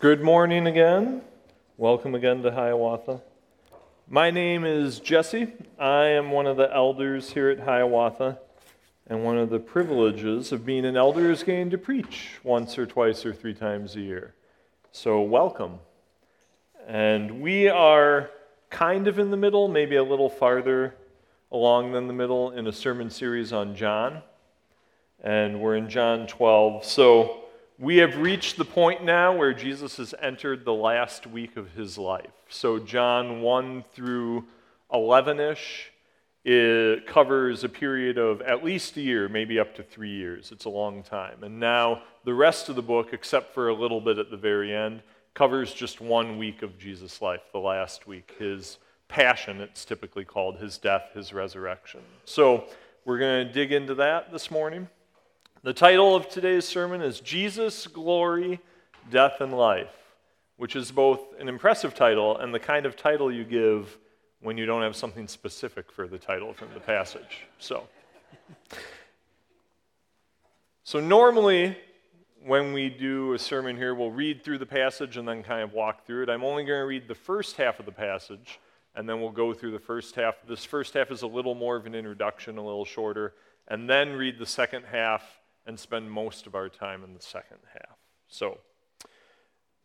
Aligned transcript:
Good 0.00 0.22
morning 0.22 0.66
again. 0.66 1.20
Welcome 1.76 2.14
again 2.14 2.42
to 2.44 2.50
Hiawatha. 2.50 3.20
My 4.08 4.30
name 4.30 4.64
is 4.64 4.98
Jesse. 4.98 5.52
I 5.78 6.04
am 6.06 6.30
one 6.30 6.46
of 6.46 6.56
the 6.56 6.74
elders 6.74 7.30
here 7.32 7.50
at 7.50 7.60
Hiawatha, 7.60 8.38
and 9.08 9.22
one 9.22 9.36
of 9.36 9.50
the 9.50 9.58
privileges 9.58 10.52
of 10.52 10.64
being 10.64 10.86
an 10.86 10.96
elder 10.96 11.30
is 11.30 11.42
getting 11.42 11.68
to 11.68 11.76
preach 11.76 12.38
once 12.42 12.78
or 12.78 12.86
twice 12.86 13.26
or 13.26 13.34
three 13.34 13.52
times 13.52 13.94
a 13.94 14.00
year. 14.00 14.32
So, 14.90 15.20
welcome. 15.20 15.80
And 16.88 17.42
we 17.42 17.68
are 17.68 18.30
kind 18.70 19.06
of 19.06 19.18
in 19.18 19.30
the 19.30 19.36
middle, 19.36 19.68
maybe 19.68 19.96
a 19.96 20.02
little 20.02 20.30
farther 20.30 20.94
along 21.52 21.92
than 21.92 22.06
the 22.06 22.14
middle, 22.14 22.52
in 22.52 22.66
a 22.68 22.72
sermon 22.72 23.10
series 23.10 23.52
on 23.52 23.76
John. 23.76 24.22
And 25.22 25.60
we're 25.60 25.76
in 25.76 25.90
John 25.90 26.26
12. 26.26 26.86
So, 26.86 27.39
we 27.80 27.96
have 27.96 28.18
reached 28.18 28.58
the 28.58 28.64
point 28.64 29.02
now 29.02 29.34
where 29.34 29.54
Jesus 29.54 29.96
has 29.96 30.14
entered 30.20 30.66
the 30.66 30.74
last 30.74 31.26
week 31.26 31.56
of 31.56 31.70
his 31.70 31.96
life. 31.96 32.30
So, 32.50 32.78
John 32.78 33.40
1 33.40 33.84
through 33.94 34.44
11 34.92 35.40
ish, 35.40 35.90
it 36.44 37.06
covers 37.06 37.64
a 37.64 37.70
period 37.70 38.18
of 38.18 38.42
at 38.42 38.62
least 38.62 38.98
a 38.98 39.00
year, 39.00 39.30
maybe 39.30 39.58
up 39.58 39.74
to 39.76 39.82
three 39.82 40.14
years. 40.14 40.52
It's 40.52 40.66
a 40.66 40.70
long 40.70 41.02
time. 41.02 41.42
And 41.42 41.58
now, 41.58 42.02
the 42.24 42.34
rest 42.34 42.68
of 42.68 42.76
the 42.76 42.82
book, 42.82 43.14
except 43.14 43.54
for 43.54 43.68
a 43.68 43.74
little 43.74 44.02
bit 44.02 44.18
at 44.18 44.30
the 44.30 44.36
very 44.36 44.76
end, 44.76 45.02
covers 45.32 45.72
just 45.72 46.02
one 46.02 46.36
week 46.36 46.60
of 46.60 46.78
Jesus' 46.78 47.22
life, 47.22 47.40
the 47.50 47.58
last 47.58 48.06
week, 48.06 48.34
his 48.38 48.76
passion, 49.08 49.62
it's 49.62 49.86
typically 49.86 50.26
called, 50.26 50.58
his 50.58 50.76
death, 50.76 51.12
his 51.14 51.32
resurrection. 51.32 52.00
So, 52.26 52.66
we're 53.06 53.18
going 53.18 53.46
to 53.46 53.52
dig 53.54 53.72
into 53.72 53.94
that 53.94 54.32
this 54.32 54.50
morning. 54.50 54.86
The 55.62 55.74
title 55.74 56.16
of 56.16 56.26
today's 56.30 56.64
sermon 56.64 57.02
is 57.02 57.20
Jesus, 57.20 57.86
Glory, 57.86 58.60
Death, 59.10 59.42
and 59.42 59.52
Life, 59.52 59.94
which 60.56 60.74
is 60.74 60.90
both 60.90 61.20
an 61.38 61.50
impressive 61.50 61.94
title 61.94 62.38
and 62.38 62.54
the 62.54 62.58
kind 62.58 62.86
of 62.86 62.96
title 62.96 63.30
you 63.30 63.44
give 63.44 63.98
when 64.40 64.56
you 64.56 64.64
don't 64.64 64.80
have 64.80 64.96
something 64.96 65.28
specific 65.28 65.92
for 65.92 66.08
the 66.08 66.16
title 66.16 66.54
from 66.54 66.68
the 66.72 66.80
passage. 66.80 67.46
So, 67.58 67.86
so 70.82 70.98
normally 70.98 71.76
when 72.42 72.72
we 72.72 72.88
do 72.88 73.34
a 73.34 73.38
sermon 73.38 73.76
here, 73.76 73.94
we'll 73.94 74.10
read 74.10 74.42
through 74.42 74.58
the 74.58 74.66
passage 74.66 75.18
and 75.18 75.28
then 75.28 75.42
kind 75.42 75.62
of 75.62 75.74
walk 75.74 76.06
through 76.06 76.22
it. 76.22 76.30
I'm 76.30 76.42
only 76.42 76.64
going 76.64 76.80
to 76.80 76.86
read 76.86 77.06
the 77.06 77.14
first 77.14 77.58
half 77.58 77.78
of 77.78 77.84
the 77.84 77.92
passage, 77.92 78.58
and 78.94 79.06
then 79.06 79.20
we'll 79.20 79.28
go 79.28 79.52
through 79.52 79.72
the 79.72 79.78
first 79.78 80.14
half. 80.14 80.36
This 80.48 80.64
first 80.64 80.94
half 80.94 81.10
is 81.10 81.20
a 81.20 81.26
little 81.26 81.54
more 81.54 81.76
of 81.76 81.84
an 81.84 81.94
introduction, 81.94 82.56
a 82.56 82.64
little 82.64 82.86
shorter, 82.86 83.34
and 83.68 83.90
then 83.90 84.14
read 84.14 84.38
the 84.38 84.46
second 84.46 84.84
half 84.90 85.39
and 85.70 85.78
spend 85.78 86.10
most 86.10 86.48
of 86.48 86.56
our 86.56 86.68
time 86.68 87.04
in 87.04 87.14
the 87.14 87.22
second 87.22 87.58
half. 87.72 87.96
So, 88.26 88.58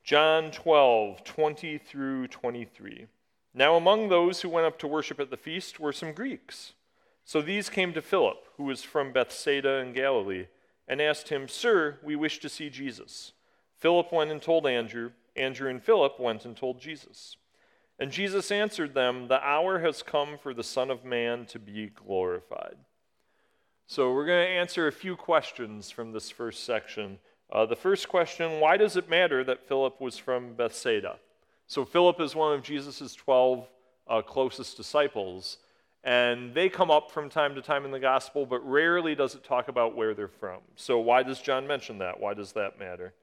John 0.04 0.50
12, 0.50 1.24
20 1.24 1.78
through 1.78 2.28
23. 2.28 3.06
Now, 3.54 3.76
among 3.76 4.10
those 4.10 4.42
who 4.42 4.50
went 4.50 4.66
up 4.66 4.80
to 4.80 4.88
worship 4.88 5.20
at 5.20 5.30
the 5.30 5.38
feast 5.38 5.80
were 5.80 5.94
some 5.94 6.12
Greeks. 6.12 6.74
So 7.24 7.40
these 7.40 7.70
came 7.70 7.94
to 7.94 8.02
Philip, 8.02 8.38
who 8.58 8.64
was 8.64 8.84
from 8.84 9.14
Bethsaida 9.14 9.78
in 9.78 9.94
Galilee, 9.94 10.48
and 10.88 11.02
asked 11.02 11.30
him, 11.30 11.48
Sir, 11.48 12.00
we 12.04 12.16
wish 12.16 12.40
to 12.40 12.50
see 12.50 12.70
Jesus. 12.70 13.34
Philip 13.78 14.12
went 14.12 14.32
and 14.32 14.42
told 14.42 14.66
Andrew. 14.66 15.12
Andrew 15.36 15.70
and 15.70 15.84
Philip 15.84 16.20
went 16.20 16.46
and 16.46 16.58
told 16.58 16.80
Jesus. 16.80 17.38
And 18.00 18.12
Jesus 18.12 18.52
answered 18.52 18.96
them, 18.96 19.28
The 19.28 19.44
hour 19.44 19.80
has 19.80 20.04
come 20.04 20.38
for 20.42 20.54
the 20.54 20.64
Son 20.64 20.90
of 20.90 21.06
Man 21.06 21.46
to 21.48 21.60
be 21.60 21.88
glorified. 21.88 22.78
So, 23.88 24.12
we're 24.14 24.26
going 24.26 24.48
to 24.48 24.52
answer 24.52 24.88
a 24.88 24.92
few 24.92 25.16
questions 25.16 25.92
from 25.92 26.12
this 26.12 26.32
first 26.32 26.64
section. 26.64 27.20
Uh, 27.52 27.68
the 27.68 27.76
first 27.76 28.10
question 28.10 28.60
why 28.60 28.78
does 28.78 28.98
it 28.98 29.08
matter 29.08 29.44
that 29.44 29.68
Philip 29.68 30.02
was 30.02 30.18
from 30.18 30.56
Bethsaida? 30.56 31.18
So, 31.68 31.86
Philip 31.86 32.20
is 32.20 32.34
one 32.34 32.54
of 32.54 32.64
Jesus' 32.64 33.14
12 33.14 33.68
uh, 34.08 34.22
closest 34.24 34.76
disciples, 34.76 35.60
and 36.04 36.52
they 36.56 36.68
come 36.68 36.90
up 36.90 37.12
from 37.12 37.30
time 37.30 37.54
to 37.54 37.62
time 37.62 37.86
in 37.86 37.92
the 37.92 38.00
gospel, 38.00 38.48
but 38.48 38.68
rarely 38.68 39.14
does 39.14 39.36
it 39.36 39.44
talk 39.44 39.68
about 39.68 39.96
where 39.96 40.16
they're 40.16 40.28
from. 40.28 40.62
So, 40.76 40.98
why 40.98 41.22
does 41.22 41.40
John 41.40 41.68
mention 41.68 42.00
that? 42.00 42.20
Why 42.20 42.34
does 42.34 42.54
that 42.54 42.80
matter? 42.80 43.14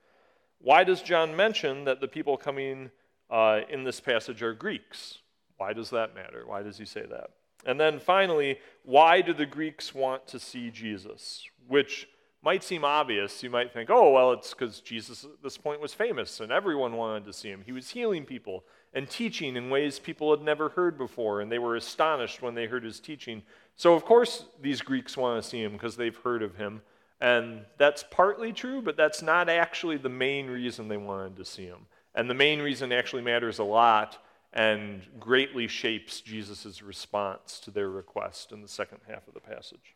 Why 0.60 0.84
does 0.84 1.02
John 1.02 1.34
mention 1.34 1.86
that 1.86 2.00
the 2.00 2.06
people 2.06 2.36
coming 2.36 2.92
uh, 3.28 3.62
in 3.68 3.82
this 3.82 3.98
passage 3.98 4.44
are 4.44 4.54
Greeks? 4.54 5.18
Why 5.56 5.72
does 5.72 5.90
that 5.90 6.14
matter? 6.14 6.44
Why 6.46 6.62
does 6.62 6.78
he 6.78 6.84
say 6.84 7.04
that? 7.10 7.30
And 7.64 7.78
then 7.78 7.98
finally, 7.98 8.58
why 8.84 9.20
do 9.20 9.32
the 9.32 9.46
Greeks 9.46 9.94
want 9.94 10.26
to 10.28 10.38
see 10.38 10.70
Jesus? 10.70 11.44
Which 11.68 12.08
might 12.42 12.64
seem 12.64 12.84
obvious. 12.84 13.42
You 13.42 13.50
might 13.50 13.72
think, 13.72 13.88
oh, 13.88 14.10
well, 14.10 14.32
it's 14.32 14.52
because 14.52 14.80
Jesus 14.80 15.24
at 15.24 15.42
this 15.42 15.56
point 15.56 15.80
was 15.80 15.94
famous 15.94 16.40
and 16.40 16.50
everyone 16.50 16.96
wanted 16.96 17.24
to 17.26 17.32
see 17.32 17.48
him. 17.48 17.62
He 17.64 17.72
was 17.72 17.90
healing 17.90 18.24
people 18.24 18.64
and 18.94 19.08
teaching 19.08 19.56
in 19.56 19.70
ways 19.70 19.98
people 19.98 20.30
had 20.30 20.44
never 20.44 20.68
heard 20.68 20.98
before, 20.98 21.40
and 21.40 21.50
they 21.50 21.58
were 21.58 21.76
astonished 21.76 22.42
when 22.42 22.54
they 22.54 22.66
heard 22.66 22.84
his 22.84 23.00
teaching. 23.00 23.42
So, 23.76 23.94
of 23.94 24.04
course, 24.04 24.44
these 24.60 24.82
Greeks 24.82 25.16
want 25.16 25.42
to 25.42 25.48
see 25.48 25.62
him 25.62 25.72
because 25.72 25.96
they've 25.96 26.16
heard 26.16 26.42
of 26.42 26.56
him. 26.56 26.82
And 27.20 27.64
that's 27.78 28.04
partly 28.10 28.52
true, 28.52 28.82
but 28.82 28.96
that's 28.96 29.22
not 29.22 29.48
actually 29.48 29.96
the 29.96 30.08
main 30.08 30.48
reason 30.48 30.88
they 30.88 30.96
wanted 30.96 31.36
to 31.36 31.44
see 31.44 31.64
him. 31.64 31.86
And 32.14 32.28
the 32.28 32.34
main 32.34 32.60
reason 32.60 32.92
actually 32.92 33.22
matters 33.22 33.60
a 33.60 33.64
lot 33.64 34.18
and 34.52 35.02
greatly 35.18 35.66
shapes 35.66 36.20
Jesus' 36.20 36.82
response 36.82 37.58
to 37.60 37.70
their 37.70 37.88
request 37.88 38.52
in 38.52 38.60
the 38.60 38.68
second 38.68 38.98
half 39.08 39.26
of 39.26 39.34
the 39.34 39.40
passage. 39.40 39.94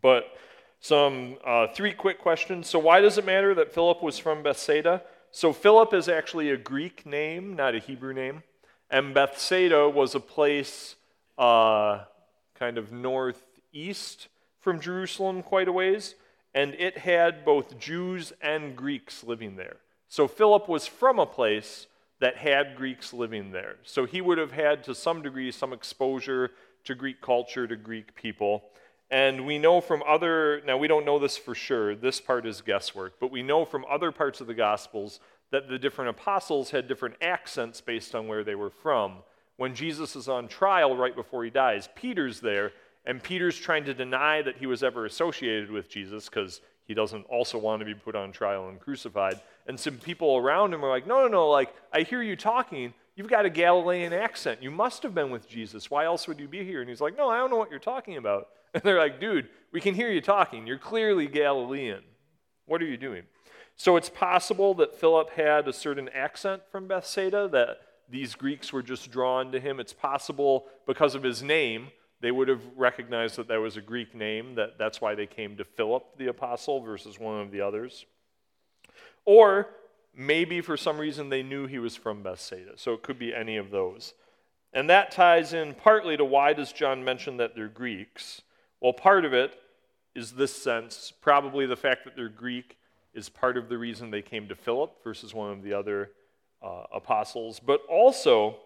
But 0.00 0.26
some 0.80 1.36
uh, 1.44 1.68
three 1.68 1.92
quick 1.92 2.18
questions. 2.20 2.68
So, 2.68 2.78
why 2.78 3.00
does 3.00 3.18
it 3.18 3.24
matter 3.24 3.54
that 3.54 3.72
Philip 3.72 4.02
was 4.02 4.18
from 4.18 4.42
Bethsaida? 4.42 5.02
So, 5.30 5.52
Philip 5.52 5.92
is 5.92 6.08
actually 6.08 6.50
a 6.50 6.56
Greek 6.56 7.04
name, 7.04 7.56
not 7.56 7.74
a 7.74 7.78
Hebrew 7.78 8.14
name. 8.14 8.42
And 8.90 9.12
Bethsaida 9.12 9.88
was 9.88 10.14
a 10.14 10.20
place 10.20 10.96
uh, 11.36 12.04
kind 12.54 12.78
of 12.78 12.92
northeast 12.92 14.28
from 14.60 14.80
Jerusalem, 14.80 15.42
quite 15.42 15.68
a 15.68 15.72
ways. 15.72 16.14
And 16.54 16.74
it 16.74 16.98
had 16.98 17.44
both 17.44 17.78
Jews 17.78 18.32
and 18.40 18.74
Greeks 18.74 19.22
living 19.22 19.56
there. 19.56 19.76
So, 20.08 20.28
Philip 20.28 20.68
was 20.68 20.86
from 20.86 21.18
a 21.18 21.26
place 21.26 21.86
that 22.20 22.36
had 22.36 22.76
Greeks 22.76 23.12
living 23.12 23.52
there. 23.52 23.76
So 23.84 24.04
he 24.04 24.20
would 24.20 24.38
have 24.38 24.52
had, 24.52 24.82
to 24.84 24.94
some 24.94 25.22
degree, 25.22 25.52
some 25.52 25.72
exposure 25.72 26.50
to 26.84 26.94
Greek 26.94 27.20
culture, 27.20 27.66
to 27.66 27.76
Greek 27.76 28.14
people. 28.14 28.64
And 29.10 29.46
we 29.46 29.58
know 29.58 29.80
from 29.80 30.02
other, 30.06 30.60
now 30.66 30.76
we 30.76 30.88
don't 30.88 31.06
know 31.06 31.18
this 31.18 31.36
for 31.36 31.54
sure, 31.54 31.94
this 31.94 32.20
part 32.20 32.46
is 32.46 32.60
guesswork, 32.60 33.14
but 33.20 33.30
we 33.30 33.42
know 33.42 33.64
from 33.64 33.84
other 33.88 34.12
parts 34.12 34.40
of 34.40 34.46
the 34.46 34.54
Gospels 34.54 35.20
that 35.50 35.68
the 35.68 35.78
different 35.78 36.10
apostles 36.10 36.70
had 36.70 36.88
different 36.88 37.14
accents 37.22 37.80
based 37.80 38.14
on 38.14 38.28
where 38.28 38.44
they 38.44 38.54
were 38.54 38.70
from. 38.70 39.18
When 39.56 39.74
Jesus 39.74 40.14
is 40.14 40.28
on 40.28 40.46
trial 40.46 40.96
right 40.96 41.16
before 41.16 41.42
he 41.42 41.50
dies, 41.50 41.88
Peter's 41.94 42.40
there, 42.40 42.72
and 43.06 43.22
Peter's 43.22 43.58
trying 43.58 43.84
to 43.84 43.94
deny 43.94 44.42
that 44.42 44.58
he 44.58 44.66
was 44.66 44.82
ever 44.82 45.06
associated 45.06 45.70
with 45.70 45.88
Jesus 45.88 46.28
because 46.28 46.60
he 46.84 46.92
doesn't 46.92 47.24
also 47.24 47.58
want 47.58 47.80
to 47.80 47.86
be 47.86 47.94
put 47.94 48.14
on 48.14 48.30
trial 48.30 48.68
and 48.68 48.78
crucified. 48.78 49.40
And 49.68 49.78
some 49.78 49.98
people 49.98 50.36
around 50.36 50.74
him 50.74 50.84
are 50.84 50.88
like, 50.88 51.06
no, 51.06 51.20
no, 51.22 51.28
no, 51.28 51.48
like, 51.48 51.72
I 51.92 52.00
hear 52.00 52.22
you 52.22 52.34
talking. 52.34 52.94
You've 53.14 53.28
got 53.28 53.44
a 53.44 53.50
Galilean 53.50 54.12
accent. 54.12 54.62
You 54.62 54.70
must 54.70 55.02
have 55.02 55.14
been 55.14 55.30
with 55.30 55.48
Jesus. 55.48 55.90
Why 55.90 56.06
else 56.06 56.26
would 56.26 56.40
you 56.40 56.48
be 56.48 56.64
here? 56.64 56.80
And 56.80 56.88
he's 56.88 57.00
like, 57.00 57.16
no, 57.16 57.28
I 57.28 57.36
don't 57.36 57.50
know 57.50 57.56
what 57.56 57.70
you're 57.70 57.78
talking 57.78 58.16
about. 58.16 58.48
And 58.74 58.82
they're 58.82 58.98
like, 58.98 59.18
dude, 59.18 59.48
we 59.72 59.80
can 59.80 59.94
hear 59.94 60.10
you 60.10 60.20
talking. 60.20 60.66
You're 60.66 60.76
clearly 60.76 61.26
Galilean. 61.26 62.02
What 62.66 62.82
are 62.82 62.86
you 62.86 62.98
doing? 62.98 63.22
So 63.76 63.96
it's 63.96 64.10
possible 64.10 64.74
that 64.74 64.94
Philip 64.94 65.30
had 65.30 65.66
a 65.66 65.72
certain 65.72 66.10
accent 66.10 66.60
from 66.70 66.86
Bethsaida, 66.86 67.48
that 67.48 67.78
these 68.10 68.34
Greeks 68.34 68.70
were 68.70 68.82
just 68.82 69.10
drawn 69.10 69.52
to 69.52 69.58
him. 69.58 69.80
It's 69.80 69.94
possible 69.94 70.66
because 70.86 71.14
of 71.14 71.22
his 71.22 71.42
name 71.42 71.88
they 72.20 72.30
would 72.30 72.48
have 72.48 72.62
recognized 72.76 73.36
that 73.36 73.48
that 73.48 73.60
was 73.60 73.76
a 73.76 73.80
Greek 73.80 74.14
name, 74.14 74.56
that 74.56 74.76
that's 74.78 75.00
why 75.00 75.14
they 75.14 75.26
came 75.26 75.56
to 75.56 75.64
Philip 75.64 76.04
the 76.18 76.26
apostle 76.26 76.80
versus 76.80 77.18
one 77.18 77.40
of 77.40 77.50
the 77.50 77.60
others. 77.60 78.06
Or 79.24 79.68
maybe 80.14 80.60
for 80.60 80.76
some 80.76 80.98
reason 80.98 81.28
they 81.28 81.42
knew 81.42 81.66
he 81.66 81.78
was 81.78 81.96
from 81.96 82.22
Bethsaida. 82.22 82.72
So 82.76 82.92
it 82.92 83.02
could 83.02 83.18
be 83.18 83.34
any 83.34 83.56
of 83.56 83.70
those. 83.70 84.14
And 84.72 84.90
that 84.90 85.10
ties 85.10 85.52
in 85.52 85.74
partly 85.74 86.16
to 86.16 86.24
why 86.24 86.52
does 86.52 86.72
John 86.72 87.04
mention 87.04 87.38
that 87.38 87.54
they're 87.54 87.68
Greeks? 87.68 88.42
Well, 88.80 88.92
part 88.92 89.24
of 89.24 89.32
it 89.32 89.58
is 90.14 90.32
this 90.32 90.54
sense, 90.54 91.12
probably 91.20 91.66
the 91.66 91.76
fact 91.76 92.04
that 92.04 92.16
they're 92.16 92.28
Greek 92.28 92.76
is 93.14 93.28
part 93.28 93.56
of 93.56 93.68
the 93.68 93.78
reason 93.78 94.10
they 94.10 94.22
came 94.22 94.48
to 94.48 94.54
Philip 94.54 95.02
versus 95.02 95.32
one 95.32 95.50
of 95.50 95.62
the 95.62 95.72
other 95.72 96.10
uh, 96.62 96.84
apostles, 96.92 97.60
but 97.60 97.80
also 97.88 98.56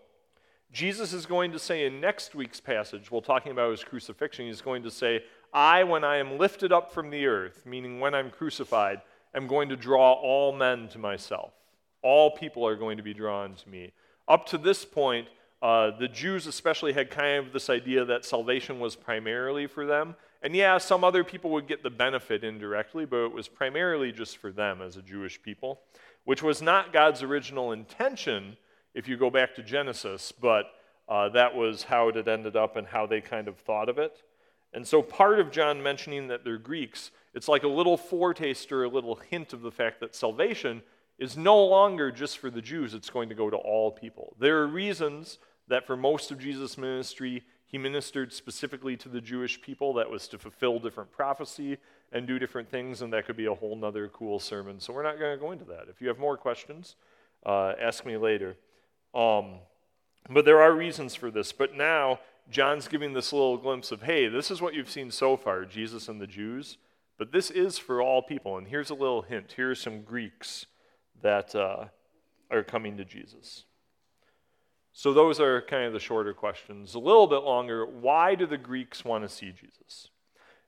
Jesus 0.73 1.13
is 1.13 1.27
going 1.27 1.53
to 1.53 1.59
say 1.59 1.85
in 1.85 2.01
next 2.01 2.35
week's 2.35 2.61
passage, 2.61 3.11
while 3.11 3.21
talking 3.21 3.53
about 3.53 3.71
his 3.71 3.85
crucifixion, 3.85 4.47
he's 4.47 4.63
going 4.63 4.83
to 4.85 4.91
say, 4.91 5.23
I, 5.53 5.85
when 5.85 6.03
I 6.03 6.17
am 6.17 6.39
lifted 6.39 6.73
up 6.73 6.93
from 6.93 7.11
the 7.11 7.27
earth, 7.27 7.67
meaning 7.67 8.01
when 8.01 8.15
I'm 8.15 8.31
crucified, 8.31 9.03
am 9.35 9.47
going 9.47 9.69
to 9.69 9.77
draw 9.77 10.13
all 10.13 10.53
men 10.53 10.89
to 10.89 10.99
myself. 10.99 11.53
All 12.03 12.31
people 12.31 12.67
are 12.67 12.77
going 12.77 12.97
to 12.97 13.03
be 13.03 13.15
drawn 13.15 13.55
to 13.55 13.69
me. 13.69 13.93
Up 14.29 14.47
to 14.47 14.59
this 14.59 14.85
point, 14.85 15.29
uh, 15.63 15.97
the 15.97 16.09
Jews 16.09 16.47
especially 16.47 16.93
had 16.93 17.11
kind 17.11 17.47
of 17.47 17.53
this 17.53 17.71
idea 17.71 18.05
that 18.05 18.25
salvation 18.25 18.81
was 18.81 18.97
primarily 18.97 19.67
for 19.67 19.87
them, 19.87 20.17
And 20.43 20.57
yeah, 20.57 20.79
some 20.79 21.05
other 21.05 21.23
people 21.23 21.51
would 21.51 21.69
get 21.69 21.85
the 21.85 21.91
benefit 21.91 22.43
indirectly, 22.43 23.05
but 23.05 23.25
it 23.25 23.33
was 23.33 23.47
primarily 23.47 24.11
just 24.11 24.39
for 24.39 24.51
them 24.51 24.83
as 24.83 24.97
a 24.97 25.03
Jewish 25.03 25.41
people, 25.41 25.81
which 26.25 26.43
was 26.43 26.61
not 26.61 26.93
God's 26.93 27.23
original 27.23 27.71
intention 27.71 28.57
if 28.93 29.07
you 29.07 29.17
go 29.17 29.31
back 29.31 29.55
to 29.55 29.63
Genesis, 29.63 30.33
but 30.33 30.67
uh, 31.09 31.29
that 31.29 31.55
was 31.55 31.85
how 31.85 32.09
it 32.09 32.17
had 32.17 32.27
ended 32.27 32.57
up 32.57 32.77
and 32.77 32.87
how 32.89 33.07
they 33.07 33.21
kind 33.21 33.47
of 33.47 33.57
thought 33.57 33.89
of 33.89 33.99
it. 33.99 34.23
And 34.75 34.87
so 34.87 35.01
part 35.01 35.39
of 35.39 35.53
John 35.53 35.83
mentioning 35.83 36.29
that 36.29 36.45
they're 36.45 36.59
Greeks, 36.59 37.13
it's 37.35 37.49
like 37.49 37.63
a 37.63 37.69
little 37.69 37.97
foretaste 37.97 38.73
or 38.73 38.85
a 38.85 38.89
little 38.89 39.17
hint 39.17 39.53
of 39.53 39.63
the 39.63 39.71
fact 39.71 40.01
that 40.01 40.15
salvation 40.15 40.83
is 41.19 41.37
no 41.37 41.65
longer 41.65 42.11
just 42.11 42.39
for 42.39 42.51
the 42.51 42.63
Jews, 42.63 42.95
it's 42.95 43.11
going 43.11 43.29
to 43.29 43.35
go 43.35 43.49
to 43.49 43.57
all 43.57 43.91
people. 43.91 44.35
There 44.39 44.59
are 44.59 44.67
reasons 44.67 45.39
that 45.69 45.87
for 45.87 45.97
most 45.97 46.31
of 46.31 46.39
Jesus' 46.39 46.77
ministry, 46.77 47.45
he 47.67 47.79
ministered 47.79 48.33
specifically 48.33 48.97
to 48.99 49.09
the 49.09 49.21
Jewish 49.21 49.61
people. 49.61 49.95
That 49.95 50.11
was 50.11 50.29
to 50.29 50.39
fulfill 50.39 50.79
different 50.79 51.11
prophecy 51.11 51.79
and 52.13 52.27
do 52.27 52.39
different 52.39 52.71
things, 52.71 53.01
and 53.01 53.13
that 53.13 53.27
could 53.27 53.37
be 53.37 53.47
a 53.47 53.55
whole 53.55 53.77
nother 53.77 54.09
cool 54.09 54.39
sermon. 54.39 54.81
So 54.81 54.93
we're 54.93 55.03
not 55.03 55.19
going 55.19 55.37
to 55.37 55.41
go 55.41 55.53
into 55.53 55.65
that. 55.67 55.87
If 55.89 56.01
you 56.01 56.09
have 56.09 56.19
more 56.19 56.37
questions, 56.37 56.97
uh, 57.47 57.73
ask 57.81 58.05
me 58.05 58.17
later. 58.17 58.57
Um, 59.15 59.61
but 60.29 60.45
there 60.45 60.61
are 60.61 60.75
reasons 60.75 61.15
for 61.15 61.31
this. 61.31 61.53
But 61.53 61.75
now, 61.75 62.21
John's 62.51 62.89
giving 62.89 63.13
this 63.13 63.33
little 63.33 63.57
glimpse 63.57 63.93
of 63.93 64.03
hey, 64.03 64.29
this 64.29 64.51
is 64.51 64.61
what 64.61 64.75
you've 64.75 64.91
seen 64.91 65.11
so 65.11 65.37
far 65.37 65.65
Jesus 65.65 66.09
and 66.09 66.21
the 66.21 66.27
Jews, 66.27 66.77
but 67.19 67.33
this 67.33 67.51
is 67.51 67.79
for 67.79 68.03
all 68.03 68.23
people. 68.23 68.59
And 68.59 68.67
here's 68.67 68.91
a 68.91 68.95
little 68.95 69.23
hint 69.23 69.53
here 69.53 69.71
are 69.71 69.75
some 69.75 70.03
Greeks 70.03 70.67
that 71.23 71.55
uh, 71.55 71.87
are 72.51 72.63
coming 72.63 72.97
to 72.97 73.05
Jesus. 73.05 73.65
So, 74.95 75.15
those 75.15 75.41
are 75.41 75.63
kind 75.63 75.85
of 75.85 75.95
the 75.95 76.01
shorter 76.01 76.35
questions. 76.35 76.95
A 76.95 76.99
little 76.99 77.27
bit 77.27 77.43
longer 77.43 77.87
why 77.87 78.35
do 78.35 78.47
the 78.47 78.59
Greeks 78.59 79.05
want 79.05 79.25
to 79.25 79.29
see 79.29 79.53
Jesus? 79.53 80.09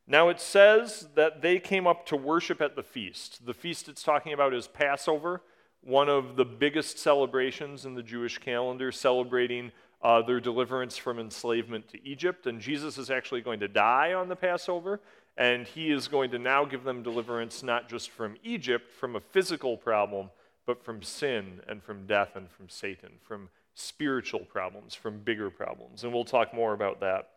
Now, 0.06 0.28
it 0.28 0.40
says 0.40 1.08
that 1.14 1.40
they 1.40 1.58
came 1.58 1.86
up 1.86 2.06
to 2.06 2.16
worship 2.16 2.60
at 2.60 2.76
the 2.76 2.82
feast. 2.82 3.46
The 3.46 3.54
feast 3.54 3.88
it's 3.88 4.02
talking 4.02 4.32
about 4.34 4.52
is 4.52 4.66
Passover, 4.66 5.42
one 5.80 6.08
of 6.10 6.36
the 6.36 6.44
biggest 6.44 6.98
celebrations 6.98 7.86
in 7.86 7.94
the 7.94 8.02
Jewish 8.02 8.38
calendar, 8.38 8.92
celebrating 8.92 9.72
uh, 10.02 10.20
their 10.20 10.40
deliverance 10.40 10.98
from 10.98 11.18
enslavement 11.18 11.88
to 11.88 12.06
Egypt. 12.06 12.46
And 12.46 12.60
Jesus 12.60 12.98
is 12.98 13.10
actually 13.10 13.40
going 13.40 13.60
to 13.60 13.68
die 13.68 14.12
on 14.12 14.28
the 14.28 14.36
Passover, 14.36 15.00
and 15.36 15.66
he 15.66 15.90
is 15.90 16.08
going 16.08 16.30
to 16.30 16.38
now 16.38 16.64
give 16.64 16.84
them 16.84 17.02
deliverance 17.02 17.62
not 17.62 17.88
just 17.88 18.10
from 18.10 18.36
Egypt, 18.44 18.92
from 18.92 19.16
a 19.16 19.20
physical 19.20 19.76
problem, 19.76 20.30
but 20.66 20.84
from 20.84 21.02
sin 21.02 21.60
and 21.68 21.82
from 21.82 22.06
death 22.06 22.36
and 22.36 22.50
from 22.50 22.68
Satan, 22.68 23.10
from 23.22 23.48
spiritual 23.74 24.40
problems, 24.40 24.94
from 24.94 25.18
bigger 25.18 25.50
problems. 25.50 26.04
And 26.04 26.12
we'll 26.12 26.24
talk 26.24 26.54
more 26.54 26.72
about 26.72 27.00
that 27.00 27.30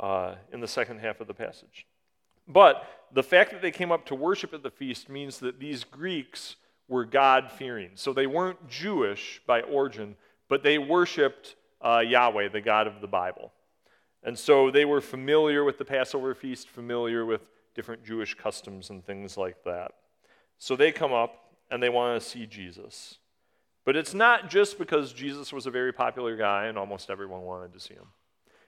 uh, 0.00 0.36
in 0.52 0.60
the 0.60 0.68
second 0.68 1.00
half 1.00 1.20
of 1.20 1.26
the 1.26 1.34
passage. 1.34 1.86
But 2.46 2.86
the 3.12 3.22
fact 3.22 3.50
that 3.52 3.62
they 3.62 3.70
came 3.70 3.90
up 3.90 4.06
to 4.06 4.14
worship 4.14 4.54
at 4.54 4.62
the 4.62 4.70
feast 4.70 5.08
means 5.08 5.38
that 5.38 5.58
these 5.58 5.82
Greeks 5.82 6.56
were 6.88 7.04
God 7.04 7.50
fearing. 7.50 7.90
So 7.94 8.12
they 8.12 8.26
weren't 8.26 8.68
Jewish 8.68 9.40
by 9.46 9.62
origin, 9.62 10.16
but 10.48 10.62
they 10.62 10.78
worshiped 10.78 11.56
uh, 11.80 12.02
Yahweh, 12.06 12.48
the 12.48 12.60
God 12.60 12.86
of 12.86 13.00
the 13.00 13.06
Bible. 13.06 13.52
And 14.24 14.38
so 14.38 14.70
they 14.70 14.84
were 14.84 15.02
familiar 15.02 15.64
with 15.64 15.78
the 15.78 15.84
Passover 15.84 16.34
feast, 16.34 16.68
familiar 16.68 17.26
with 17.26 17.42
different 17.74 18.04
Jewish 18.04 18.34
customs 18.34 18.90
and 18.90 19.04
things 19.04 19.36
like 19.36 19.62
that. 19.64 19.92
So 20.58 20.76
they 20.76 20.92
come 20.92 21.12
up 21.12 21.52
and 21.70 21.82
they 21.82 21.90
want 21.90 22.20
to 22.20 22.26
see 22.26 22.46
Jesus. 22.46 23.18
But 23.84 23.96
it's 23.96 24.14
not 24.14 24.48
just 24.48 24.78
because 24.78 25.12
Jesus 25.12 25.52
was 25.52 25.66
a 25.66 25.70
very 25.70 25.92
popular 25.92 26.36
guy 26.36 26.66
and 26.66 26.78
almost 26.78 27.10
everyone 27.10 27.42
wanted 27.42 27.74
to 27.74 27.80
see 27.80 27.94
him. 27.94 28.06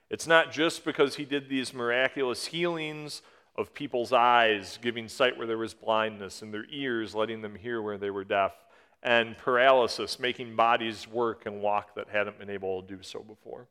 It's 0.09 0.27
not 0.27 0.51
just 0.51 0.85
because 0.85 1.15
he 1.15 1.25
did 1.25 1.49
these 1.49 1.73
miraculous 1.73 2.45
healings 2.45 3.23
of 3.55 3.73
people's 3.73 4.13
eyes, 4.13 4.77
giving 4.81 5.07
sight 5.07 5.37
where 5.37 5.47
there 5.47 5.57
was 5.57 5.73
blindness, 5.73 6.43
and 6.43 6.53
their 6.53 6.65
ears, 6.69 7.15
letting 7.15 7.41
them 7.41 7.55
hear 7.55 7.81
where 7.81 7.97
they 7.97 8.11
were 8.11 8.23
deaf, 8.23 8.53
and 9.01 9.37
paralysis, 9.37 10.19
making 10.19 10.55
bodies 10.55 11.07
work 11.07 11.45
and 11.47 11.59
walk 11.61 11.95
that 11.95 12.07
hadn't 12.09 12.37
been 12.37 12.51
able 12.51 12.83
to 12.83 12.95
do 12.95 13.01
so 13.01 13.19
before. 13.19 13.67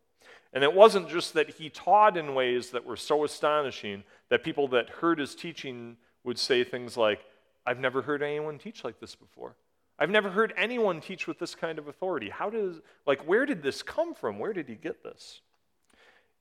And 0.53 0.65
it 0.65 0.73
wasn't 0.73 1.09
just 1.09 1.35
that 1.35 1.51
he 1.51 1.69
taught 1.69 2.17
in 2.17 2.35
ways 2.35 2.71
that 2.71 2.85
were 2.85 2.97
so 2.97 3.25
astonishing 3.25 4.05
that 4.31 4.43
people 4.43 4.69
that 4.69 4.89
heard 4.89 5.19
his 5.19 5.35
teaching 5.35 5.97
would 6.25 6.39
say 6.39 6.65
things 6.65 6.97
like, 6.97 7.21
I've 7.67 7.79
never 7.79 8.03
heard 8.03 8.23
anyone 8.23 8.59
teach 8.59 8.85
like 8.85 9.01
this 9.01 9.15
before. 9.15 9.55
I've 9.99 10.11
never 10.11 10.31
heard 10.31 10.53
anyone 10.57 11.01
teach 11.01 11.27
with 11.27 11.39
this 11.39 11.55
kind 11.55 11.79
of 11.79 11.89
authority. 11.89 12.29
How 12.29 12.51
does, 12.51 12.81
like, 13.07 13.27
where 13.27 13.47
did 13.47 13.63
this 13.63 13.83
come 13.83 14.15
from? 14.15 14.39
Where 14.39 14.53
did 14.53 14.69
he 14.69 14.75
get 14.75 15.03
this? 15.03 15.41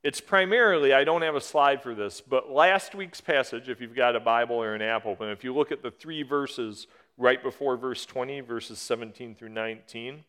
It's 0.04 0.22
primarily, 0.22 0.94
I 0.94 1.04
don't 1.04 1.24
have 1.24 1.36
a 1.36 1.42
slide 1.42 1.82
for 1.82 1.96
this, 1.96 2.22
but 2.22 2.52
last 2.52 2.94
week's 2.94 3.22
passage, 3.22 3.70
if 3.70 3.82
you've 3.82 3.96
got 3.96 4.16
a 4.16 4.20
Bible 4.20 4.58
or 4.58 4.76
an 4.76 4.82
app 4.82 5.06
open, 5.06 5.30
if 5.30 5.44
you 5.44 5.54
look 5.54 5.72
at 5.72 5.82
the 5.82 5.90
three 5.90 6.22
verses 6.22 6.86
right 7.18 7.42
before 7.42 7.76
verse 7.76 8.06
20, 8.06 8.42
verses 8.42 8.78
17 8.78 9.34
through 9.34 9.50
19, 9.50 10.24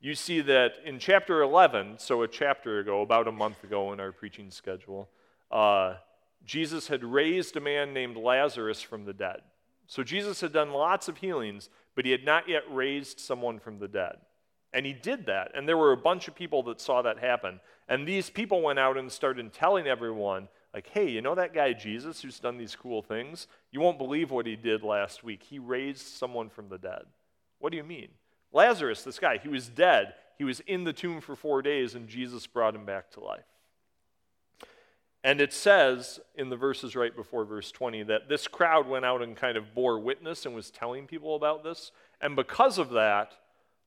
you 0.00 0.14
see 0.14 0.40
that 0.40 0.74
in 0.84 0.98
chapter 0.98 1.42
11, 1.42 1.98
so 1.98 2.22
a 2.22 2.28
chapter 2.28 2.78
ago, 2.78 3.02
about 3.02 3.28
a 3.28 3.32
month 3.32 3.62
ago 3.62 3.92
in 3.92 4.00
our 4.00 4.12
preaching 4.12 4.50
schedule, 4.50 5.08
uh, 5.50 5.96
Jesus 6.44 6.88
had 6.88 7.04
raised 7.04 7.56
a 7.56 7.60
man 7.60 7.92
named 7.92 8.16
Lazarus 8.16 8.80
from 8.80 9.04
the 9.04 9.12
dead. 9.12 9.42
So 9.86 10.02
Jesus 10.02 10.40
had 10.40 10.52
done 10.52 10.70
lots 10.70 11.08
of 11.08 11.18
healings, 11.18 11.68
but 11.94 12.04
he 12.04 12.12
had 12.12 12.24
not 12.24 12.48
yet 12.48 12.62
raised 12.70 13.20
someone 13.20 13.58
from 13.58 13.78
the 13.78 13.88
dead. 13.88 14.16
And 14.72 14.86
he 14.86 14.92
did 14.92 15.26
that. 15.26 15.50
And 15.54 15.68
there 15.68 15.76
were 15.76 15.92
a 15.92 15.96
bunch 15.96 16.28
of 16.28 16.34
people 16.34 16.62
that 16.64 16.80
saw 16.80 17.02
that 17.02 17.18
happen. 17.18 17.60
And 17.88 18.06
these 18.06 18.30
people 18.30 18.62
went 18.62 18.78
out 18.78 18.96
and 18.96 19.10
started 19.10 19.52
telling 19.52 19.86
everyone, 19.86 20.48
like, 20.72 20.88
hey, 20.88 21.10
you 21.10 21.20
know 21.20 21.34
that 21.34 21.52
guy 21.52 21.72
Jesus 21.72 22.22
who's 22.22 22.38
done 22.38 22.56
these 22.56 22.76
cool 22.76 23.02
things? 23.02 23.48
You 23.72 23.80
won't 23.80 23.98
believe 23.98 24.30
what 24.30 24.46
he 24.46 24.54
did 24.54 24.84
last 24.84 25.24
week. 25.24 25.42
He 25.42 25.58
raised 25.58 26.06
someone 26.06 26.48
from 26.48 26.68
the 26.68 26.78
dead. 26.78 27.02
What 27.58 27.70
do 27.70 27.76
you 27.76 27.84
mean? 27.84 28.08
Lazarus, 28.52 29.02
this 29.02 29.18
guy, 29.18 29.38
he 29.38 29.48
was 29.48 29.68
dead. 29.68 30.14
He 30.38 30.44
was 30.44 30.60
in 30.60 30.84
the 30.84 30.92
tomb 30.92 31.20
for 31.20 31.36
four 31.36 31.62
days, 31.62 31.94
and 31.94 32.08
Jesus 32.08 32.46
brought 32.46 32.74
him 32.74 32.84
back 32.84 33.10
to 33.12 33.20
life. 33.20 33.44
And 35.22 35.40
it 35.40 35.52
says 35.52 36.18
in 36.34 36.48
the 36.48 36.56
verses 36.56 36.96
right 36.96 37.14
before 37.14 37.44
verse 37.44 37.70
20 37.70 38.04
that 38.04 38.28
this 38.28 38.48
crowd 38.48 38.88
went 38.88 39.04
out 39.04 39.20
and 39.20 39.36
kind 39.36 39.58
of 39.58 39.74
bore 39.74 40.00
witness 40.00 40.46
and 40.46 40.54
was 40.54 40.70
telling 40.70 41.06
people 41.06 41.36
about 41.36 41.62
this. 41.62 41.92
And 42.20 42.34
because 42.34 42.78
of 42.78 42.90
that, 42.90 43.32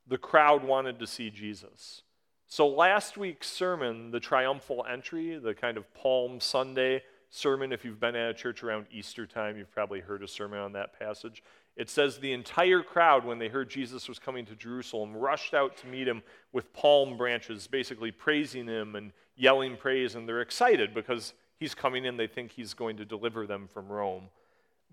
the 0.08 0.18
crowd 0.18 0.64
wanted 0.64 1.00
to 1.00 1.08
see 1.08 1.32
Jesus. 1.32 2.04
So 2.48 2.68
last 2.68 3.18
week's 3.18 3.50
sermon, 3.50 4.12
the 4.12 4.20
triumphal 4.20 4.86
entry, 4.88 5.40
the 5.40 5.56
kind 5.56 5.76
of 5.76 5.92
Palm 5.96 6.40
Sunday 6.40 7.02
sermon, 7.32 7.72
if 7.72 7.84
you've 7.84 8.00
been 8.00 8.16
at 8.16 8.30
a 8.30 8.34
church 8.36 8.62
around 8.62 8.86
Easter 8.92 9.26
time, 9.26 9.58
you've 9.58 9.72
probably 9.72 10.02
heard 10.02 10.22
a 10.22 10.28
sermon 10.28 10.60
on 10.60 10.74
that 10.74 11.00
passage. 11.00 11.42
It 11.76 11.90
says 11.90 12.18
the 12.18 12.34
entire 12.34 12.84
crowd, 12.84 13.26
when 13.26 13.40
they 13.40 13.48
heard 13.48 13.70
Jesus 13.70 14.08
was 14.08 14.20
coming 14.20 14.46
to 14.46 14.56
Jerusalem, 14.56 15.16
rushed 15.16 15.54
out 15.54 15.76
to 15.78 15.88
meet 15.88 16.08
him 16.08 16.22
with 16.52 16.72
palm 16.74 17.18
branches, 17.18 17.66
basically 17.66 18.12
praising 18.12 18.68
him 18.68 18.96
and 18.96 19.12
yelling 19.36 19.76
praise, 19.76 20.14
and 20.14 20.28
they're 20.28 20.42
excited 20.42 20.94
because 20.94 21.34
he's 21.60 21.74
coming 21.74 22.06
in. 22.06 22.18
They 22.18 22.28
think 22.28 22.52
he's 22.52 22.76
going 22.76 22.98
to 22.98 23.06
deliver 23.06 23.48
them 23.48 23.68
from 23.74 23.88
Rome. 23.88 24.30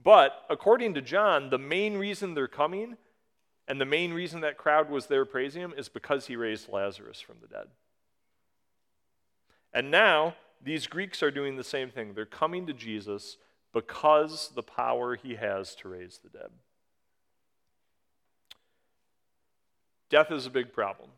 But 0.02 0.32
according 0.48 0.94
to 0.94 1.02
John, 1.02 1.50
the 1.50 1.58
main 1.58 1.98
reason 1.98 2.32
they're 2.34 2.48
coming 2.48 2.96
and 3.70 3.80
the 3.80 3.84
main 3.84 4.12
reason 4.12 4.40
that 4.40 4.56
crowd 4.56 4.90
was 4.90 5.06
there 5.06 5.24
praising 5.24 5.62
him 5.62 5.74
is 5.76 5.88
because 5.88 6.26
he 6.26 6.34
raised 6.34 6.68
Lazarus 6.68 7.20
from 7.20 7.36
the 7.40 7.46
dead. 7.46 7.68
And 9.72 9.92
now, 9.92 10.34
these 10.60 10.88
Greeks 10.88 11.22
are 11.22 11.30
doing 11.30 11.54
the 11.54 11.62
same 11.62 11.88
thing. 11.88 12.12
They're 12.12 12.26
coming 12.26 12.66
to 12.66 12.72
Jesus 12.72 13.36
because 13.72 14.50
the 14.56 14.62
power 14.64 15.14
he 15.14 15.36
has 15.36 15.76
to 15.76 15.88
raise 15.88 16.18
the 16.18 16.30
dead. 16.30 16.50
Death 20.10 20.32
is 20.32 20.44
a 20.44 20.50
big 20.50 20.72
problem. 20.72 21.10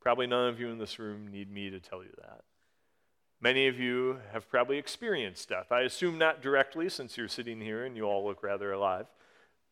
Probably 0.00 0.26
none 0.26 0.48
of 0.48 0.60
you 0.60 0.68
in 0.68 0.78
this 0.78 0.98
room 0.98 1.26
need 1.26 1.52
me 1.52 1.68
to 1.68 1.80
tell 1.80 2.02
you 2.02 2.12
that. 2.18 2.42
Many 3.40 3.66
of 3.66 3.78
you 3.78 4.20
have 4.32 4.48
probably 4.48 4.78
experienced 4.78 5.48
death. 5.48 5.70
I 5.70 5.82
assume 5.82 6.16
not 6.16 6.40
directly, 6.40 6.88
since 6.88 7.16
you're 7.16 7.28
sitting 7.28 7.60
here 7.60 7.84
and 7.84 7.96
you 7.96 8.04
all 8.04 8.24
look 8.24 8.42
rather 8.42 8.72
alive. 8.72 9.06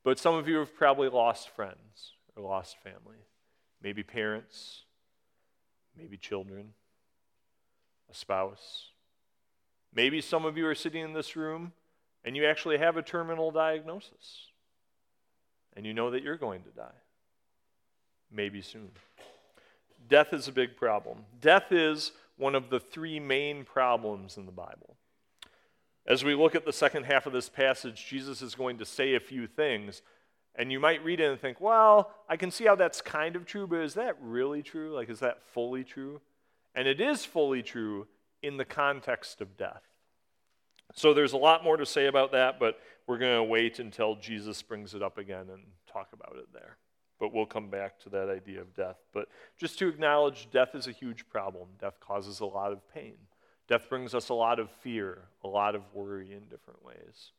But 0.04 0.18
some 0.18 0.34
of 0.34 0.48
you 0.48 0.58
have 0.58 0.74
probably 0.74 1.08
lost 1.08 1.48
friends 1.48 2.12
or 2.36 2.42
lost 2.42 2.76
family, 2.82 3.26
maybe 3.82 4.02
parents, 4.02 4.82
maybe 5.96 6.16
children, 6.16 6.74
a 8.10 8.14
spouse. 8.14 8.90
Maybe 9.92 10.20
some 10.20 10.44
of 10.44 10.56
you 10.56 10.66
are 10.66 10.74
sitting 10.74 11.02
in 11.02 11.12
this 11.12 11.34
room 11.34 11.72
and 12.24 12.36
you 12.36 12.44
actually 12.44 12.78
have 12.78 12.96
a 12.96 13.02
terminal 13.02 13.50
diagnosis 13.50 14.50
and 15.74 15.86
you 15.86 15.94
know 15.94 16.10
that 16.10 16.22
you're 16.22 16.36
going 16.36 16.62
to 16.62 16.70
die. 16.70 17.05
Maybe 18.36 18.60
soon. 18.60 18.90
Death 20.08 20.34
is 20.34 20.46
a 20.46 20.52
big 20.52 20.76
problem. 20.76 21.24
Death 21.40 21.72
is 21.72 22.12
one 22.36 22.54
of 22.54 22.68
the 22.68 22.78
three 22.78 23.18
main 23.18 23.64
problems 23.64 24.36
in 24.36 24.44
the 24.44 24.52
Bible. 24.52 24.94
As 26.06 26.22
we 26.22 26.34
look 26.34 26.54
at 26.54 26.66
the 26.66 26.72
second 26.72 27.04
half 27.04 27.24
of 27.24 27.32
this 27.32 27.48
passage, 27.48 28.06
Jesus 28.06 28.42
is 28.42 28.54
going 28.54 28.76
to 28.78 28.84
say 28.84 29.14
a 29.14 29.20
few 29.20 29.46
things. 29.46 30.02
And 30.54 30.70
you 30.70 30.78
might 30.78 31.02
read 31.02 31.18
it 31.18 31.30
and 31.30 31.40
think, 31.40 31.60
well, 31.62 32.10
I 32.28 32.36
can 32.36 32.50
see 32.50 32.66
how 32.66 32.76
that's 32.76 33.00
kind 33.00 33.36
of 33.36 33.46
true, 33.46 33.66
but 33.66 33.80
is 33.80 33.94
that 33.94 34.16
really 34.20 34.62
true? 34.62 34.94
Like, 34.94 35.08
is 35.08 35.20
that 35.20 35.42
fully 35.42 35.82
true? 35.82 36.20
And 36.74 36.86
it 36.86 37.00
is 37.00 37.24
fully 37.24 37.62
true 37.62 38.06
in 38.42 38.58
the 38.58 38.64
context 38.66 39.40
of 39.40 39.56
death. 39.56 39.82
So 40.94 41.14
there's 41.14 41.32
a 41.32 41.38
lot 41.38 41.64
more 41.64 41.78
to 41.78 41.86
say 41.86 42.06
about 42.06 42.32
that, 42.32 42.60
but 42.60 42.78
we're 43.06 43.18
going 43.18 43.36
to 43.36 43.44
wait 43.44 43.78
until 43.78 44.14
Jesus 44.16 44.60
brings 44.62 44.94
it 44.94 45.02
up 45.02 45.16
again 45.16 45.46
and 45.52 45.62
talk 45.90 46.10
about 46.12 46.36
it 46.36 46.52
there. 46.52 46.76
But 47.18 47.32
we'll 47.32 47.46
come 47.46 47.70
back 47.70 47.98
to 48.00 48.10
that 48.10 48.28
idea 48.28 48.60
of 48.60 48.74
death. 48.74 48.96
But 49.14 49.28
just 49.58 49.78
to 49.78 49.88
acknowledge 49.88 50.48
death 50.50 50.74
is 50.74 50.86
a 50.86 50.92
huge 50.92 51.28
problem. 51.28 51.68
Death 51.80 51.98
causes 52.00 52.40
a 52.40 52.46
lot 52.46 52.72
of 52.72 52.86
pain. 52.92 53.16
Death 53.68 53.88
brings 53.88 54.14
us 54.14 54.28
a 54.28 54.34
lot 54.34 54.58
of 54.60 54.70
fear, 54.82 55.22
a 55.42 55.48
lot 55.48 55.74
of 55.74 55.82
worry 55.92 56.32
in 56.32 56.44
different 56.48 56.84
ways. 56.84 57.32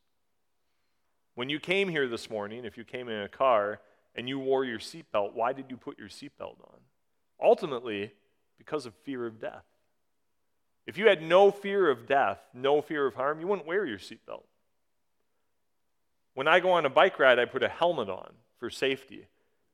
When 1.34 1.48
you 1.48 1.60
came 1.60 1.88
here 1.88 2.08
this 2.08 2.28
morning, 2.28 2.64
if 2.64 2.76
you 2.76 2.84
came 2.84 3.08
in 3.08 3.22
a 3.22 3.28
car 3.28 3.80
and 4.16 4.28
you 4.28 4.38
wore 4.38 4.64
your 4.64 4.80
seatbelt, 4.80 5.34
why 5.34 5.52
did 5.52 5.66
you 5.70 5.76
put 5.76 5.98
your 5.98 6.08
seatbelt 6.08 6.60
on? 6.60 6.80
Ultimately, 7.40 8.12
because 8.58 8.84
of 8.84 8.94
fear 9.04 9.24
of 9.26 9.40
death. 9.40 9.64
If 10.86 10.98
you 10.98 11.06
had 11.06 11.22
no 11.22 11.50
fear 11.50 11.88
of 11.88 12.06
death, 12.06 12.40
no 12.52 12.82
fear 12.82 13.06
of 13.06 13.14
harm, 13.14 13.40
you 13.40 13.46
wouldn't 13.46 13.68
wear 13.68 13.86
your 13.86 13.98
seatbelt. 13.98 14.44
When 16.34 16.48
I 16.48 16.60
go 16.60 16.72
on 16.72 16.86
a 16.86 16.90
bike 16.90 17.18
ride, 17.18 17.38
I 17.38 17.44
put 17.44 17.62
a 17.62 17.68
helmet 17.68 18.08
on 18.08 18.32
for 18.58 18.70
safety. 18.70 19.26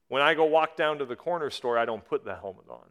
When 0.09 0.23
I 0.23 0.35
go 0.35 0.45
walk 0.45 0.77
down 0.77 0.99
to 0.99 1.05
the 1.05 1.17
corner 1.17 1.51
store, 1.51 1.79
I 1.79 1.85
don't 1.85 2.05
put 2.05 2.25
the 2.25 2.35
helmet 2.35 2.67
on 2.69 2.89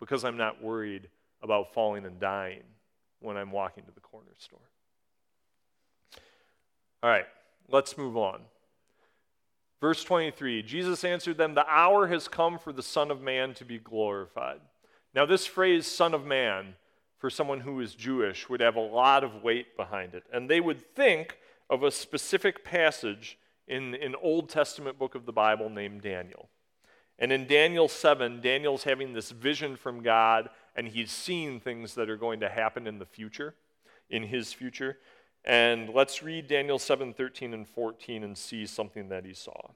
because 0.00 0.24
I'm 0.24 0.36
not 0.36 0.62
worried 0.62 1.08
about 1.42 1.72
falling 1.72 2.04
and 2.04 2.18
dying 2.18 2.62
when 3.20 3.36
I'm 3.36 3.52
walking 3.52 3.84
to 3.84 3.92
the 3.92 4.00
corner 4.00 4.32
store. 4.38 4.58
All 7.02 7.10
right, 7.10 7.26
let's 7.68 7.96
move 7.96 8.16
on. 8.16 8.40
Verse 9.80 10.04
23 10.04 10.62
Jesus 10.62 11.04
answered 11.04 11.38
them, 11.38 11.54
The 11.54 11.66
hour 11.66 12.06
has 12.08 12.28
come 12.28 12.58
for 12.58 12.72
the 12.72 12.82
Son 12.82 13.10
of 13.10 13.22
Man 13.22 13.54
to 13.54 13.64
be 13.64 13.78
glorified. 13.78 14.60
Now, 15.14 15.26
this 15.26 15.46
phrase, 15.46 15.86
Son 15.86 16.14
of 16.14 16.24
Man, 16.24 16.74
for 17.18 17.30
someone 17.30 17.60
who 17.60 17.80
is 17.80 17.94
Jewish, 17.94 18.48
would 18.48 18.60
have 18.60 18.76
a 18.76 18.80
lot 18.80 19.24
of 19.24 19.42
weight 19.42 19.76
behind 19.76 20.14
it. 20.14 20.24
And 20.32 20.48
they 20.48 20.60
would 20.60 20.94
think 20.94 21.38
of 21.68 21.82
a 21.82 21.90
specific 21.90 22.64
passage 22.64 23.38
in 23.70 23.94
an 23.94 24.16
Old 24.20 24.48
Testament 24.48 24.98
book 24.98 25.14
of 25.14 25.26
the 25.26 25.32
Bible 25.32 25.70
named 25.70 26.02
Daniel. 26.02 26.48
And 27.20 27.30
in 27.32 27.46
Daniel 27.46 27.88
7, 27.88 28.40
Daniel's 28.40 28.82
having 28.82 29.12
this 29.12 29.30
vision 29.30 29.76
from 29.76 30.02
God, 30.02 30.50
and 30.74 30.88
he's 30.88 31.12
seeing 31.12 31.60
things 31.60 31.94
that 31.94 32.10
are 32.10 32.16
going 32.16 32.40
to 32.40 32.48
happen 32.48 32.88
in 32.88 32.98
the 32.98 33.06
future, 33.06 33.54
in 34.08 34.24
his 34.24 34.52
future. 34.52 34.98
And 35.44 35.90
let's 35.90 36.20
read 36.20 36.48
Daniel 36.48 36.80
7 36.80 37.14
13 37.14 37.54
and 37.54 37.68
14 37.68 38.24
and 38.24 38.36
see 38.36 38.66
something 38.66 39.08
that 39.08 39.24
he 39.24 39.34
saw. 39.34 39.70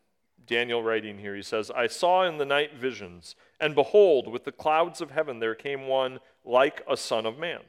Daniel 0.44 0.82
writing 0.82 1.18
here, 1.18 1.36
he 1.36 1.42
says, 1.42 1.70
I 1.70 1.86
saw 1.86 2.24
in 2.24 2.38
the 2.38 2.44
night 2.44 2.74
visions, 2.74 3.36
and 3.60 3.76
behold, 3.76 4.26
with 4.26 4.44
the 4.44 4.52
clouds 4.52 5.00
of 5.00 5.12
heaven 5.12 5.38
there 5.38 5.54
came 5.54 5.86
one 5.86 6.18
like 6.44 6.82
a 6.90 6.96
son 6.96 7.26
of 7.26 7.38
man. 7.38 7.60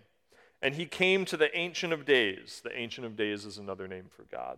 And 0.62 0.74
he 0.74 0.88
came 0.88 1.24
to 1.26 1.38
the 1.38 1.56
Ancient 1.56 1.94
of 1.94 2.04
Days. 2.06 2.62
The 2.64 2.76
Ancient 2.76 3.06
of 3.06 3.16
Days 3.16 3.46
is 3.46 3.60
another 3.60 3.88
name 3.88 4.08
for 4.10 4.24
God. 4.24 4.58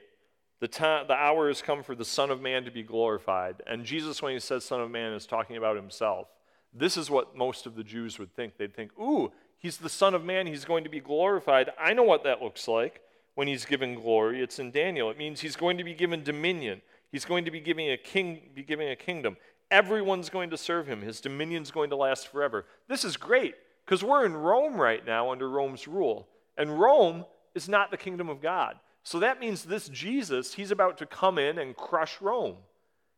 the, 0.61 0.67
time, 0.67 1.07
the 1.07 1.15
hour 1.15 1.47
has 1.47 1.61
come 1.61 1.83
for 1.83 1.95
the 1.95 2.05
Son 2.05 2.29
of 2.29 2.39
Man 2.39 2.63
to 2.63 2.71
be 2.71 2.83
glorified, 2.83 3.61
and 3.67 3.83
Jesus, 3.83 4.21
when 4.21 4.31
he 4.33 4.39
says 4.39 4.63
Son 4.63 4.79
of 4.79 4.89
Man, 4.89 5.11
is 5.11 5.25
talking 5.25 5.57
about 5.57 5.75
himself, 5.75 6.27
this 6.73 6.95
is 6.95 7.09
what 7.09 7.35
most 7.35 7.65
of 7.65 7.75
the 7.75 7.83
Jews 7.83 8.17
would 8.19 8.33
think. 8.35 8.57
They'd 8.57 8.73
think, 8.73 8.91
ooh, 8.97 9.31
he's 9.57 9.77
the 9.77 9.89
Son 9.89 10.13
of 10.13 10.23
Man, 10.23 10.47
he's 10.47 10.63
going 10.63 10.83
to 10.83 10.89
be 10.89 10.99
glorified. 10.99 11.71
I 11.79 11.93
know 11.93 12.03
what 12.03 12.23
that 12.23 12.41
looks 12.41 12.67
like 12.67 13.01
when 13.33 13.47
he's 13.47 13.65
given 13.65 13.95
glory. 13.95 14.41
It's 14.41 14.59
in 14.59 14.71
Daniel. 14.71 15.09
It 15.09 15.17
means 15.17 15.41
he's 15.41 15.55
going 15.55 15.77
to 15.79 15.83
be 15.83 15.93
given 15.93 16.23
dominion. 16.23 16.81
He's 17.11 17.25
going 17.25 17.43
to 17.45 17.51
be 17.51 17.59
giving 17.59 17.91
a 17.91 17.97
king, 17.97 18.51
be 18.53 18.63
giving 18.63 18.89
a 18.89 18.95
kingdom. 18.95 19.37
Everyone's 19.69 20.29
going 20.29 20.51
to 20.51 20.57
serve 20.57 20.87
him. 20.87 21.01
His 21.01 21.19
dominion's 21.19 21.71
going 21.71 21.89
to 21.89 21.95
last 21.95 22.27
forever. 22.27 22.65
This 22.87 23.03
is 23.03 23.17
great 23.17 23.55
because 23.85 24.03
we're 24.03 24.25
in 24.25 24.33
Rome 24.33 24.75
right 24.75 25.05
now 25.05 25.31
under 25.31 25.49
Rome's 25.49 25.87
rule. 25.87 26.27
And 26.57 26.79
Rome 26.79 27.25
is 27.55 27.67
not 27.67 27.89
the 27.89 27.97
kingdom 27.97 28.29
of 28.29 28.41
God. 28.41 28.77
So 29.03 29.19
that 29.19 29.39
means 29.39 29.63
this 29.63 29.89
Jesus, 29.89 30.53
he's 30.53 30.71
about 30.71 30.97
to 30.99 31.05
come 31.05 31.37
in 31.37 31.57
and 31.57 31.75
crush 31.75 32.21
Rome. 32.21 32.57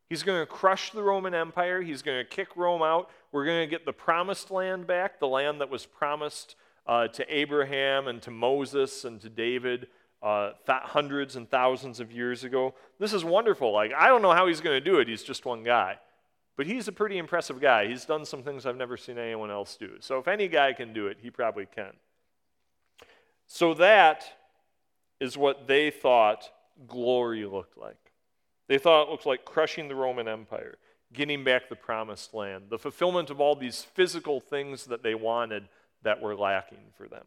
He's 0.08 0.22
going 0.22 0.40
to 0.40 0.46
crush 0.46 0.90
the 0.90 1.02
Roman 1.02 1.34
Empire. 1.34 1.82
He's 1.82 2.02
going 2.02 2.18
to 2.18 2.24
kick 2.24 2.56
Rome 2.56 2.82
out. 2.82 3.10
We're 3.32 3.44
going 3.44 3.60
to 3.62 3.70
get 3.70 3.84
the 3.84 3.92
promised 3.92 4.50
land 4.50 4.86
back, 4.86 5.18
the 5.18 5.28
land 5.28 5.60
that 5.60 5.70
was 5.70 5.86
promised 5.86 6.56
uh, 6.86 7.08
to 7.08 7.34
Abraham 7.34 8.08
and 8.08 8.20
to 8.22 8.30
Moses 8.30 9.04
and 9.04 9.20
to 9.22 9.28
David 9.28 9.88
uh, 10.22 10.52
th- 10.66 10.78
hundreds 10.82 11.36
and 11.36 11.50
thousands 11.50 12.00
of 12.00 12.12
years 12.12 12.44
ago. 12.44 12.74
This 12.98 13.12
is 13.12 13.24
wonderful. 13.24 13.72
Like, 13.72 13.92
I 13.92 14.08
don't 14.08 14.22
know 14.22 14.32
how 14.32 14.46
he's 14.46 14.60
going 14.60 14.76
to 14.76 14.84
do 14.84 14.98
it. 14.98 15.08
He's 15.08 15.22
just 15.22 15.44
one 15.44 15.64
guy. 15.64 15.98
But 16.56 16.66
he's 16.66 16.86
a 16.86 16.92
pretty 16.92 17.18
impressive 17.18 17.60
guy. 17.60 17.88
He's 17.88 18.04
done 18.04 18.24
some 18.24 18.42
things 18.42 18.64
I've 18.64 18.76
never 18.76 18.96
seen 18.96 19.18
anyone 19.18 19.50
else 19.50 19.76
do. 19.76 19.96
So 20.00 20.18
if 20.18 20.28
any 20.28 20.48
guy 20.48 20.72
can 20.72 20.92
do 20.92 21.08
it, 21.08 21.18
he 21.20 21.30
probably 21.30 21.66
can. 21.66 21.92
So 23.46 23.74
that 23.74 24.24
is 25.24 25.38
what 25.38 25.66
they 25.66 25.90
thought 25.90 26.50
glory 26.86 27.46
looked 27.46 27.78
like. 27.78 28.12
They 28.68 28.78
thought 28.78 29.04
it 29.04 29.10
looked 29.10 29.26
like 29.26 29.44
crushing 29.44 29.88
the 29.88 29.94
Roman 29.94 30.28
Empire, 30.28 30.76
getting 31.12 31.44
back 31.44 31.68
the 31.68 31.76
promised 31.76 32.34
land, 32.34 32.64
the 32.68 32.78
fulfillment 32.78 33.30
of 33.30 33.40
all 33.40 33.56
these 33.56 33.82
physical 33.82 34.38
things 34.38 34.84
that 34.84 35.02
they 35.02 35.14
wanted 35.14 35.68
that 36.02 36.20
were 36.20 36.36
lacking 36.36 36.92
for 36.96 37.08
them. 37.08 37.24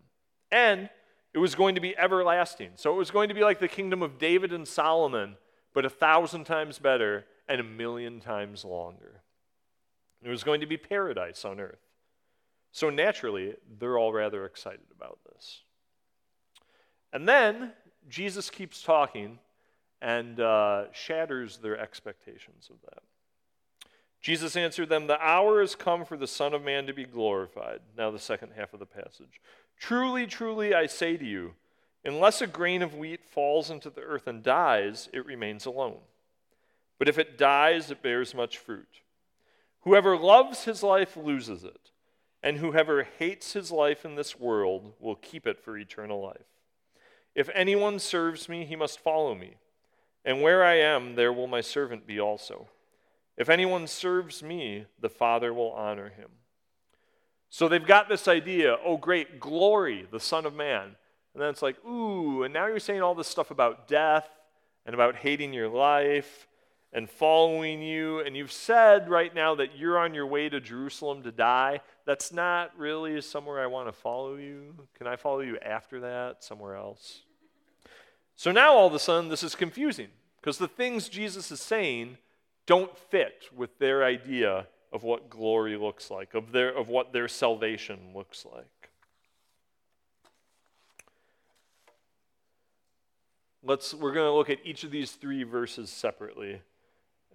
And 0.52 0.90
it 1.34 1.40
was 1.40 1.56
going 1.56 1.74
to 1.76 1.82
be 1.82 1.98
everlasting. 1.98 2.72
So 2.76 2.94
it 2.94 2.98
was 2.98 3.12
going 3.12 3.30
to 3.30 3.36
be 3.36 3.44
like 3.44 3.60
the 3.60 3.68
kingdom 3.68 4.04
of 4.04 4.20
David 4.20 4.54
and 4.54 4.68
Solomon, 4.68 5.36
but 5.74 5.84
a 5.84 5.90
thousand 5.90 6.46
times 6.46 6.78
better 6.78 7.26
and 7.50 7.60
a 7.60 7.64
million 7.64 8.20
times 8.20 8.64
longer. 8.64 9.22
It 10.24 10.30
was 10.30 10.44
going 10.44 10.62
to 10.62 10.68
be 10.68 10.78
paradise 10.78 11.44
on 11.46 11.60
earth. 11.60 11.82
So 12.72 12.92
naturally, 12.92 13.56
they're 13.80 13.98
all 13.98 14.14
rather 14.14 14.46
excited 14.46 14.86
about 14.96 15.18
this. 15.32 15.62
And 17.14 17.28
then 17.28 17.72
Jesus 18.10 18.50
keeps 18.50 18.82
talking 18.82 19.40
and 20.02 20.40
uh, 20.40 20.92
shatters 20.92 21.58
their 21.58 21.78
expectations 21.78 22.70
of 22.70 22.78
that. 22.90 23.04
Jesus 24.22 24.56
answered 24.56 24.90
them, 24.90 25.08
The 25.08 25.22
hour 25.22 25.62
has 25.62 25.76
come 25.76 26.06
for 26.06 26.18
the 26.18 26.28
Son 26.28 26.54
of 26.54 26.64
Man 26.64 26.88
to 26.88 26.94
be 26.94 27.06
glorified. 27.06 27.80
Now, 27.98 28.12
the 28.12 28.20
second 28.20 28.52
half 28.56 28.74
of 28.74 28.80
the 28.80 28.86
passage. 28.86 29.42
Truly, 29.80 30.26
truly, 30.26 30.74
I 30.74 30.88
say 30.88 31.18
to 31.18 31.26
you, 31.26 31.54
unless 32.04 32.42
a 32.42 32.48
grain 32.48 32.82
of 32.82 32.96
wheat 32.96 33.24
falls 33.24 33.70
into 33.70 33.90
the 33.90 34.02
earth 34.02 34.28
and 34.28 34.44
dies, 34.44 35.08
it 35.14 35.26
remains 35.26 35.66
alone. 35.66 36.00
But 37.00 37.10
if 37.10 37.18
it 37.20 37.38
dies, 37.38 37.92
it 37.92 38.02
bears 38.02 38.34
much 38.34 38.58
fruit. 38.58 39.02
Whoever 39.82 40.18
loves 40.18 40.66
his 40.66 40.84
life 40.84 41.16
loses 41.16 41.64
it, 41.64 41.92
and 42.42 42.58
whoever 42.58 43.04
hates 43.04 43.54
his 43.54 43.72
life 43.72 44.04
in 44.04 44.16
this 44.16 44.40
world 44.40 44.94
will 45.00 45.16
keep 45.16 45.46
it 45.46 45.60
for 45.60 45.78
eternal 45.78 46.22
life. 46.22 46.57
If 47.38 47.50
anyone 47.54 48.00
serves 48.00 48.50
me, 48.50 48.66
he 48.66 48.76
must 48.76 49.00
follow 49.00 49.36
me, 49.36 49.58
and 50.26 50.42
where 50.42 50.66
I 50.66 50.80
am, 50.80 51.14
there 51.14 51.32
will 51.32 51.46
my 51.46 51.62
servant 51.62 52.08
be 52.08 52.20
also. 52.20 52.68
If 53.38 53.48
anyone 53.48 53.86
serves 53.86 54.42
me, 54.42 54.86
the 55.00 55.08
Father 55.08 55.54
will 55.54 55.72
honor 55.72 56.10
him. 56.10 56.30
So 57.52 57.70
they've 57.70 57.86
got 57.86 58.10
this 58.10 58.28
idea 58.28 58.78
oh, 58.84 58.98
great, 58.98 59.40
glory, 59.40 60.08
the 60.12 60.20
Son 60.20 60.48
of 60.48 60.56
Man. 60.56 60.96
And 61.34 61.44
then 61.44 61.50
it's 61.50 61.62
like, 61.62 61.78
ooh, 61.86 62.42
and 62.42 62.52
now 62.52 62.66
you're 62.66 62.80
saying 62.80 63.04
all 63.04 63.14
this 63.14 63.28
stuff 63.28 63.52
about 63.52 63.88
death 63.88 64.28
and 64.88 64.96
about 64.96 65.18
hating 65.18 65.54
your 65.54 65.70
life 65.70 66.48
and 66.92 67.08
following 67.08 67.84
you. 67.84 68.22
And 68.22 68.36
you've 68.36 68.52
said 68.52 69.08
right 69.08 69.34
now 69.34 69.54
that 69.54 69.78
you're 69.78 70.00
on 70.00 70.16
your 70.16 70.26
way 70.26 70.50
to 70.50 70.60
Jerusalem 70.60 71.22
to 71.22 71.32
die. 71.32 71.82
That's 72.08 72.34
not 72.34 72.76
really 72.80 73.22
somewhere 73.22 73.62
I 73.62 73.68
want 73.68 73.88
to 73.88 73.92
follow 73.92 74.38
you. 74.38 74.74
Can 74.98 75.06
I 75.06 75.18
follow 75.18 75.42
you 75.42 75.60
after 75.60 76.00
that, 76.00 76.44
somewhere 76.44 76.76
else? 76.76 77.22
So 78.38 78.52
now 78.52 78.74
all 78.74 78.86
of 78.86 78.94
a 78.94 79.00
sudden, 79.00 79.30
this 79.30 79.42
is 79.42 79.56
confusing 79.56 80.10
because 80.40 80.60
the 80.60 80.68
things 80.68 81.10
Jesus 81.10 81.52
is 81.52 81.60
saying 81.60 82.20
don't 82.68 82.96
fit 82.96 83.50
with 83.56 83.80
their 83.80 84.04
idea 84.04 84.68
of 84.94 85.02
what 85.02 85.30
glory 85.30 85.76
looks 85.76 86.12
like, 86.12 86.36
of, 86.36 86.52
their, 86.52 86.70
of 86.70 86.88
what 86.88 87.12
their 87.12 87.28
salvation 87.28 87.98
looks 88.14 88.46
like. 88.46 88.92
Let's, 93.64 93.94
we're 93.96 94.14
going 94.14 94.28
to 94.28 94.34
look 94.34 94.52
at 94.52 94.60
each 94.64 94.84
of 94.84 94.92
these 94.92 95.14
three 95.14 95.44
verses 95.44 95.90
separately 95.90 96.62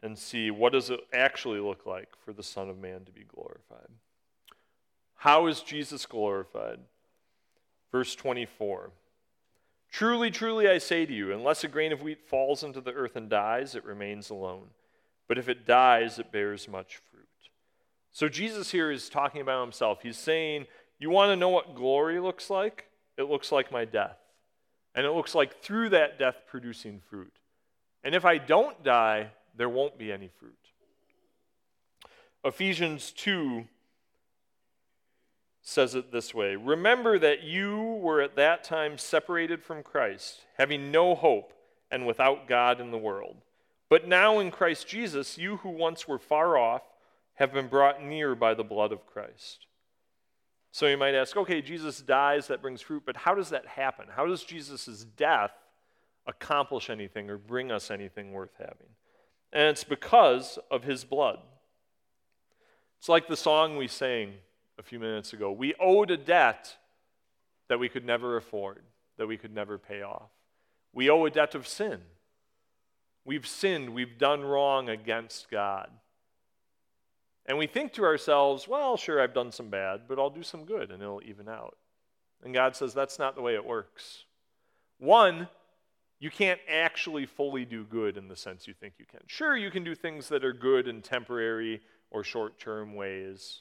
and 0.04 0.16
see 0.16 0.52
what 0.52 0.72
does 0.72 0.88
it 0.88 1.00
actually 1.12 1.58
look 1.58 1.84
like 1.84 2.10
for 2.24 2.32
the 2.32 2.44
Son 2.44 2.70
of 2.70 2.78
Man 2.78 3.04
to 3.04 3.12
be 3.12 3.24
glorified. 3.24 3.90
How 5.16 5.46
is 5.46 5.60
Jesus 5.60 6.06
glorified? 6.06 6.78
Verse 7.90 8.14
24. 8.14 8.92
Truly, 9.92 10.30
truly, 10.30 10.68
I 10.68 10.78
say 10.78 11.04
to 11.04 11.12
you, 11.12 11.32
unless 11.32 11.64
a 11.64 11.68
grain 11.68 11.92
of 11.92 12.00
wheat 12.00 12.26
falls 12.26 12.64
into 12.64 12.80
the 12.80 12.94
earth 12.94 13.14
and 13.14 13.28
dies, 13.28 13.74
it 13.74 13.84
remains 13.84 14.30
alone. 14.30 14.68
but 15.28 15.38
if 15.38 15.48
it 15.48 15.66
dies, 15.66 16.18
it 16.18 16.32
bears 16.32 16.68
much 16.68 16.96
fruit. 17.10 17.26
So 18.10 18.28
Jesus 18.28 18.70
here 18.70 18.90
is 18.90 19.08
talking 19.08 19.40
about 19.40 19.62
himself. 19.62 20.02
He's 20.02 20.18
saying, 20.18 20.66
You 20.98 21.08
want 21.10 21.30
to 21.30 21.36
know 21.36 21.48
what 21.48 21.74
glory 21.74 22.20
looks 22.20 22.50
like? 22.50 22.86
It 23.16 23.24
looks 23.24 23.52
like 23.52 23.72
my 23.72 23.84
death. 23.84 24.18
And 24.94 25.06
it 25.06 25.12
looks 25.12 25.34
like 25.34 25.62
through 25.62 25.90
that 25.90 26.18
death 26.18 26.42
producing 26.46 27.00
fruit. 27.08 27.32
And 28.04 28.14
if 28.14 28.24
I 28.24 28.36
don't 28.38 28.82
die, 28.82 29.30
there 29.56 29.68
won't 29.68 29.96
be 29.96 30.12
any 30.12 30.28
fruit. 30.38 30.52
Ephesians 32.44 33.12
2 33.12 33.66
says 35.62 35.94
it 35.94 36.12
this 36.12 36.34
way 36.34 36.56
Remember 36.56 37.18
that 37.18 37.42
you 37.42 37.80
were 38.02 38.20
at 38.20 38.36
that 38.36 38.64
time 38.64 38.98
separated 38.98 39.62
from 39.62 39.82
Christ, 39.82 40.40
having 40.58 40.90
no 40.90 41.14
hope 41.14 41.52
and 41.90 42.06
without 42.06 42.48
God 42.48 42.80
in 42.80 42.90
the 42.90 42.98
world. 42.98 43.36
But 43.88 44.08
now 44.08 44.38
in 44.38 44.50
Christ 44.50 44.88
Jesus, 44.88 45.38
you 45.38 45.58
who 45.58 45.68
once 45.68 46.08
were 46.08 46.18
far 46.18 46.56
off 46.56 46.82
have 47.34 47.52
been 47.52 47.68
brought 47.68 48.02
near 48.02 48.34
by 48.34 48.54
the 48.54 48.64
blood 48.64 48.92
of 48.92 49.06
Christ. 49.06 49.66
So 50.72 50.86
you 50.86 50.96
might 50.96 51.14
ask, 51.14 51.36
okay, 51.36 51.60
Jesus 51.60 52.00
dies, 52.00 52.46
that 52.46 52.62
brings 52.62 52.80
fruit, 52.80 53.02
but 53.04 53.16
how 53.16 53.34
does 53.34 53.50
that 53.50 53.66
happen? 53.66 54.06
How 54.14 54.26
does 54.26 54.42
Jesus' 54.42 55.04
death 55.16 55.52
accomplish 56.26 56.88
anything 56.88 57.28
or 57.28 57.36
bring 57.36 57.70
us 57.70 57.90
anything 57.90 58.32
worth 58.32 58.54
having? 58.58 58.88
And 59.52 59.68
it's 59.68 59.84
because 59.84 60.58
of 60.70 60.84
his 60.84 61.04
blood. 61.04 61.38
It's 62.98 63.10
like 63.10 63.28
the 63.28 63.36
song 63.36 63.76
we 63.76 63.88
sang 63.88 64.32
a 64.82 64.88
few 64.88 64.98
minutes 64.98 65.32
ago. 65.32 65.52
We 65.52 65.74
owed 65.78 66.10
a 66.10 66.16
debt 66.16 66.76
that 67.68 67.78
we 67.78 67.88
could 67.88 68.04
never 68.04 68.36
afford, 68.36 68.82
that 69.16 69.28
we 69.28 69.36
could 69.36 69.54
never 69.54 69.78
pay 69.78 70.02
off. 70.02 70.30
We 70.92 71.08
owe 71.08 71.24
a 71.24 71.30
debt 71.30 71.54
of 71.54 71.68
sin 71.68 72.00
We've 73.24 73.46
sinned, 73.46 73.90
we've 73.90 74.18
done 74.18 74.42
wrong 74.42 74.88
against 74.88 75.50
God. 75.50 75.90
And 77.46 77.58
we 77.58 77.66
think 77.66 77.92
to 77.94 78.04
ourselves, 78.04 78.66
well, 78.66 78.96
sure, 78.96 79.20
I've 79.20 79.34
done 79.34 79.52
some 79.52 79.68
bad, 79.68 80.02
but 80.08 80.18
I'll 80.18 80.30
do 80.30 80.42
some 80.42 80.64
good 80.64 80.90
and 80.90 81.02
it'll 81.02 81.22
even 81.24 81.48
out. 81.48 81.76
And 82.42 82.52
God 82.52 82.74
says 82.74 82.94
that's 82.94 83.18
not 83.18 83.36
the 83.36 83.42
way 83.42 83.54
it 83.54 83.64
works. 83.64 84.24
One, 84.98 85.48
you 86.18 86.30
can't 86.30 86.60
actually 86.68 87.26
fully 87.26 87.64
do 87.64 87.84
good 87.84 88.16
in 88.16 88.28
the 88.28 88.36
sense 88.36 88.66
you 88.66 88.74
think 88.74 88.94
you 88.98 89.06
can. 89.06 89.20
Sure, 89.26 89.56
you 89.56 89.70
can 89.70 89.84
do 89.84 89.94
things 89.94 90.28
that 90.28 90.44
are 90.44 90.52
good 90.52 90.88
in 90.88 91.02
temporary 91.02 91.80
or 92.10 92.24
short 92.24 92.58
term 92.58 92.94
ways. 92.94 93.60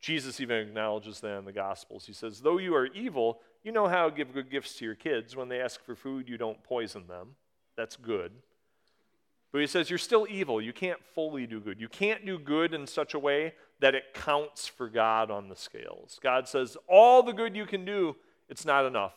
Jesus 0.00 0.40
even 0.40 0.56
acknowledges 0.56 1.20
that 1.20 1.38
in 1.38 1.44
the 1.44 1.52
Gospels. 1.52 2.06
He 2.06 2.12
says, 2.12 2.40
Though 2.40 2.58
you 2.58 2.74
are 2.74 2.86
evil, 2.86 3.40
you 3.64 3.72
know 3.72 3.88
how 3.88 4.08
to 4.08 4.14
give 4.14 4.32
good 4.32 4.50
gifts 4.50 4.74
to 4.76 4.84
your 4.84 4.94
kids. 4.94 5.34
When 5.34 5.48
they 5.48 5.60
ask 5.60 5.84
for 5.84 5.96
food, 5.96 6.28
you 6.28 6.38
don't 6.38 6.62
poison 6.62 7.06
them. 7.06 7.36
That's 7.76 7.96
good. 7.96 8.32
But 9.52 9.60
he 9.60 9.66
says 9.66 9.88
you're 9.88 9.98
still 9.98 10.26
evil. 10.28 10.60
You 10.60 10.72
can't 10.72 11.00
fully 11.14 11.46
do 11.46 11.60
good. 11.60 11.80
You 11.80 11.88
can't 11.88 12.26
do 12.26 12.38
good 12.38 12.74
in 12.74 12.86
such 12.86 13.14
a 13.14 13.18
way 13.18 13.54
that 13.80 13.94
it 13.94 14.14
counts 14.14 14.66
for 14.66 14.88
God 14.88 15.30
on 15.30 15.48
the 15.48 15.56
scales. 15.56 16.18
God 16.22 16.48
says, 16.48 16.76
all 16.88 17.22
the 17.22 17.32
good 17.32 17.56
you 17.56 17.66
can 17.66 17.84
do, 17.84 18.16
it's 18.48 18.64
not 18.64 18.86
enough. 18.86 19.14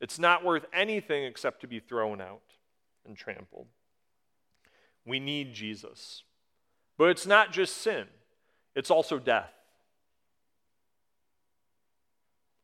It's 0.00 0.18
not 0.18 0.44
worth 0.44 0.66
anything 0.72 1.24
except 1.24 1.60
to 1.62 1.66
be 1.66 1.80
thrown 1.80 2.20
out 2.20 2.42
and 3.06 3.16
trampled. 3.16 3.66
We 5.06 5.20
need 5.20 5.54
Jesus. 5.54 6.22
But 6.96 7.10
it's 7.10 7.26
not 7.26 7.52
just 7.52 7.76
sin, 7.78 8.06
it's 8.74 8.90
also 8.90 9.18
death. 9.18 9.53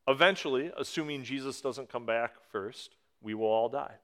Eventually, 0.09 0.71
assuming 0.77 1.25
Jesus 1.25 1.61
doesn't 1.61 1.91
come 1.91 2.07
back 2.07 2.35
first, 2.51 2.97
we 3.21 3.35
will 3.35 3.47
all 3.47 3.69
die. 3.69 3.95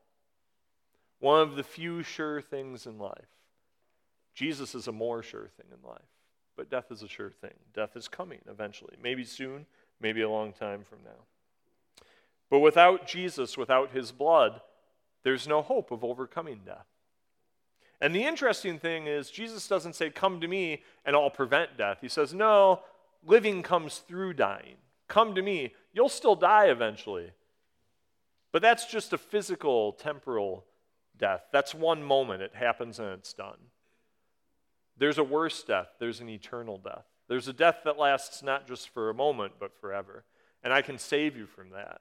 One 1.18 1.40
of 1.40 1.56
the 1.56 1.62
few 1.62 2.02
sure 2.02 2.40
things 2.40 2.86
in 2.86 2.98
life. 2.98 3.28
Jesus 4.34 4.74
is 4.74 4.86
a 4.86 4.92
more 4.92 5.22
sure 5.22 5.48
thing 5.56 5.66
in 5.72 5.88
life, 5.88 5.98
but 6.56 6.68
death 6.68 6.90
is 6.90 7.02
a 7.02 7.08
sure 7.08 7.30
thing. 7.30 7.54
Death 7.74 7.96
is 7.96 8.06
coming 8.06 8.40
eventually, 8.48 8.94
maybe 9.02 9.24
soon, 9.24 9.64
maybe 10.00 10.20
a 10.20 10.28
long 10.28 10.52
time 10.52 10.84
from 10.84 10.98
now. 11.04 11.24
But 12.50 12.60
without 12.60 13.06
Jesus, 13.06 13.56
without 13.56 13.92
his 13.92 14.12
blood, 14.12 14.60
there's 15.24 15.48
no 15.48 15.62
hope 15.62 15.90
of 15.90 16.04
overcoming 16.04 16.60
death. 16.64 16.86
And 18.00 18.14
the 18.14 18.24
interesting 18.24 18.78
thing 18.78 19.06
is, 19.06 19.30
Jesus 19.30 19.66
doesn't 19.66 19.94
say, 19.94 20.10
Come 20.10 20.40
to 20.40 20.48
me 20.48 20.82
and 21.04 21.16
I'll 21.16 21.30
prevent 21.30 21.78
death. 21.78 21.98
He 22.02 22.08
says, 22.08 22.34
No, 22.34 22.82
living 23.24 23.62
comes 23.62 23.98
through 23.98 24.34
dying. 24.34 24.76
Come 25.08 25.34
to 25.34 25.42
me. 25.42 25.74
You'll 25.92 26.08
still 26.08 26.34
die 26.36 26.66
eventually. 26.66 27.30
But 28.52 28.62
that's 28.62 28.86
just 28.86 29.12
a 29.12 29.18
physical, 29.18 29.92
temporal 29.92 30.64
death. 31.16 31.44
That's 31.52 31.74
one 31.74 32.02
moment, 32.02 32.42
it 32.42 32.54
happens 32.54 32.98
and 32.98 33.08
it's 33.10 33.32
done. 33.32 33.58
There's 34.96 35.18
a 35.18 35.24
worse 35.24 35.62
death, 35.62 35.88
there's 35.98 36.20
an 36.20 36.28
eternal 36.28 36.78
death. 36.78 37.04
There's 37.28 37.48
a 37.48 37.52
death 37.52 37.80
that 37.84 37.98
lasts 37.98 38.42
not 38.42 38.68
just 38.68 38.88
for 38.90 39.10
a 39.10 39.14
moment, 39.14 39.54
but 39.58 39.78
forever. 39.80 40.24
And 40.62 40.72
I 40.72 40.80
can 40.80 40.98
save 40.98 41.36
you 41.36 41.46
from 41.46 41.70
that. 41.70 42.00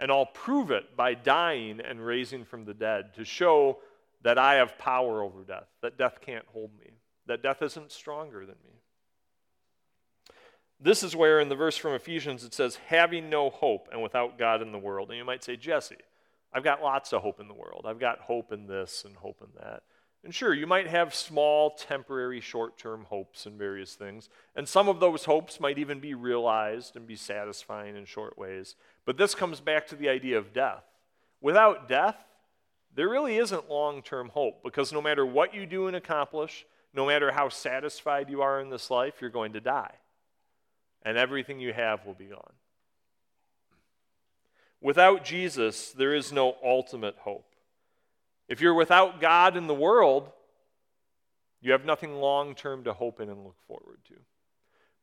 And 0.00 0.10
I'll 0.10 0.26
prove 0.26 0.70
it 0.70 0.96
by 0.96 1.14
dying 1.14 1.80
and 1.80 2.04
raising 2.04 2.44
from 2.44 2.64
the 2.64 2.74
dead 2.74 3.14
to 3.14 3.24
show 3.24 3.78
that 4.22 4.38
I 4.38 4.54
have 4.54 4.78
power 4.78 5.22
over 5.22 5.42
death, 5.44 5.68
that 5.82 5.98
death 5.98 6.20
can't 6.20 6.46
hold 6.52 6.70
me, 6.78 6.92
that 7.26 7.42
death 7.42 7.62
isn't 7.62 7.92
stronger 7.92 8.40
than 8.40 8.56
me. 8.64 8.80
This 10.80 11.02
is 11.02 11.16
where 11.16 11.40
in 11.40 11.48
the 11.48 11.56
verse 11.56 11.76
from 11.76 11.94
Ephesians 11.94 12.44
it 12.44 12.54
says, 12.54 12.78
having 12.86 13.28
no 13.28 13.50
hope 13.50 13.88
and 13.90 14.02
without 14.02 14.38
God 14.38 14.62
in 14.62 14.72
the 14.72 14.78
world. 14.78 15.08
And 15.08 15.18
you 15.18 15.24
might 15.24 15.42
say, 15.42 15.56
Jesse, 15.56 15.96
I've 16.52 16.64
got 16.64 16.82
lots 16.82 17.12
of 17.12 17.22
hope 17.22 17.40
in 17.40 17.48
the 17.48 17.54
world. 17.54 17.84
I've 17.86 17.98
got 17.98 18.20
hope 18.20 18.52
in 18.52 18.66
this 18.66 19.04
and 19.04 19.16
hope 19.16 19.42
in 19.42 19.48
that. 19.60 19.82
And 20.24 20.34
sure, 20.34 20.52
you 20.52 20.66
might 20.66 20.88
have 20.88 21.14
small, 21.14 21.70
temporary, 21.70 22.40
short 22.40 22.76
term 22.76 23.04
hopes 23.04 23.46
in 23.46 23.56
various 23.56 23.94
things. 23.94 24.28
And 24.56 24.68
some 24.68 24.88
of 24.88 25.00
those 25.00 25.24
hopes 25.24 25.60
might 25.60 25.78
even 25.78 26.00
be 26.00 26.14
realized 26.14 26.96
and 26.96 27.06
be 27.06 27.16
satisfying 27.16 27.96
in 27.96 28.04
short 28.04 28.36
ways. 28.36 28.74
But 29.04 29.16
this 29.16 29.34
comes 29.34 29.60
back 29.60 29.86
to 29.88 29.96
the 29.96 30.08
idea 30.08 30.38
of 30.38 30.52
death. 30.52 30.84
Without 31.40 31.88
death, 31.88 32.16
there 32.94 33.08
really 33.08 33.36
isn't 33.36 33.70
long 33.70 34.02
term 34.02 34.28
hope 34.30 34.62
because 34.64 34.92
no 34.92 35.02
matter 35.02 35.24
what 35.24 35.54
you 35.54 35.66
do 35.66 35.86
and 35.86 35.96
accomplish, 35.96 36.66
no 36.92 37.06
matter 37.06 37.30
how 37.30 37.48
satisfied 37.48 38.28
you 38.28 38.42
are 38.42 38.60
in 38.60 38.70
this 38.70 38.90
life, 38.90 39.20
you're 39.20 39.30
going 39.30 39.52
to 39.52 39.60
die. 39.60 39.94
And 41.08 41.16
everything 41.16 41.58
you 41.58 41.72
have 41.72 42.04
will 42.04 42.12
be 42.12 42.26
gone. 42.26 42.52
Without 44.82 45.24
Jesus, 45.24 45.90
there 45.92 46.14
is 46.14 46.34
no 46.34 46.56
ultimate 46.62 47.16
hope. 47.20 47.54
If 48.46 48.60
you're 48.60 48.74
without 48.74 49.18
God 49.18 49.56
in 49.56 49.68
the 49.68 49.74
world, 49.74 50.28
you 51.62 51.72
have 51.72 51.86
nothing 51.86 52.16
long 52.16 52.54
term 52.54 52.84
to 52.84 52.92
hope 52.92 53.22
in 53.22 53.30
and 53.30 53.42
look 53.42 53.56
forward 53.66 54.00
to. 54.08 54.16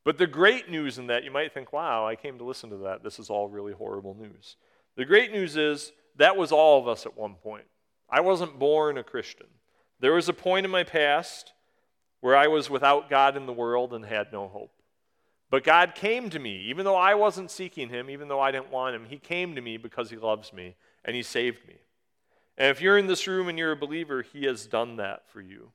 But 0.04 0.20
the 0.20 0.28
great 0.28 0.70
news 0.70 1.00
in 1.00 1.08
that, 1.08 1.24
you 1.24 1.32
might 1.32 1.52
think, 1.52 1.74
wow, 1.74 2.06
I 2.06 2.15
came 2.15 2.38
to 2.38 2.44
listen 2.44 2.70
to 2.70 2.78
that. 2.84 3.02
This 3.02 3.18
is 3.18 3.32
all 3.32 3.50
really 3.50 3.74
horrible 3.74 4.13
news. 4.13 4.58
The 4.98 5.06
great 5.06 5.32
news 5.32 5.58
is 5.58 5.91
that 6.18 6.38
was 6.38 6.52
all 6.52 6.80
of 6.80 6.88
us 6.88 7.08
at 7.08 7.18
one 7.18 7.34
point. 7.34 7.65
I 8.12 8.22
wasn't 8.22 8.60
born 8.60 9.00
a 9.00 9.04
Christian. 9.04 9.48
There 10.00 10.13
was 10.13 10.30
a 10.30 10.34
point 10.34 10.65
in 10.65 10.72
my 10.72 10.84
past 10.84 11.54
where 12.22 12.36
I 12.36 12.46
was 12.46 12.70
without 12.70 13.10
God 13.10 13.36
in 13.36 13.48
the 13.48 13.54
world 13.54 13.91
and 13.91 14.06
had 14.06 14.32
no 14.32 14.48
hope. 14.48 14.70
But 15.56 15.63
God 15.63 15.96
came 15.96 16.30
to 16.32 16.38
me, 16.38 16.65
even 16.68 16.84
though 16.84 16.98
I 16.98 17.15
wasn't 17.15 17.50
seeking 17.50 17.88
Him, 17.88 18.10
even 18.10 18.28
though 18.28 18.41
I 18.41 18.52
didn't 18.52 18.74
want 18.74 18.94
Him. 18.94 19.06
He 19.06 19.18
came 19.18 19.56
to 19.56 19.62
me 19.62 19.78
because 19.78 20.10
He 20.10 20.18
loves 20.18 20.52
me 20.52 20.76
and 21.06 21.15
He 21.15 21.24
saved 21.24 21.65
me. 21.65 21.76
And 22.58 22.72
if 22.72 22.82
you're 22.82 22.98
in 22.98 23.08
this 23.08 23.26
room 23.26 23.48
and 23.48 23.58
you're 23.58 23.72
a 23.72 23.78
believer, 23.78 24.22
He 24.22 24.44
has 24.48 24.68
done 24.68 24.98
that 24.98 25.30
for 25.30 25.39
you. 25.39 25.72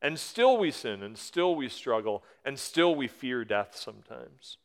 And 0.00 0.18
still 0.18 0.56
we 0.56 0.70
sin, 0.70 1.02
and 1.02 1.18
still 1.18 1.54
we 1.54 1.68
struggle, 1.68 2.24
and 2.42 2.58
still 2.58 2.94
we 2.94 3.06
fear 3.06 3.44
death 3.44 3.76
sometimes. 3.76 4.56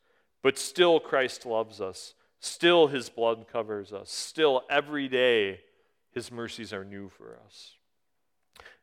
But 0.41 0.57
still 0.57 1.01
Christ 1.01 1.45
loves 1.45 1.81
us. 1.81 2.13
Still 2.39 2.87
His 2.87 3.09
blood 3.09 3.47
covers 3.51 3.91
us. 3.91 4.09
Still 4.09 4.63
every 4.69 5.09
day 5.09 5.59
His 6.13 6.31
mercies 6.31 6.71
are 6.71 6.85
new 6.85 7.09
for 7.09 7.37
us. 7.45 7.73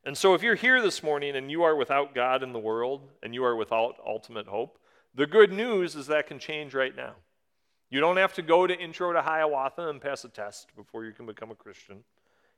And 0.07 0.17
so, 0.17 0.35
if 0.35 0.43
you're 0.43 0.55
here 0.55 0.83
this 0.83 1.03
morning 1.03 1.37
and 1.37 1.51
you 1.51 1.63
are 1.63 1.75
without 1.75 2.15
God 2.15 2.43
in 2.43 2.53
the 2.53 2.59
world 2.59 3.09
and 3.23 3.35
you 3.35 3.45
are 3.45 3.57
without 3.57 3.97
ultimate 4.07 4.47
hope, 4.47 4.79
the 5.15 5.27
good 5.27 5.53
news 5.53 5.95
is 5.95 6.07
that 6.09 6.27
can 6.27 6.39
change 6.39 6.75
right 6.75 6.95
now. 6.95 7.15
You 7.89 8.01
don't 8.01 8.17
have 8.17 8.35
to 8.35 8.43
go 8.43 8.67
to 8.67 8.79
Intro 8.79 9.13
to 9.13 9.23
Hiawatha 9.23 9.89
and 9.89 10.01
pass 10.01 10.25
a 10.25 10.29
test 10.29 10.75
before 10.77 11.05
you 11.05 11.13
can 11.13 11.27
become 11.27 11.51
a 11.51 11.55
Christian. 11.55 12.05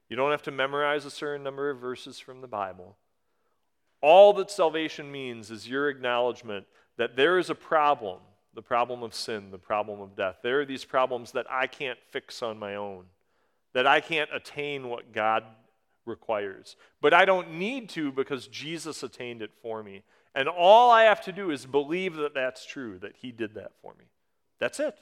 You 0.08 0.16
don't 0.16 0.30
have 0.30 0.42
to 0.44 0.50
memorize 0.50 1.04
a 1.04 1.10
certain 1.10 1.42
number 1.42 1.70
of 1.70 1.78
verses 1.78 2.18
from 2.18 2.40
the 2.40 2.48
Bible. 2.48 2.96
All 4.00 4.32
that 4.34 4.50
salvation 4.50 5.10
means 5.12 5.50
is 5.50 5.68
your 5.68 5.88
acknowledgement 5.88 6.66
that 6.96 7.16
there 7.16 7.38
is 7.38 7.50
a 7.50 7.54
problem 7.54 8.20
the 8.56 8.62
problem 8.62 9.02
of 9.02 9.14
sin, 9.14 9.50
the 9.50 9.58
problem 9.58 10.00
of 10.00 10.16
death. 10.16 10.36
There 10.42 10.62
are 10.62 10.64
these 10.64 10.84
problems 10.84 11.30
that 11.32 11.44
I 11.48 11.66
can't 11.66 11.98
fix 12.10 12.42
on 12.42 12.58
my 12.58 12.74
own, 12.74 13.04
that 13.74 13.86
I 13.86 14.00
can't 14.00 14.30
attain 14.34 14.88
what 14.88 15.12
God 15.12 15.44
requires. 16.06 16.76
But 17.00 17.12
I 17.12 17.24
don't 17.24 17.54
need 17.54 17.88
to 17.90 18.12
because 18.12 18.48
Jesus 18.48 19.02
attained 19.02 19.42
it 19.42 19.52
for 19.62 19.82
me. 19.82 20.02
And 20.34 20.48
all 20.48 20.90
I 20.90 21.04
have 21.04 21.22
to 21.22 21.32
do 21.32 21.50
is 21.50 21.66
believe 21.66 22.16
that 22.16 22.34
that's 22.34 22.64
true, 22.66 22.98
that 23.00 23.16
He 23.16 23.32
did 23.32 23.54
that 23.54 23.72
for 23.82 23.94
me. 23.98 24.04
That's 24.58 24.80
it. 24.80 24.96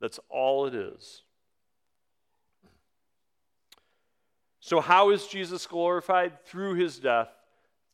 That's 0.00 0.20
all 0.28 0.66
it 0.66 0.74
is. 0.74 1.22
So, 4.60 4.80
how 4.80 5.10
is 5.10 5.26
Jesus 5.26 5.66
glorified? 5.66 6.44
Through 6.44 6.74
His 6.74 6.98
death 6.98 7.28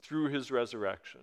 through 0.02 0.28
his 0.28 0.50
resurrection. 0.50 1.20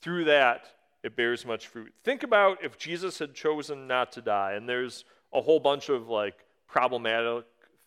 Through 0.00 0.24
that, 0.24 0.64
it 1.02 1.16
bears 1.16 1.46
much 1.46 1.68
fruit. 1.68 1.92
Think 2.02 2.22
about 2.22 2.62
if 2.62 2.76
Jesus 2.76 3.18
had 3.18 3.34
chosen 3.34 3.86
not 3.86 4.12
to 4.12 4.22
die, 4.22 4.52
and 4.52 4.68
there's 4.68 5.04
a 5.32 5.40
whole 5.40 5.60
bunch 5.60 5.88
of 5.88 6.08
like 6.08 6.34
problematic 6.66 7.44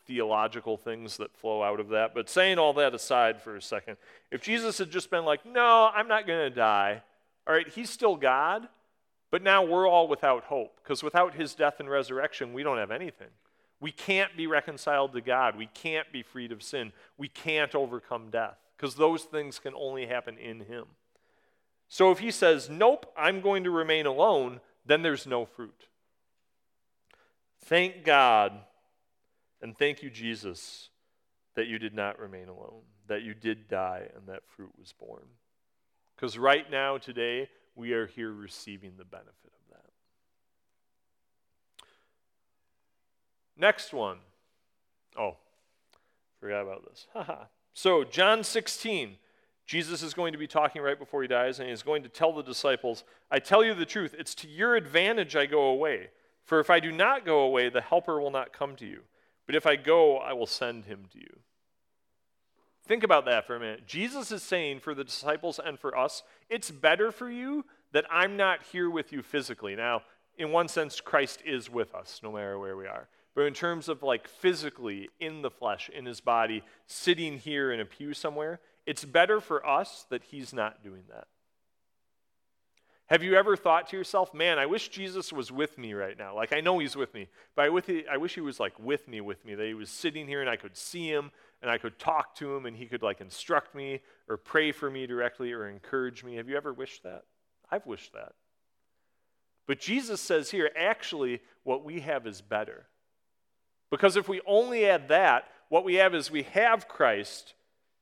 theological 0.08 0.78
things 0.78 1.18
that 1.18 1.36
flow 1.36 1.62
out 1.62 1.80
of 1.80 1.90
that. 1.90 2.16
But 2.16 2.30
saying 2.30 2.58
all 2.58 2.74
that 2.74 2.96
aside 2.96 3.42
for 3.42 3.56
a 3.56 3.62
second, 3.62 3.98
if 4.32 4.42
Jesus 4.42 4.78
had 4.78 4.90
just 4.90 5.12
been 5.12 5.26
like, 5.26 5.46
no, 5.46 5.92
I'm 5.94 6.08
not 6.08 6.26
going 6.26 6.50
to 6.50 6.56
die, 6.56 7.04
all 7.46 7.54
right, 7.54 7.68
he's 7.68 7.90
still 7.90 8.16
God, 8.16 8.68
but 9.30 9.44
now 9.44 9.64
we're 9.64 9.88
all 9.88 10.08
without 10.08 10.46
hope 10.46 10.80
because 10.82 11.04
without 11.04 11.36
his 11.36 11.54
death 11.54 11.80
and 11.80 11.90
resurrection, 11.90 12.54
we 12.54 12.64
don't 12.64 12.78
have 12.78 12.92
anything. 12.92 13.28
We 13.80 13.92
can't 13.92 14.36
be 14.36 14.48
reconciled 14.48 15.14
to 15.14 15.22
God. 15.22 15.56
We 15.56 15.68
can't 15.68 16.12
be 16.12 16.24
freed 16.24 16.52
of 16.52 16.64
sin. 16.64 16.94
We 17.18 17.28
can't 17.28 17.76
overcome 17.76 18.30
death 18.32 18.58
because 18.76 18.96
those 18.96 19.24
things 19.24 19.60
can 19.60 19.74
only 19.76 20.08
happen 20.08 20.38
in 20.38 20.62
him. 20.62 20.86
So 21.90 22.12
if 22.12 22.20
he 22.20 22.32
says, 22.32 22.70
nope, 22.70 23.12
I'm 23.16 23.42
going 23.42 23.64
to 23.66 23.72
remain 23.72 24.06
alone, 24.06 24.62
then 24.86 25.04
there's 25.04 25.28
no 25.28 25.46
fruit. 25.46 25.88
Thank 27.66 28.04
God 28.04 28.54
and 29.62 29.78
thank 29.78 30.04
you, 30.04 30.10
Jesus, 30.10 30.90
that 31.56 31.68
you 31.68 31.80
did 31.80 31.94
not 31.94 32.20
remain 32.20 32.48
alone, 32.48 32.82
that 33.08 33.24
you 33.24 33.34
did 33.34 33.68
die 33.68 34.08
and 34.16 34.28
that 34.28 34.44
fruit 34.46 34.72
was 34.78 34.94
born. 34.94 35.24
Because 36.16 36.38
right 36.38 36.70
now, 36.70 36.98
today, 36.98 37.50
we 37.76 37.94
are 37.94 38.08
here 38.08 38.32
receiving 38.32 38.94
the 38.98 39.06
benefit 39.06 39.34
of 39.46 39.72
that. 39.72 39.92
Next 43.56 43.94
one. 43.94 44.18
Oh, 45.18 45.38
forgot 46.40 46.62
about 46.62 46.86
this. 46.88 47.08
so, 47.74 48.04
John 48.04 48.44
16. 48.44 49.18
Jesus 49.68 50.02
is 50.02 50.14
going 50.14 50.32
to 50.32 50.40
be 50.40 50.48
talking 50.48 50.82
right 50.82 50.98
before 50.98 51.22
he 51.22 51.28
dies, 51.28 51.60
and 51.60 51.70
he's 51.70 51.84
going 51.84 52.02
to 52.04 52.10
tell 52.10 52.32
the 52.32 52.42
disciples, 52.42 53.04
I 53.30 53.40
tell 53.40 53.66
you 53.66 53.74
the 53.74 53.86
truth, 53.86 54.16
it's 54.18 54.34
to 54.36 54.48
your 54.48 54.78
advantage 54.78 55.36
I 55.36 55.46
go 55.46 55.64
away. 55.64 56.08
For 56.46 56.62
if 56.62 56.70
I 56.70 56.80
do 56.80 56.90
not 56.94 57.26
go 57.26 57.40
away, 57.40 57.68
the 57.68 57.82
Helper 57.82 58.22
will 58.22 58.32
not 58.32 58.54
come 58.54 58.78
to 58.78 58.86
you. 58.86 59.02
But 59.48 59.56
if 59.56 59.66
I 59.66 59.78
go, 59.78 60.18
I 60.18 60.34
will 60.34 60.46
send 60.46 60.86
him 60.86 61.06
to 61.14 61.18
you. 61.18 61.40
Think 62.86 63.04
about 63.04 63.26
that 63.26 63.48
for 63.48 63.56
a 63.56 63.60
minute. 63.60 63.88
Jesus 63.88 64.32
is 64.32 64.44
saying 64.44 64.82
for 64.82 64.94
the 64.94 65.04
disciples 65.04 65.60
and 65.64 65.80
for 65.80 65.98
us, 65.98 66.24
it's 66.50 66.70
better 66.70 67.12
for 67.12 67.30
you 67.30 67.66
that 67.92 68.06
I'm 68.12 68.38
not 68.38 68.64
here 68.72 68.90
with 68.90 69.12
you 69.12 69.24
physically. 69.24 69.76
Now, 69.76 70.04
in 70.38 70.52
one 70.52 70.68
sense, 70.68 71.02
Christ 71.02 71.42
is 71.46 71.70
with 71.70 71.96
us 71.96 72.22
no 72.24 72.32
matter 72.32 72.60
where 72.60 72.78
we 72.78 72.86
are. 72.86 73.08
But 73.36 73.46
in 73.46 73.54
terms 73.54 73.90
of 73.90 74.04
like 74.04 74.28
physically 74.28 75.10
in 75.20 75.42
the 75.42 75.52
flesh, 75.52 75.90
in 75.94 76.06
his 76.06 76.22
body, 76.22 76.64
sitting 76.86 77.38
here 77.38 77.72
in 77.72 77.80
a 77.80 77.86
pew 77.86 78.14
somewhere, 78.14 78.60
it's 78.86 79.06
better 79.06 79.42
for 79.42 79.66
us 79.68 80.06
that 80.10 80.24
he's 80.24 80.54
not 80.54 80.84
doing 80.84 81.04
that. 81.10 81.28
Have 83.08 83.24
you 83.24 83.36
ever 83.36 83.56
thought 83.56 83.88
to 83.90 83.98
yourself, 83.98 84.34
man, 84.34 84.60
I 84.60 84.66
wish 84.66 84.90
Jesus 84.90 85.32
was 85.32 85.50
with 85.50 85.78
me 85.78 85.94
right 85.94 86.18
now? 86.18 86.36
Like, 86.36 86.52
I 86.52 86.60
know 86.60 86.80
he's 86.80 86.98
with 86.98 87.14
me, 87.14 87.30
but 87.56 87.64
I, 87.64 87.70
with, 87.70 87.90
I 88.12 88.18
wish 88.18 88.36
he 88.36 88.42
was 88.42 88.60
like 88.60 88.78
with 88.78 89.08
me, 89.08 89.22
with 89.22 89.46
me, 89.46 89.56
that 89.56 89.66
he 89.66 89.74
was 89.74 89.90
sitting 89.90 90.28
here 90.28 90.42
and 90.42 90.50
I 90.50 90.58
could 90.58 90.76
see 90.76 91.08
him 91.08 91.32
and 91.62 91.72
I 91.72 91.78
could 91.78 91.98
talk 92.00 92.36
to 92.36 92.54
him 92.54 92.66
and 92.66 92.76
he 92.76 92.86
could 92.86 93.02
like 93.02 93.22
instruct 93.22 93.74
me 93.74 94.02
or 94.28 94.36
pray 94.36 94.74
for 94.74 94.92
me 94.92 95.08
directly 95.08 95.54
or 95.54 95.70
encourage 95.70 96.26
me. 96.26 96.36
Have 96.36 96.50
you 96.50 96.58
ever 96.58 96.74
wished 96.74 97.04
that? 97.04 97.24
I've 97.72 97.86
wished 97.86 98.12
that. 98.12 98.34
But 99.68 99.80
Jesus 99.80 100.20
says 100.20 100.52
here, 100.52 100.70
actually, 100.78 101.40
what 101.64 101.86
we 101.86 102.02
have 102.02 102.28
is 102.28 102.42
better. 102.42 102.88
Because 103.90 104.18
if 104.18 104.28
we 104.28 104.42
only 104.46 104.86
add 104.86 105.08
that, 105.08 105.46
what 105.70 105.86
we 105.86 105.96
have 105.96 106.14
is 106.14 106.30
we 106.30 106.44
have 106.44 106.90
Christ, 106.90 107.54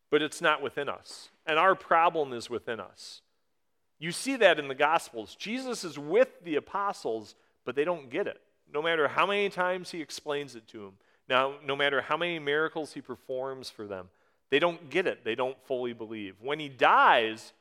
but 0.09 0.23
it's 0.23 0.41
not 0.41 0.63
within 0.63 0.89
us. 0.89 1.29
And 1.45 1.59
our 1.59 1.75
problem 1.75 2.33
is 2.33 2.49
within 2.49 2.79
us. 2.79 3.21
You 3.99 4.11
see 4.11 4.35
that 4.37 4.59
in 4.59 4.67
the 4.67 4.75
Gospels. 4.75 5.35
Jesus 5.35 5.83
is 5.83 5.97
with 5.97 6.29
the 6.43 6.55
apostles, 6.55 7.35
but 7.63 7.75
they 7.75 7.85
don't 7.85 8.09
get 8.09 8.27
it. 8.27 8.41
No 8.73 8.81
matter 8.81 9.07
how 9.07 9.25
many 9.25 9.49
times 9.49 9.91
he 9.91 10.01
explains 10.01 10.55
it 10.55 10.67
to 10.69 10.79
them, 10.79 10.93
now, 11.27 11.55
no 11.65 11.75
matter 11.75 12.01
how 12.01 12.17
many 12.17 12.37
miracles 12.37 12.93
he 12.93 13.01
performs 13.01 13.69
for 13.69 13.87
them, 13.87 14.09
they 14.51 14.59
don't 14.59 14.89
get 14.89 15.07
it. 15.07 15.23
They 15.23 15.33
don't 15.33 15.57
fully 15.65 15.93
believe. 15.93 16.35
When 16.39 16.59
he 16.59 16.69
dies, 16.69 17.53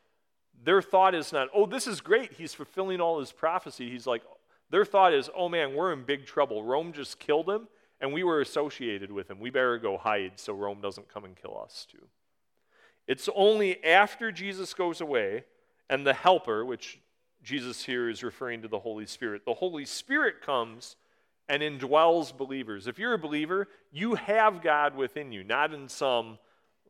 their 0.62 0.82
thought 0.82 1.14
is 1.14 1.32
not, 1.32 1.48
oh, 1.54 1.66
this 1.66 1.86
is 1.86 2.00
great. 2.00 2.32
He's 2.34 2.52
fulfilling 2.52 3.00
all 3.00 3.20
his 3.20 3.32
prophecy. 3.32 3.88
He's 3.90 4.06
like, 4.06 4.22
their 4.70 4.84
thought 4.84 5.14
is, 5.14 5.30
oh 5.34 5.48
man, 5.48 5.74
we're 5.74 5.92
in 5.92 6.04
big 6.04 6.26
trouble. 6.26 6.62
Rome 6.62 6.92
just 6.92 7.18
killed 7.18 7.48
him, 7.48 7.68
and 8.00 8.12
we 8.12 8.22
were 8.22 8.40
associated 8.40 9.10
with 9.10 9.30
him. 9.30 9.40
We 9.40 9.50
better 9.50 9.78
go 9.78 9.96
hide 9.96 10.32
so 10.36 10.52
Rome 10.52 10.80
doesn't 10.80 11.08
come 11.08 11.24
and 11.24 11.36
kill 11.36 11.58
us 11.62 11.86
too. 11.90 12.06
It's 13.06 13.28
only 13.34 13.82
after 13.84 14.32
Jesus 14.32 14.74
goes 14.74 15.00
away 15.00 15.44
and 15.88 16.06
the 16.06 16.14
Helper, 16.14 16.64
which 16.64 16.98
Jesus 17.42 17.84
here 17.84 18.08
is 18.08 18.22
referring 18.22 18.62
to 18.62 18.68
the 18.68 18.78
Holy 18.78 19.06
Spirit. 19.06 19.44
The 19.44 19.54
Holy 19.54 19.84
Spirit 19.84 20.40
comes 20.42 20.96
and 21.48 21.62
indwells 21.62 22.36
believers. 22.36 22.86
If 22.86 22.98
you're 22.98 23.12
a 23.12 23.18
believer, 23.18 23.68
you 23.92 24.14
have 24.14 24.62
God 24.62 24.96
within 24.96 25.30
you, 25.30 25.44
not 25.44 25.74
in 25.74 25.88
some 25.88 26.38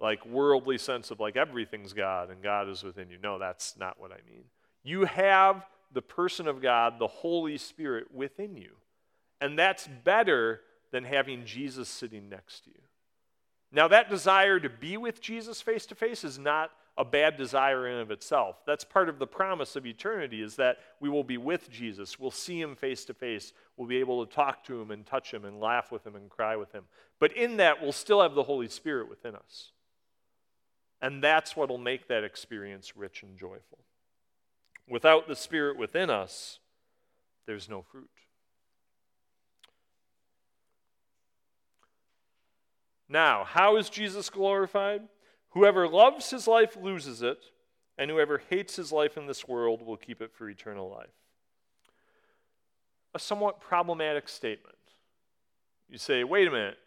like 0.00 0.24
worldly 0.26 0.78
sense 0.78 1.10
of 1.10 1.20
like 1.20 1.36
everything's 1.36 1.92
God 1.92 2.30
and 2.30 2.42
God 2.42 2.68
is 2.68 2.82
within 2.82 3.10
you. 3.10 3.18
No, 3.22 3.38
that's 3.38 3.76
not 3.76 4.00
what 4.00 4.12
I 4.12 4.18
mean. 4.28 4.44
You 4.82 5.04
have 5.04 5.66
the 5.92 6.02
person 6.02 6.46
of 6.46 6.60
God, 6.60 6.98
the 6.98 7.06
Holy 7.06 7.58
Spirit 7.58 8.12
within 8.12 8.56
you. 8.56 8.72
And 9.40 9.58
that's 9.58 9.88
better 10.04 10.60
than 10.90 11.04
having 11.04 11.44
Jesus 11.44 11.88
sitting 11.88 12.28
next 12.28 12.64
to 12.64 12.70
you. 12.70 12.80
Now, 13.72 13.88
that 13.88 14.08
desire 14.08 14.60
to 14.60 14.68
be 14.68 14.96
with 14.96 15.20
Jesus 15.20 15.60
face 15.60 15.86
to 15.86 15.96
face 15.96 16.22
is 16.22 16.38
not 16.38 16.70
a 16.96 17.04
bad 17.04 17.36
desire 17.36 17.88
in 17.88 17.98
of 17.98 18.10
itself. 18.10 18.56
That's 18.66 18.84
part 18.84 19.08
of 19.08 19.18
the 19.18 19.26
promise 19.26 19.74
of 19.74 19.84
eternity 19.84 20.42
is 20.42 20.56
that 20.56 20.78
we 21.00 21.08
will 21.08 21.24
be 21.24 21.38
with 21.38 21.70
Jesus. 21.70 22.18
We'll 22.20 22.30
see 22.30 22.60
him 22.60 22.76
face 22.76 23.04
to 23.06 23.14
face. 23.14 23.52
We'll 23.76 23.88
be 23.88 23.96
able 23.96 24.24
to 24.24 24.32
talk 24.32 24.64
to 24.64 24.80
him 24.80 24.90
and 24.92 25.04
touch 25.04 25.32
him 25.32 25.44
and 25.44 25.58
laugh 25.58 25.90
with 25.90 26.06
him 26.06 26.14
and 26.14 26.30
cry 26.30 26.54
with 26.56 26.72
him. 26.72 26.84
But 27.18 27.36
in 27.36 27.56
that, 27.56 27.82
we'll 27.82 27.92
still 27.92 28.22
have 28.22 28.34
the 28.34 28.44
Holy 28.44 28.68
Spirit 28.68 29.08
within 29.08 29.34
us. 29.34 29.72
And 31.02 31.22
that's 31.22 31.56
what 31.56 31.68
will 31.68 31.78
make 31.78 32.08
that 32.08 32.22
experience 32.22 32.96
rich 32.96 33.22
and 33.22 33.36
joyful. 33.36 33.78
Without 34.88 35.26
the 35.26 35.36
Spirit 35.36 35.76
within 35.76 36.10
us, 36.10 36.60
there's 37.46 37.68
no 37.68 37.82
fruit. 37.82 38.08
Now, 43.08 43.44
how 43.44 43.76
is 43.76 43.90
Jesus 43.90 44.30
glorified? 44.30 45.02
Whoever 45.54 45.88
loves 45.88 46.30
his 46.30 46.46
life 46.46 46.76
loses 46.76 47.22
it, 47.22 47.38
and 47.96 48.10
whoever 48.10 48.42
hates 48.50 48.76
his 48.76 48.90
life 48.92 49.16
in 49.16 49.26
this 49.26 49.46
world 49.46 49.82
will 49.82 49.96
keep 49.96 50.20
it 50.20 50.32
for 50.34 50.48
eternal 50.48 50.90
life. 50.90 51.14
A 53.14 53.18
somewhat 53.20 53.60
problematic 53.60 54.28
statement. 54.28 54.74
You 55.88 55.98
say, 55.98 56.24
wait 56.24 56.48
a 56.48 56.50
minute, 56.50 56.78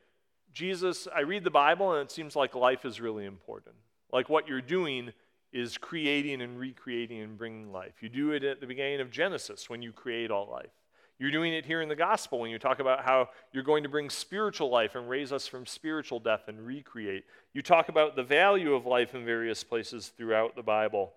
Jesus, 0.54 1.08
I 1.16 1.22
read 1.22 1.46
the 1.46 1.50
Bible 1.52 1.94
and 1.94 2.02
it 2.02 2.12
seems 2.12 2.36
like 2.36 2.56
life 2.56 2.84
is 2.84 3.00
really 3.00 3.26
important. 3.26 3.76
Like 4.12 4.28
what 4.28 4.48
you're 4.48 4.60
doing 4.60 5.14
is 5.54 5.78
creating 5.78 6.42
and 6.42 6.60
recreating 6.60 7.22
and 7.22 7.38
bringing 7.38 7.72
life. 7.72 7.94
You 8.02 8.10
do 8.10 8.32
it 8.32 8.44
at 8.44 8.60
the 8.60 8.68
beginning 8.68 9.00
of 9.00 9.12
Genesis 9.12 9.70
when 9.70 9.82
you 9.82 9.94
create 9.94 10.30
all 10.30 10.50
life. 10.52 10.72
You're 11.20 11.32
doing 11.32 11.54
it 11.54 11.66
here 11.66 11.82
in 11.82 11.90
the 11.90 11.96
gospel 11.96 12.40
when 12.40 12.52
you 12.52 12.60
talk 12.60 12.80
about 12.80 13.04
how 13.04 13.30
you're 13.52 13.64
going 13.64 13.84
to 13.84 13.90
bring 13.90 14.10
spiritual 14.10 14.70
life 14.70 14.96
and 14.96 15.10
raise 15.10 15.32
us 15.32 15.48
from 15.48 15.66
spiritual 15.66 16.20
death 16.20 16.44
and 16.48 16.66
recreate. 16.66 17.26
You 17.54 17.64
talk 17.64 17.90
about 17.90 18.16
the 18.16 18.24
value 18.24 18.76
of 18.76 18.86
life 18.86 19.16
in 19.16 19.26
various 19.26 19.64
places 19.64 20.12
throughout 20.16 20.56
the 20.56 20.62
Bible. 20.62 21.14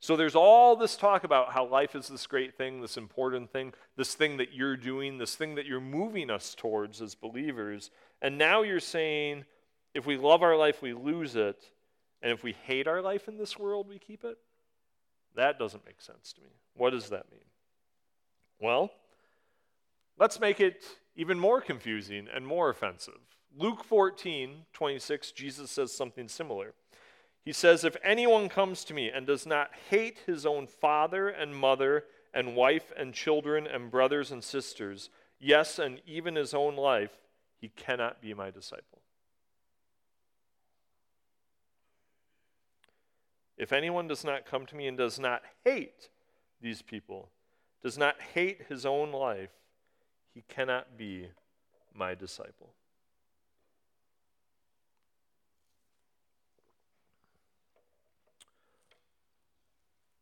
So 0.00 0.16
there's 0.16 0.34
all 0.34 0.74
this 0.74 0.96
talk 0.96 1.24
about 1.24 1.52
how 1.52 1.66
life 1.66 1.94
is 1.94 2.08
this 2.08 2.26
great 2.26 2.56
thing, 2.56 2.80
this 2.80 2.96
important 2.96 3.52
thing, 3.52 3.74
this 3.96 4.14
thing 4.14 4.38
that 4.38 4.54
you're 4.54 4.76
doing, 4.76 5.18
this 5.18 5.34
thing 5.34 5.56
that 5.56 5.66
you're 5.66 5.80
moving 5.80 6.30
us 6.30 6.54
towards 6.54 7.02
as 7.02 7.14
believers. 7.14 7.90
And 8.22 8.38
now 8.38 8.62
you're 8.62 8.80
saying 8.80 9.44
if 9.94 10.06
we 10.06 10.16
love 10.16 10.42
our 10.42 10.56
life, 10.56 10.80
we 10.80 10.94
lose 10.94 11.36
it. 11.36 11.62
And 12.22 12.32
if 12.32 12.42
we 12.42 12.52
hate 12.64 12.86
our 12.86 13.02
life 13.02 13.28
in 13.28 13.36
this 13.36 13.58
world, 13.58 13.88
we 13.88 13.98
keep 13.98 14.24
it? 14.24 14.38
That 15.36 15.58
doesn't 15.58 15.84
make 15.84 16.00
sense 16.00 16.32
to 16.34 16.40
me. 16.40 16.48
What 16.74 16.90
does 16.90 17.10
that 17.10 17.30
mean? 17.30 17.40
Well, 18.58 18.90
Let's 20.18 20.40
make 20.40 20.60
it 20.60 20.84
even 21.16 21.38
more 21.38 21.60
confusing 21.60 22.28
and 22.32 22.46
more 22.46 22.70
offensive. 22.70 23.20
Luke 23.56 23.84
14, 23.84 24.64
26, 24.72 25.32
Jesus 25.32 25.70
says 25.70 25.92
something 25.92 26.28
similar. 26.28 26.74
He 27.44 27.52
says, 27.52 27.84
If 27.84 27.96
anyone 28.04 28.48
comes 28.48 28.84
to 28.84 28.94
me 28.94 29.10
and 29.10 29.26
does 29.26 29.46
not 29.46 29.70
hate 29.88 30.20
his 30.26 30.46
own 30.46 30.66
father 30.66 31.28
and 31.28 31.54
mother 31.54 32.04
and 32.32 32.54
wife 32.54 32.92
and 32.96 33.12
children 33.12 33.66
and 33.66 33.90
brothers 33.90 34.30
and 34.30 34.44
sisters, 34.44 35.10
yes, 35.38 35.78
and 35.78 36.00
even 36.06 36.36
his 36.36 36.54
own 36.54 36.76
life, 36.76 37.18
he 37.56 37.68
cannot 37.68 38.20
be 38.20 38.34
my 38.34 38.50
disciple. 38.50 39.02
If 43.56 43.72
anyone 43.72 44.08
does 44.08 44.24
not 44.24 44.46
come 44.46 44.64
to 44.66 44.76
me 44.76 44.86
and 44.86 44.96
does 44.96 45.18
not 45.18 45.42
hate 45.64 46.08
these 46.62 46.80
people, 46.80 47.28
does 47.82 47.98
not 47.98 48.20
hate 48.34 48.62
his 48.68 48.86
own 48.86 49.12
life, 49.12 49.50
he 50.34 50.42
cannot 50.48 50.96
be 50.96 51.28
my 51.94 52.14
disciple. 52.14 52.74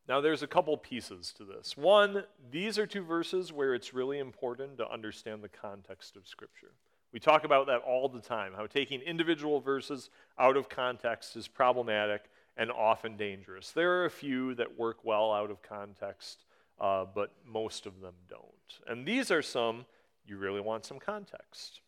Now, 0.08 0.22
there's 0.22 0.42
a 0.42 0.46
couple 0.46 0.74
pieces 0.78 1.34
to 1.36 1.44
this. 1.44 1.76
One, 1.76 2.24
these 2.50 2.78
are 2.78 2.86
two 2.86 3.04
verses 3.04 3.52
where 3.52 3.74
it's 3.74 3.92
really 3.92 4.18
important 4.18 4.78
to 4.78 4.90
understand 4.90 5.44
the 5.44 5.50
context 5.50 6.16
of 6.16 6.26
Scripture. 6.26 6.72
We 7.12 7.20
talk 7.20 7.44
about 7.44 7.66
that 7.66 7.82
all 7.86 8.08
the 8.08 8.20
time, 8.20 8.52
how 8.56 8.66
taking 8.66 9.02
individual 9.02 9.60
verses 9.60 10.08
out 10.38 10.56
of 10.56 10.70
context 10.70 11.36
is 11.36 11.46
problematic 11.46 12.30
and 12.56 12.70
often 12.70 13.18
dangerous. 13.18 13.70
There 13.70 14.00
are 14.00 14.06
a 14.06 14.10
few 14.10 14.54
that 14.54 14.78
work 14.78 15.04
well 15.04 15.32
out 15.32 15.50
of 15.50 15.62
context, 15.62 16.44
uh, 16.80 17.04
but 17.14 17.32
most 17.46 17.84
of 17.84 18.00
them 18.00 18.14
don't. 18.30 18.42
And 18.86 19.06
these 19.06 19.30
are 19.30 19.42
some 19.42 19.84
you 20.28 20.36
really 20.36 20.60
want 20.60 20.84
some 20.84 20.98
context. 20.98 21.80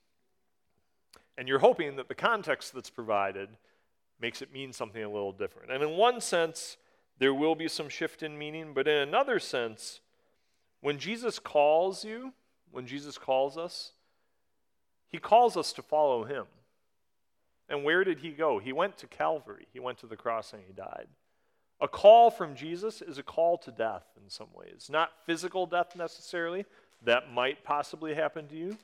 And 1.36 1.46
you're 1.48 1.58
hoping 1.58 1.96
that 1.96 2.08
the 2.08 2.14
context 2.14 2.74
that's 2.74 2.90
provided 2.90 3.48
makes 4.20 4.42
it 4.42 4.52
mean 4.52 4.72
something 4.72 5.02
a 5.02 5.08
little 5.08 5.32
different. 5.32 5.72
And 5.72 5.82
in 5.82 5.90
one 5.90 6.20
sense, 6.20 6.76
there 7.18 7.34
will 7.34 7.54
be 7.54 7.68
some 7.68 7.88
shift 7.88 8.22
in 8.22 8.38
meaning, 8.38 8.72
but 8.74 8.88
in 8.88 8.96
another 8.96 9.38
sense, 9.38 10.00
when 10.80 10.98
Jesus 10.98 11.38
calls 11.38 12.04
you, 12.04 12.32
when 12.70 12.86
Jesus 12.86 13.18
calls 13.18 13.56
us, 13.56 13.92
he 15.08 15.18
calls 15.18 15.56
us 15.56 15.72
to 15.74 15.82
follow 15.82 16.24
him. 16.24 16.46
And 17.68 17.84
where 17.84 18.04
did 18.04 18.18
he 18.20 18.30
go? 18.30 18.58
He 18.58 18.72
went 18.72 18.96
to 18.98 19.06
Calvary. 19.06 19.66
He 19.72 19.80
went 19.80 19.98
to 19.98 20.06
the 20.06 20.16
cross 20.16 20.52
and 20.52 20.62
he 20.66 20.72
died. 20.72 21.06
A 21.80 21.88
call 21.88 22.30
from 22.30 22.54
Jesus 22.54 23.00
is 23.00 23.16
a 23.16 23.22
call 23.22 23.56
to 23.58 23.70
death 23.70 24.04
in 24.22 24.28
some 24.28 24.48
ways. 24.54 24.88
Not 24.90 25.10
physical 25.24 25.66
death 25.66 25.96
necessarily, 25.96 26.66
that 27.02 27.32
might 27.32 27.64
possibly 27.64 28.14
happen 28.14 28.46
to 28.48 28.56
you. 28.56 28.78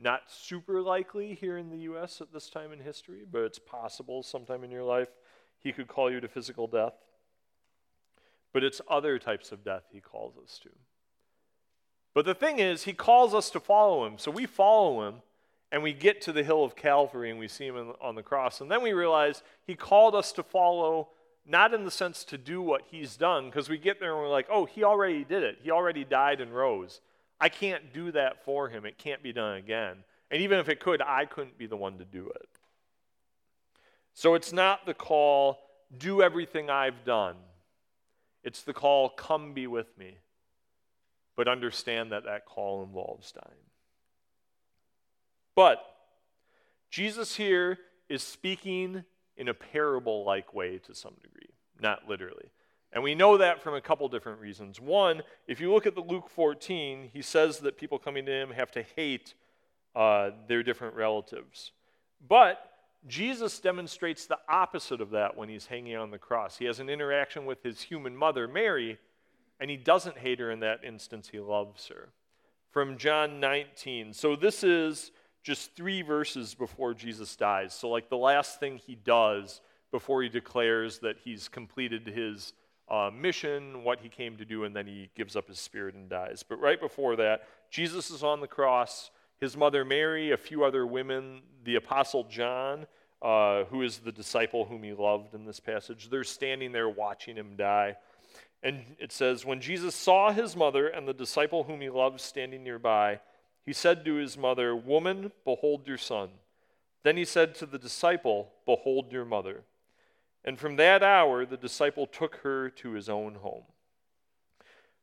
Not 0.00 0.22
super 0.28 0.82
likely 0.82 1.34
here 1.34 1.56
in 1.56 1.70
the 1.70 1.78
U.S. 1.78 2.20
at 2.20 2.32
this 2.32 2.50
time 2.50 2.72
in 2.72 2.80
history, 2.80 3.24
but 3.30 3.42
it's 3.42 3.60
possible 3.60 4.22
sometime 4.22 4.64
in 4.64 4.70
your 4.70 4.82
life 4.82 5.08
he 5.60 5.72
could 5.72 5.88
call 5.88 6.10
you 6.10 6.20
to 6.20 6.28
physical 6.28 6.66
death. 6.66 6.94
But 8.52 8.64
it's 8.64 8.80
other 8.88 9.18
types 9.18 9.52
of 9.52 9.64
death 9.64 9.84
he 9.92 10.00
calls 10.00 10.34
us 10.36 10.58
to. 10.62 10.70
But 12.12 12.26
the 12.26 12.34
thing 12.34 12.58
is, 12.60 12.84
he 12.84 12.92
calls 12.92 13.34
us 13.34 13.50
to 13.50 13.60
follow 13.60 14.06
him. 14.06 14.18
So 14.18 14.30
we 14.30 14.46
follow 14.46 15.08
him, 15.08 15.16
and 15.72 15.82
we 15.82 15.92
get 15.92 16.20
to 16.22 16.32
the 16.32 16.44
hill 16.44 16.62
of 16.62 16.76
Calvary 16.76 17.30
and 17.30 17.38
we 17.38 17.48
see 17.48 17.66
him 17.66 17.94
on 18.00 18.14
the 18.14 18.22
cross. 18.22 18.60
And 18.60 18.70
then 18.70 18.82
we 18.82 18.92
realize 18.92 19.42
he 19.66 19.74
called 19.74 20.14
us 20.14 20.30
to 20.32 20.44
follow, 20.44 21.08
not 21.44 21.74
in 21.74 21.84
the 21.84 21.90
sense 21.90 22.22
to 22.26 22.38
do 22.38 22.62
what 22.62 22.82
he's 22.90 23.16
done, 23.16 23.46
because 23.46 23.68
we 23.68 23.76
get 23.76 23.98
there 23.98 24.12
and 24.12 24.20
we're 24.20 24.30
like, 24.30 24.46
oh, 24.50 24.66
he 24.66 24.84
already 24.84 25.24
did 25.24 25.42
it. 25.42 25.58
He 25.62 25.72
already 25.72 26.04
died 26.04 26.40
and 26.40 26.54
rose. 26.54 27.00
I 27.40 27.48
can't 27.48 27.92
do 27.92 28.12
that 28.12 28.44
for 28.44 28.68
him. 28.68 28.86
It 28.86 28.98
can't 28.98 29.22
be 29.22 29.32
done 29.32 29.56
again. 29.56 29.98
And 30.30 30.42
even 30.42 30.58
if 30.58 30.68
it 30.68 30.80
could, 30.80 31.02
I 31.02 31.26
couldn't 31.26 31.58
be 31.58 31.66
the 31.66 31.76
one 31.76 31.98
to 31.98 32.04
do 32.04 32.30
it. 32.34 32.48
So 34.14 34.34
it's 34.34 34.52
not 34.52 34.86
the 34.86 34.94
call, 34.94 35.58
do 35.96 36.22
everything 36.22 36.70
I've 36.70 37.04
done. 37.04 37.36
It's 38.42 38.62
the 38.62 38.72
call, 38.72 39.08
come 39.08 39.52
be 39.52 39.66
with 39.66 39.96
me. 39.98 40.18
But 41.36 41.48
understand 41.48 42.12
that 42.12 42.24
that 42.24 42.46
call 42.46 42.84
involves 42.84 43.32
dying. 43.32 43.64
But 45.56 45.84
Jesus 46.90 47.34
here 47.34 47.78
is 48.08 48.22
speaking 48.22 49.04
in 49.36 49.48
a 49.48 49.54
parable 49.54 50.24
like 50.24 50.54
way 50.54 50.78
to 50.78 50.94
some 50.94 51.14
degree, 51.20 51.50
not 51.80 52.08
literally. 52.08 52.50
And 52.94 53.02
we 53.02 53.16
know 53.16 53.36
that 53.36 53.60
from 53.60 53.74
a 53.74 53.80
couple 53.80 54.08
different 54.08 54.40
reasons. 54.40 54.80
One, 54.80 55.22
if 55.48 55.60
you 55.60 55.72
look 55.72 55.84
at 55.84 55.96
the 55.96 56.00
Luke 56.00 56.30
14, 56.30 57.10
he 57.12 57.22
says 57.22 57.58
that 57.58 57.76
people 57.76 57.98
coming 57.98 58.24
to 58.24 58.32
him 58.32 58.50
have 58.52 58.70
to 58.70 58.84
hate 58.94 59.34
uh, 59.96 60.30
their 60.46 60.62
different 60.62 60.94
relatives. 60.94 61.72
But 62.26 62.70
Jesus 63.08 63.58
demonstrates 63.58 64.26
the 64.26 64.38
opposite 64.48 65.00
of 65.00 65.10
that 65.10 65.36
when 65.36 65.48
he's 65.48 65.66
hanging 65.66 65.96
on 65.96 66.12
the 66.12 66.18
cross. 66.18 66.56
He 66.56 66.66
has 66.66 66.78
an 66.78 66.88
interaction 66.88 67.46
with 67.46 67.64
his 67.64 67.82
human 67.82 68.16
mother, 68.16 68.46
Mary, 68.46 68.98
and 69.58 69.68
he 69.68 69.76
doesn't 69.76 70.18
hate 70.18 70.38
her 70.38 70.52
in 70.52 70.60
that 70.60 70.84
instance. 70.84 71.28
He 71.28 71.40
loves 71.40 71.88
her. 71.88 72.10
From 72.70 72.96
John 72.96 73.40
19. 73.40 74.12
So 74.12 74.36
this 74.36 74.62
is 74.62 75.10
just 75.42 75.74
three 75.76 76.02
verses 76.02 76.54
before 76.54 76.94
Jesus 76.94 77.34
dies. 77.36 77.74
So, 77.74 77.88
like 77.88 78.08
the 78.08 78.16
last 78.16 78.58
thing 78.58 78.78
he 78.78 78.94
does 78.94 79.60
before 79.92 80.22
he 80.22 80.28
declares 80.28 80.98
that 81.00 81.16
he's 81.22 81.48
completed 81.48 82.06
his 82.06 82.52
uh, 82.88 83.10
mission, 83.12 83.82
what 83.82 84.00
he 84.00 84.08
came 84.08 84.36
to 84.36 84.44
do, 84.44 84.64
and 84.64 84.74
then 84.74 84.86
he 84.86 85.10
gives 85.14 85.36
up 85.36 85.48
his 85.48 85.58
spirit 85.58 85.94
and 85.94 86.08
dies. 86.08 86.44
But 86.46 86.60
right 86.60 86.80
before 86.80 87.16
that, 87.16 87.48
Jesus 87.70 88.10
is 88.10 88.22
on 88.22 88.40
the 88.40 88.46
cross. 88.46 89.10
His 89.40 89.56
mother 89.56 89.84
Mary, 89.84 90.32
a 90.32 90.36
few 90.36 90.64
other 90.64 90.86
women, 90.86 91.42
the 91.64 91.76
Apostle 91.76 92.24
John, 92.24 92.86
uh, 93.22 93.64
who 93.64 93.82
is 93.82 93.98
the 93.98 94.12
disciple 94.12 94.66
whom 94.66 94.82
he 94.82 94.92
loved 94.92 95.34
in 95.34 95.46
this 95.46 95.60
passage, 95.60 96.10
they're 96.10 96.24
standing 96.24 96.72
there 96.72 96.88
watching 96.88 97.36
him 97.36 97.56
die. 97.56 97.96
And 98.62 98.82
it 98.98 99.12
says, 99.12 99.44
When 99.44 99.60
Jesus 99.60 99.94
saw 99.94 100.30
his 100.30 100.54
mother 100.54 100.88
and 100.88 101.08
the 101.08 101.14
disciple 101.14 101.64
whom 101.64 101.80
he 101.80 101.90
loved 101.90 102.20
standing 102.20 102.62
nearby, 102.62 103.20
he 103.64 103.72
said 103.72 104.04
to 104.04 104.14
his 104.14 104.36
mother, 104.36 104.76
Woman, 104.76 105.32
behold 105.44 105.86
your 105.86 105.98
son. 105.98 106.30
Then 107.02 107.16
he 107.16 107.24
said 107.24 107.54
to 107.56 107.66
the 107.66 107.78
disciple, 107.78 108.52
Behold 108.66 109.10
your 109.10 109.24
mother. 109.24 109.64
And 110.44 110.58
from 110.58 110.76
that 110.76 111.02
hour, 111.02 111.46
the 111.46 111.56
disciple 111.56 112.06
took 112.06 112.36
her 112.36 112.68
to 112.70 112.92
his 112.92 113.08
own 113.08 113.36
home. 113.36 113.64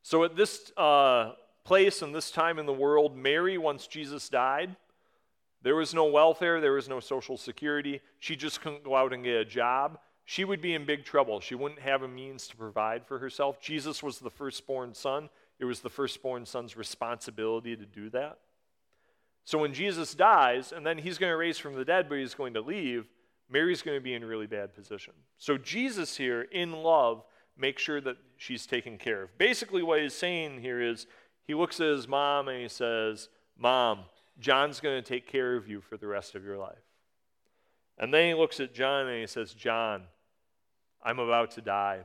So, 0.02 0.24
at 0.24 0.36
this 0.36 0.72
uh, 0.76 1.32
place 1.64 2.02
and 2.02 2.14
this 2.14 2.30
time 2.30 2.58
in 2.58 2.66
the 2.66 2.72
world, 2.72 3.16
Mary, 3.16 3.58
once 3.58 3.86
Jesus 3.86 4.28
died, 4.28 4.76
there 5.62 5.76
was 5.76 5.94
no 5.94 6.06
welfare, 6.06 6.60
there 6.60 6.72
was 6.72 6.88
no 6.88 7.00
social 7.00 7.36
security. 7.36 8.00
She 8.18 8.34
just 8.34 8.60
couldn't 8.60 8.84
go 8.84 8.96
out 8.96 9.12
and 9.12 9.22
get 9.22 9.36
a 9.36 9.44
job. 9.44 9.98
She 10.24 10.44
would 10.44 10.60
be 10.60 10.74
in 10.74 10.84
big 10.84 11.04
trouble. 11.04 11.40
She 11.40 11.54
wouldn't 11.54 11.80
have 11.80 12.02
a 12.02 12.08
means 12.08 12.48
to 12.48 12.56
provide 12.56 13.06
for 13.06 13.18
herself. 13.18 13.60
Jesus 13.60 14.02
was 14.02 14.18
the 14.18 14.30
firstborn 14.30 14.94
son. 14.94 15.28
It 15.58 15.64
was 15.64 15.80
the 15.80 15.90
firstborn 15.90 16.46
son's 16.46 16.76
responsibility 16.76 17.76
to 17.76 17.86
do 17.86 18.10
that. 18.10 18.38
So 19.44 19.58
when 19.58 19.74
Jesus 19.74 20.14
dies, 20.14 20.72
and 20.72 20.86
then 20.86 20.98
he's 20.98 21.18
going 21.18 21.30
to 21.30 21.36
raise 21.36 21.58
from 21.58 21.74
the 21.74 21.84
dead, 21.84 22.08
but 22.08 22.18
he's 22.18 22.34
going 22.34 22.54
to 22.54 22.60
leave, 22.60 23.08
Mary's 23.52 23.82
going 23.82 23.96
to 23.96 24.02
be 24.02 24.14
in 24.14 24.24
really 24.24 24.46
bad 24.46 24.74
position. 24.74 25.12
So 25.36 25.58
Jesus 25.58 26.16
here, 26.16 26.42
in 26.42 26.72
love, 26.72 27.22
makes 27.56 27.82
sure 27.82 28.00
that 28.00 28.16
she's 28.38 28.66
taken 28.66 28.96
care 28.96 29.22
of. 29.22 29.36
Basically, 29.36 29.82
what 29.82 30.00
he's 30.00 30.14
saying 30.14 30.60
here 30.60 30.80
is 30.80 31.06
he 31.46 31.54
looks 31.54 31.78
at 31.80 31.88
his 31.88 32.08
mom 32.08 32.48
and 32.48 32.62
he 32.62 32.68
says, 32.68 33.28
Mom, 33.58 34.00
John's 34.40 34.80
going 34.80 35.02
to 35.02 35.06
take 35.06 35.28
care 35.28 35.54
of 35.54 35.68
you 35.68 35.82
for 35.82 35.96
the 35.96 36.06
rest 36.06 36.34
of 36.34 36.44
your 36.44 36.56
life. 36.56 36.78
And 37.98 38.12
then 38.12 38.28
he 38.28 38.34
looks 38.34 38.58
at 38.58 38.74
John 38.74 39.06
and 39.06 39.20
he 39.20 39.26
says, 39.26 39.52
John, 39.52 40.04
I'm 41.02 41.18
about 41.18 41.50
to 41.52 41.60
die, 41.60 42.00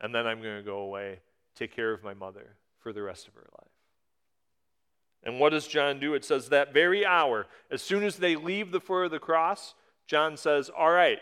and 0.00 0.14
then 0.14 0.26
I'm 0.26 0.40
going 0.40 0.58
to 0.58 0.62
go 0.62 0.78
away, 0.78 1.20
take 1.56 1.74
care 1.74 1.92
of 1.92 2.04
my 2.04 2.14
mother 2.14 2.56
for 2.78 2.92
the 2.92 3.02
rest 3.02 3.26
of 3.26 3.34
her 3.34 3.48
life. 3.58 3.70
And 5.24 5.40
what 5.40 5.50
does 5.50 5.66
John 5.66 5.98
do? 5.98 6.14
It 6.14 6.24
says 6.24 6.50
that 6.50 6.72
very 6.72 7.04
hour, 7.04 7.46
as 7.70 7.82
soon 7.82 8.04
as 8.04 8.16
they 8.16 8.36
leave 8.36 8.70
the 8.70 8.80
foot 8.80 9.06
of 9.06 9.10
the 9.10 9.18
cross, 9.18 9.74
John 10.06 10.36
says, 10.36 10.70
All 10.70 10.90
right, 10.90 11.18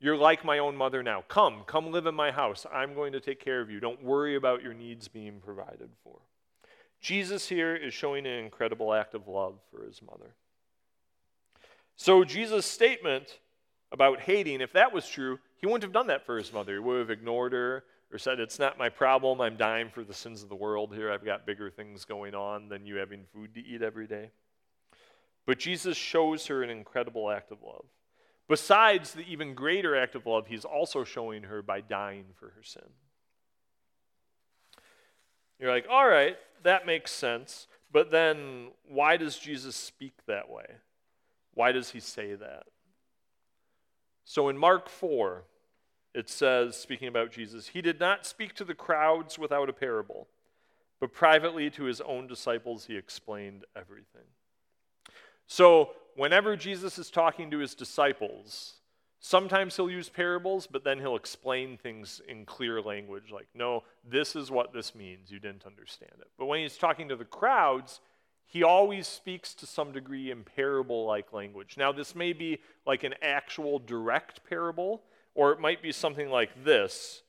you're 0.00 0.16
like 0.16 0.44
my 0.44 0.58
own 0.58 0.76
mother 0.76 1.02
now. 1.02 1.22
Come, 1.28 1.62
come 1.66 1.92
live 1.92 2.06
in 2.06 2.14
my 2.14 2.30
house. 2.30 2.66
I'm 2.72 2.94
going 2.94 3.12
to 3.12 3.20
take 3.20 3.40
care 3.42 3.60
of 3.60 3.70
you. 3.70 3.80
Don't 3.80 4.02
worry 4.02 4.36
about 4.36 4.62
your 4.62 4.74
needs 4.74 5.08
being 5.08 5.40
provided 5.40 5.90
for. 6.02 6.18
Jesus 7.00 7.48
here 7.48 7.74
is 7.76 7.94
showing 7.94 8.26
an 8.26 8.38
incredible 8.44 8.94
act 8.94 9.14
of 9.14 9.28
love 9.28 9.54
for 9.70 9.84
his 9.84 10.00
mother. 10.02 10.34
So, 11.96 12.24
Jesus' 12.24 12.66
statement 12.66 13.38
about 13.92 14.20
hating, 14.20 14.60
if 14.60 14.72
that 14.72 14.92
was 14.92 15.08
true, 15.08 15.38
he 15.56 15.66
wouldn't 15.66 15.82
have 15.82 15.92
done 15.92 16.08
that 16.08 16.26
for 16.26 16.36
his 16.36 16.52
mother. 16.52 16.72
He 16.72 16.78
would 16.78 16.98
have 16.98 17.10
ignored 17.10 17.52
her 17.52 17.84
or 18.10 18.18
said, 18.18 18.40
It's 18.40 18.58
not 18.58 18.78
my 18.78 18.88
problem. 18.88 19.40
I'm 19.40 19.56
dying 19.56 19.88
for 19.88 20.02
the 20.02 20.14
sins 20.14 20.42
of 20.42 20.48
the 20.48 20.56
world 20.56 20.94
here. 20.94 21.12
I've 21.12 21.24
got 21.24 21.46
bigger 21.46 21.70
things 21.70 22.04
going 22.04 22.34
on 22.34 22.68
than 22.68 22.86
you 22.86 22.96
having 22.96 23.24
food 23.32 23.54
to 23.54 23.64
eat 23.64 23.82
every 23.82 24.06
day. 24.06 24.30
But 25.46 25.58
Jesus 25.58 25.96
shows 25.96 26.46
her 26.46 26.62
an 26.62 26.70
incredible 26.70 27.30
act 27.30 27.52
of 27.52 27.58
love. 27.62 27.84
Besides 28.48 29.12
the 29.12 29.22
even 29.22 29.54
greater 29.54 29.96
act 29.96 30.14
of 30.14 30.26
love, 30.26 30.46
he's 30.46 30.64
also 30.64 31.04
showing 31.04 31.44
her 31.44 31.62
by 31.62 31.80
dying 31.80 32.26
for 32.34 32.50
her 32.50 32.62
sin. 32.62 32.82
You're 35.58 35.70
like, 35.70 35.86
all 35.88 36.08
right, 36.08 36.36
that 36.64 36.86
makes 36.86 37.12
sense. 37.12 37.68
But 37.92 38.10
then 38.10 38.68
why 38.88 39.16
does 39.16 39.38
Jesus 39.38 39.76
speak 39.76 40.14
that 40.26 40.50
way? 40.50 40.66
Why 41.54 41.72
does 41.72 41.90
he 41.90 42.00
say 42.00 42.34
that? 42.34 42.64
So 44.24 44.48
in 44.48 44.56
Mark 44.56 44.88
4, 44.88 45.44
it 46.14 46.28
says, 46.28 46.76
speaking 46.76 47.08
about 47.08 47.30
Jesus, 47.30 47.68
he 47.68 47.82
did 47.82 48.00
not 48.00 48.26
speak 48.26 48.54
to 48.54 48.64
the 48.64 48.74
crowds 48.74 49.38
without 49.38 49.68
a 49.68 49.72
parable, 49.72 50.28
but 51.00 51.12
privately 51.12 51.70
to 51.70 51.84
his 51.84 52.00
own 52.00 52.26
disciples 52.26 52.86
he 52.86 52.96
explained 52.96 53.64
everything. 53.76 54.26
So 55.46 55.90
whenever 56.16 56.56
Jesus 56.56 56.98
is 56.98 57.10
talking 57.10 57.50
to 57.50 57.58
his 57.58 57.74
disciples, 57.74 58.74
sometimes 59.20 59.76
he'll 59.76 59.90
use 59.90 60.08
parables, 60.08 60.66
but 60.66 60.84
then 60.84 60.98
he'll 60.98 61.16
explain 61.16 61.76
things 61.76 62.20
in 62.28 62.44
clear 62.44 62.80
language, 62.80 63.30
like, 63.32 63.48
no, 63.54 63.84
this 64.08 64.36
is 64.36 64.50
what 64.50 64.72
this 64.72 64.94
means. 64.94 65.30
You 65.30 65.38
didn't 65.38 65.66
understand 65.66 66.12
it. 66.20 66.28
But 66.38 66.46
when 66.46 66.60
he's 66.60 66.76
talking 66.76 67.08
to 67.08 67.16
the 67.16 67.24
crowds, 67.24 68.00
he 68.44 68.62
always 68.62 69.06
speaks 69.06 69.54
to 69.54 69.66
some 69.66 69.92
degree 69.92 70.30
in 70.30 70.44
parable 70.44 71.06
like 71.06 71.32
language. 71.32 71.76
Now, 71.78 71.92
this 71.92 72.14
may 72.14 72.32
be 72.32 72.58
like 72.86 73.04
an 73.04 73.14
actual 73.22 73.78
direct 73.78 74.44
parable, 74.48 75.02
or 75.34 75.52
it 75.52 75.60
might 75.60 75.82
be 75.82 75.92
something 75.92 76.28
like 76.28 76.64
this 76.64 77.22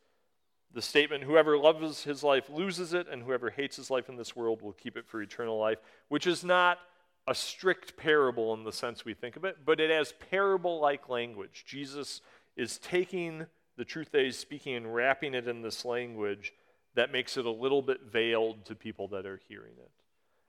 the 0.74 0.82
statement, 0.82 1.24
whoever 1.24 1.56
loves 1.58 2.04
his 2.04 2.24
life 2.24 2.50
loses 2.50 2.94
it, 2.94 3.08
and 3.08 3.22
whoever 3.22 3.52
hates 3.52 3.76
his 3.76 3.92
life 3.92 4.10
in 4.10 4.16
this 4.16 4.36
world 4.36 4.62
will 4.62 4.74
keep 4.74 4.98
it 4.98 5.08
for 5.08 5.22
eternal 5.22 5.60
life, 5.60 5.78
which 6.10 6.26
is 6.26 6.44
not 6.44 6.80
a 7.28 7.36
strict 7.36 7.96
parable 7.96 8.54
in 8.54 8.64
the 8.64 8.72
sense 8.72 9.06
we 9.06 9.14
think 9.14 9.36
of 9.36 9.46
it, 9.46 9.58
but 9.66 9.80
it 9.80 9.90
has 9.90 10.14
parable 10.30 10.80
like 10.80 11.10
language. 11.10 11.64
Jesus 11.66 12.22
is 12.58 12.78
taking 12.78 13.46
the 13.78 13.86
truth 13.86 14.12
that 14.12 14.24
he's 14.24 14.38
speaking 14.38 14.76
and 14.76 14.94
wrapping 14.94 15.34
it 15.34 15.48
in 15.48 15.62
this 15.62 15.86
language 15.86 16.54
that 16.96 17.12
makes 17.12 17.38
it 17.38 17.46
a 17.46 17.52
little 17.52 17.82
bit 17.82 18.02
veiled 18.12 18.66
to 18.66 18.76
people 18.76 19.08
that 19.08 19.26
are 19.26 19.40
hearing 19.48 19.74
it. 19.78 19.90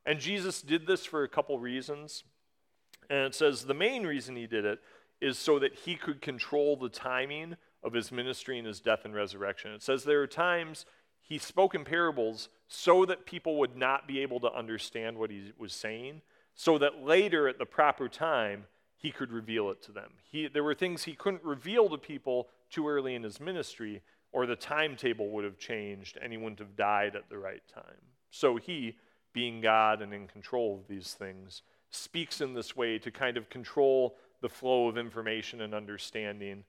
And 0.05 0.21
Jesus 0.21 0.61
did 0.61 0.87
this 0.87 1.05
for 1.05 1.23
a 1.23 1.29
couple 1.29 1.59
reasons. 1.59 2.25
And 3.09 3.27
it 3.27 3.35
says 3.35 3.65
the 3.65 3.75
main 3.75 4.07
reason 4.07 4.37
he 4.37 4.47
did 4.47 4.65
it 4.65 4.81
is 5.21 5.39
so 5.39 5.59
that 5.59 5.75
he 5.75 5.95
could 5.95 6.21
control 6.21 6.77
the 6.77 6.89
timing 6.89 7.57
of 7.83 7.93
his 7.93 8.13
ministry 8.13 8.59
and 8.59 8.67
his 8.67 8.81
death 8.81 9.05
and 9.05 9.15
resurrection. 9.15 9.73
It 9.73 9.83
says 9.83 10.05
there 10.05 10.23
are 10.23 10.27
times 10.27 10.85
he 11.23 11.39
spoke 11.39 11.75
in 11.75 11.85
parables 11.85 12.49
so 12.69 13.07
that 13.07 13.25
people 13.25 13.59
would 13.59 13.77
not 13.77 14.07
be 14.07 14.21
able 14.21 14.41
to 14.41 14.53
understand 14.53 15.17
what 15.17 15.31
he 15.31 15.53
was 15.59 15.73
saying, 15.73 16.21
so 16.55 16.79
that 16.79 17.03
later 17.03 17.49
at 17.49 17.59
the 17.59 17.67
proper 17.67 18.09
time 18.09 18.65
he 18.97 19.11
could 19.11 19.33
reveal 19.33 19.71
it 19.71 19.83
to 19.83 19.93
them. 19.93 20.11
He, 20.31 20.49
there 20.49 20.65
were 20.65 20.75
things 20.75 21.05
he 21.05 21.15
couldn't 21.15 21.45
reveal 21.45 21.89
to 21.91 21.99
people 21.99 22.49
too 22.71 22.89
early 22.89 23.15
in 23.15 23.23
his 23.23 23.41
ministry, 23.41 24.03
or 24.33 24.47
the 24.47 24.57
timetable 24.57 25.29
would 25.31 25.45
have 25.45 25.59
changed 25.59 26.19
and 26.21 26.33
he 26.33 26.39
wouldn't 26.39 26.59
have 26.59 26.77
died 26.77 27.15
at 27.15 27.29
the 27.29 27.39
right 27.39 27.63
time. 27.73 28.01
So 28.31 28.57
he, 28.57 28.97
being 29.33 29.61
God 29.61 30.01
and 30.01 30.13
in 30.13 30.27
control 30.27 30.75
of 30.75 30.89
these 30.89 31.13
things, 31.13 31.63
speaks 31.91 32.41
in 32.41 32.55
this 32.55 32.75
way 32.75 32.99
to 32.99 33.11
kind 33.11 33.37
of 33.37 33.51
control 33.51 34.17
the 34.41 34.49
flow 34.49 34.89
of 34.89 34.99
information 34.99 35.61
and 35.61 35.75
understanding 35.75 36.65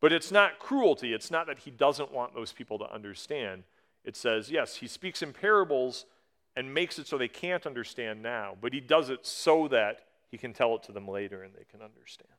but 0.00 0.12
it's 0.12 0.30
not 0.30 0.58
cruelty. 0.58 1.12
It's 1.12 1.30
not 1.30 1.46
that 1.46 1.60
he 1.60 1.70
doesn't 1.70 2.12
want 2.12 2.34
those 2.34 2.52
people 2.52 2.78
to 2.78 2.92
understand. 2.92 3.64
It 4.04 4.16
says, 4.16 4.50
yes, 4.50 4.76
he 4.76 4.86
speaks 4.86 5.22
in 5.22 5.32
parables 5.32 6.06
and 6.56 6.72
makes 6.72 6.98
it 6.98 7.06
so 7.06 7.18
they 7.18 7.28
can't 7.28 7.66
understand 7.66 8.22
now, 8.22 8.56
but 8.60 8.72
he 8.72 8.80
does 8.80 9.10
it 9.10 9.26
so 9.26 9.68
that 9.68 10.00
he 10.30 10.38
can 10.38 10.52
tell 10.52 10.74
it 10.74 10.82
to 10.84 10.92
them 10.92 11.06
later 11.06 11.42
and 11.42 11.54
they 11.54 11.64
can 11.70 11.82
understand. 11.82 12.30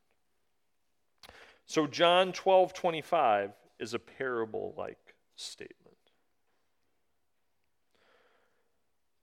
So 1.65 1.86
John 1.86 2.32
12, 2.32 2.73
25 2.73 3.51
is 3.80 3.93
a 3.93 3.99
parable 3.99 4.73
like 4.77 5.15
statement. 5.36 5.97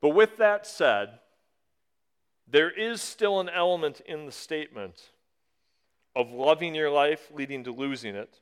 But 0.01 0.11
with 0.11 0.37
that 0.37 0.67
said, 0.67 1.19
there 2.47 2.71
is 2.71 3.01
still 3.01 3.41
an 3.41 3.49
element 3.49 4.01
in 4.07 4.27
the 4.27 4.33
statement 4.33 5.11
of 6.15 6.31
loving 6.31 6.75
your 6.75 6.91
life 6.91 7.31
leading 7.35 7.65
to 7.65 7.73
losing 7.73 8.15
it, 8.15 8.39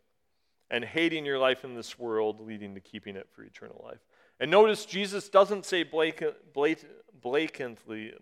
and 0.70 0.84
hating 0.84 1.24
your 1.24 1.38
life 1.38 1.64
in 1.64 1.74
this 1.74 1.98
world 1.98 2.40
leading 2.40 2.74
to 2.74 2.80
keeping 2.80 3.14
it 3.14 3.28
for 3.30 3.44
eternal 3.44 3.84
life. 3.86 4.00
And 4.42 4.50
notice 4.50 4.85
Jesus 4.87 5.28
doesn't 5.28 5.64
say 5.64 5.85
blatantly, 5.85 6.76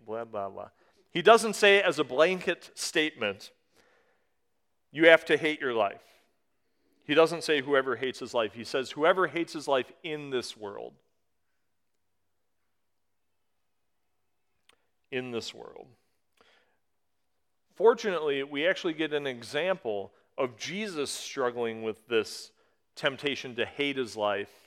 blah, 0.05 0.23
blah, 0.23 0.49
blah. 0.49 0.67
He 1.09 1.23
doesn't 1.23 1.55
say 1.55 1.81
as 1.81 1.97
a 1.97 2.03
blanket 2.03 2.69
statement, 2.75 3.49
you 4.91 5.07
have 5.07 5.25
to 5.25 5.35
hate 5.35 5.59
your 5.59 5.73
life. 5.73 6.03
He 7.05 7.15
doesn't 7.15 7.43
say 7.43 7.61
whoever 7.61 7.95
hates 7.95 8.19
his 8.19 8.35
life. 8.35 8.53
He 8.53 8.63
says 8.63 8.91
whoever 8.91 9.25
hates 9.25 9.53
his 9.53 9.67
life 9.67 9.91
in 10.03 10.29
this 10.29 10.55
world. 10.55 10.93
In 15.09 15.31
this 15.31 15.55
world. 15.55 15.87
Fortunately, 17.73 18.43
we 18.43 18.67
actually 18.67 18.93
get 18.93 19.11
an 19.11 19.25
example 19.25 20.11
of 20.37 20.55
Jesus 20.55 21.09
struggling 21.09 21.81
with 21.81 22.07
this 22.07 22.51
temptation 22.95 23.55
to 23.55 23.65
hate 23.65 23.97
his 23.97 24.15
life 24.15 24.60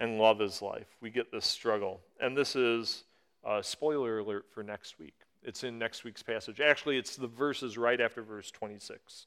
and 0.00 0.18
love 0.18 0.38
his 0.38 0.60
life. 0.62 0.88
We 1.00 1.10
get 1.10 1.30
this 1.30 1.46
struggle. 1.46 2.00
And 2.18 2.36
this 2.36 2.56
is 2.56 3.04
a 3.44 3.62
spoiler 3.62 4.18
alert 4.18 4.46
for 4.52 4.62
next 4.62 4.98
week. 4.98 5.14
It's 5.42 5.62
in 5.62 5.78
next 5.78 6.04
week's 6.04 6.22
passage. 6.22 6.60
Actually, 6.60 6.98
it's 6.98 7.16
the 7.16 7.26
verses 7.26 7.78
right 7.78 8.00
after 8.00 8.22
verse 8.22 8.50
26. 8.50 9.26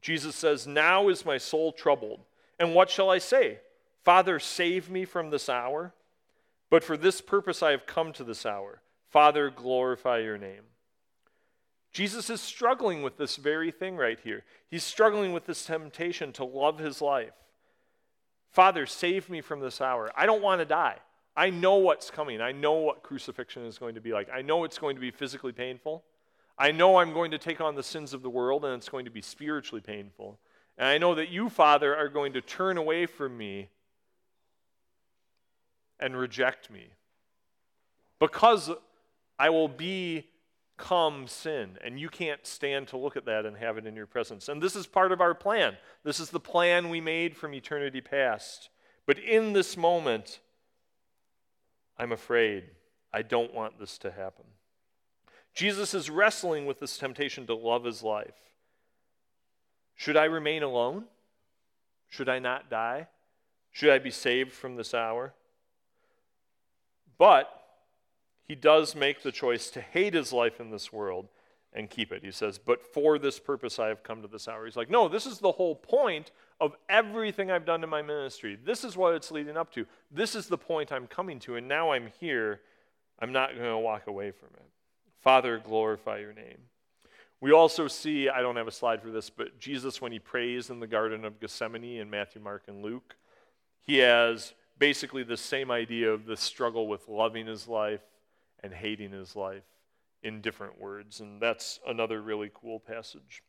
Jesus 0.00 0.36
says, 0.36 0.66
Now 0.66 1.08
is 1.08 1.26
my 1.26 1.38
soul 1.38 1.72
troubled. 1.72 2.20
And 2.60 2.74
what 2.74 2.90
shall 2.90 3.10
I 3.10 3.18
say? 3.18 3.58
Father, 4.04 4.38
save 4.38 4.90
me 4.90 5.06
from 5.06 5.30
this 5.30 5.48
hour. 5.48 5.94
But 6.70 6.84
for 6.84 6.96
this 6.96 7.20
purpose 7.20 7.62
I 7.62 7.70
have 7.70 7.86
come 7.86 8.12
to 8.12 8.24
this 8.24 8.44
hour. 8.44 8.80
Father, 9.08 9.50
glorify 9.50 10.18
your 10.18 10.38
name. 10.38 10.62
Jesus 11.92 12.28
is 12.28 12.40
struggling 12.40 13.02
with 13.02 13.16
this 13.16 13.36
very 13.36 13.70
thing 13.70 13.96
right 13.96 14.18
here. 14.22 14.44
He's 14.68 14.82
struggling 14.82 15.32
with 15.32 15.46
this 15.46 15.64
temptation 15.64 16.32
to 16.32 16.44
love 16.44 16.78
his 16.78 17.00
life. 17.00 17.32
Father, 18.54 18.86
save 18.86 19.28
me 19.28 19.40
from 19.40 19.58
this 19.58 19.80
hour. 19.80 20.12
I 20.16 20.26
don't 20.26 20.40
want 20.40 20.60
to 20.60 20.64
die. 20.64 20.98
I 21.36 21.50
know 21.50 21.74
what's 21.74 22.08
coming. 22.08 22.40
I 22.40 22.52
know 22.52 22.74
what 22.74 23.02
crucifixion 23.02 23.64
is 23.64 23.78
going 23.78 23.96
to 23.96 24.00
be 24.00 24.12
like. 24.12 24.28
I 24.32 24.42
know 24.42 24.62
it's 24.62 24.78
going 24.78 24.94
to 24.94 25.00
be 25.00 25.10
physically 25.10 25.50
painful. 25.50 26.04
I 26.56 26.70
know 26.70 26.98
I'm 26.98 27.12
going 27.12 27.32
to 27.32 27.38
take 27.38 27.60
on 27.60 27.74
the 27.74 27.82
sins 27.82 28.14
of 28.14 28.22
the 28.22 28.30
world 28.30 28.64
and 28.64 28.72
it's 28.74 28.88
going 28.88 29.06
to 29.06 29.10
be 29.10 29.22
spiritually 29.22 29.80
painful. 29.80 30.38
And 30.78 30.86
I 30.86 30.98
know 30.98 31.16
that 31.16 31.30
you, 31.30 31.48
Father, 31.48 31.96
are 31.96 32.08
going 32.08 32.32
to 32.34 32.40
turn 32.40 32.78
away 32.78 33.06
from 33.06 33.36
me 33.36 33.70
and 35.98 36.16
reject 36.16 36.70
me 36.70 36.90
because 38.20 38.70
I 39.36 39.50
will 39.50 39.66
be 39.66 40.28
come 40.76 41.26
sin. 41.26 41.78
And 41.84 41.98
you 41.98 42.08
can't 42.08 42.46
stand 42.46 42.88
to 42.88 42.96
look 42.96 43.16
at 43.16 43.26
that 43.26 43.46
and 43.46 43.56
have 43.56 43.78
it 43.78 43.86
in 43.86 43.96
your 43.96 44.06
presence. 44.06 44.48
And 44.48 44.62
this 44.62 44.76
is 44.76 44.86
part 44.86 45.12
of 45.12 45.20
our 45.20 45.34
plan. 45.34 45.76
This 46.02 46.20
is 46.20 46.30
the 46.30 46.40
plan 46.40 46.90
we 46.90 47.00
made 47.00 47.36
from 47.36 47.54
eternity 47.54 48.00
past. 48.00 48.70
But 49.06 49.18
in 49.18 49.52
this 49.52 49.76
moment, 49.76 50.40
I'm 51.98 52.12
afraid. 52.12 52.64
I 53.12 53.22
don't 53.22 53.54
want 53.54 53.78
this 53.78 53.98
to 53.98 54.10
happen. 54.10 54.44
Jesus 55.54 55.94
is 55.94 56.10
wrestling 56.10 56.66
with 56.66 56.80
this 56.80 56.98
temptation 56.98 57.46
to 57.46 57.54
love 57.54 57.84
his 57.84 58.02
life. 58.02 58.34
Should 59.94 60.16
I 60.16 60.24
remain 60.24 60.64
alone? 60.64 61.04
Should 62.08 62.28
I 62.28 62.40
not 62.40 62.68
die? 62.68 63.06
Should 63.70 63.90
I 63.90 63.98
be 63.98 64.10
saved 64.10 64.52
from 64.52 64.76
this 64.76 64.94
hour? 64.94 65.34
But 67.16 67.48
he 68.46 68.54
does 68.54 68.94
make 68.94 69.22
the 69.22 69.32
choice 69.32 69.70
to 69.70 69.80
hate 69.80 70.14
his 70.14 70.32
life 70.32 70.60
in 70.60 70.70
this 70.70 70.92
world 70.92 71.28
and 71.72 71.90
keep 71.90 72.12
it. 72.12 72.24
He 72.24 72.30
says, 72.30 72.58
But 72.58 72.82
for 72.82 73.18
this 73.18 73.38
purpose 73.38 73.78
I 73.78 73.88
have 73.88 74.02
come 74.02 74.22
to 74.22 74.28
this 74.28 74.46
hour. 74.46 74.64
He's 74.64 74.76
like, 74.76 74.90
No, 74.90 75.08
this 75.08 75.26
is 75.26 75.38
the 75.38 75.52
whole 75.52 75.74
point 75.74 76.30
of 76.60 76.76
everything 76.88 77.50
I've 77.50 77.64
done 77.64 77.82
in 77.82 77.90
my 77.90 78.02
ministry. 78.02 78.58
This 78.62 78.84
is 78.84 78.96
what 78.96 79.14
it's 79.14 79.30
leading 79.30 79.56
up 79.56 79.72
to. 79.72 79.86
This 80.10 80.34
is 80.34 80.46
the 80.46 80.58
point 80.58 80.92
I'm 80.92 81.06
coming 81.06 81.38
to, 81.40 81.56
and 81.56 81.66
now 81.66 81.92
I'm 81.92 82.10
here. 82.20 82.60
I'm 83.18 83.32
not 83.32 83.50
going 83.50 83.68
to 83.68 83.78
walk 83.78 84.06
away 84.06 84.30
from 84.30 84.48
it. 84.56 84.66
Father, 85.20 85.58
glorify 85.58 86.18
your 86.18 86.32
name. 86.32 86.58
We 87.40 87.52
also 87.52 87.88
see, 87.88 88.28
I 88.28 88.40
don't 88.40 88.56
have 88.56 88.68
a 88.68 88.72
slide 88.72 89.02
for 89.02 89.10
this, 89.10 89.30
but 89.30 89.58
Jesus, 89.58 90.00
when 90.00 90.12
he 90.12 90.18
prays 90.18 90.70
in 90.70 90.80
the 90.80 90.86
Garden 90.86 91.24
of 91.24 91.40
Gethsemane 91.40 92.00
in 92.00 92.08
Matthew, 92.08 92.40
Mark, 92.40 92.64
and 92.68 92.82
Luke, 92.82 93.16
he 93.80 93.98
has 93.98 94.54
basically 94.78 95.22
the 95.22 95.36
same 95.36 95.70
idea 95.70 96.10
of 96.10 96.26
the 96.26 96.36
struggle 96.36 96.88
with 96.88 97.08
loving 97.08 97.46
his 97.46 97.68
life 97.68 98.00
and 98.64 98.72
hating 98.72 99.12
his 99.12 99.36
life 99.36 99.62
in 100.24 100.40
different 100.40 100.80
words. 100.80 101.20
And 101.20 101.40
that's 101.40 101.78
another 101.86 102.22
really 102.22 102.50
cool 102.54 102.80
passage 102.80 103.42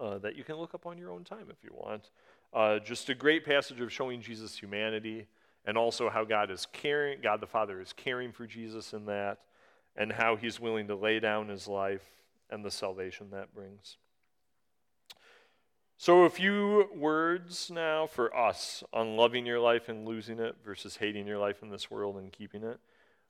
uh, 0.00 0.18
that 0.18 0.34
you 0.34 0.42
can 0.42 0.56
look 0.56 0.74
up 0.74 0.86
on 0.86 0.98
your 0.98 1.12
own 1.12 1.22
time 1.22 1.46
if 1.50 1.62
you 1.62 1.70
want. 1.72 2.10
Uh, 2.52 2.78
just 2.78 3.08
a 3.10 3.14
great 3.14 3.44
passage 3.44 3.80
of 3.80 3.92
showing 3.92 4.22
Jesus' 4.22 4.56
humanity 4.56 5.26
and 5.66 5.76
also 5.76 6.08
how 6.08 6.24
God 6.24 6.50
is 6.50 6.66
caring, 6.72 7.20
God 7.20 7.40
the 7.40 7.46
Father 7.46 7.80
is 7.80 7.92
caring 7.92 8.32
for 8.32 8.46
Jesus 8.46 8.94
in 8.94 9.04
that, 9.06 9.38
and 9.96 10.10
how 10.10 10.34
he's 10.34 10.58
willing 10.58 10.88
to 10.88 10.96
lay 10.96 11.20
down 11.20 11.48
his 11.48 11.68
life 11.68 12.08
and 12.48 12.64
the 12.64 12.70
salvation 12.70 13.26
that 13.32 13.54
brings. 13.54 13.98
So, 15.98 16.22
a 16.22 16.30
few 16.30 16.88
words 16.94 17.70
now 17.70 18.06
for 18.06 18.34
us 18.34 18.84
on 18.92 19.16
loving 19.16 19.44
your 19.44 19.58
life 19.58 19.88
and 19.88 20.06
losing 20.06 20.38
it 20.38 20.54
versus 20.64 20.96
hating 20.96 21.26
your 21.26 21.38
life 21.38 21.62
in 21.62 21.70
this 21.70 21.90
world 21.90 22.16
and 22.16 22.32
keeping 22.32 22.62
it. 22.62 22.78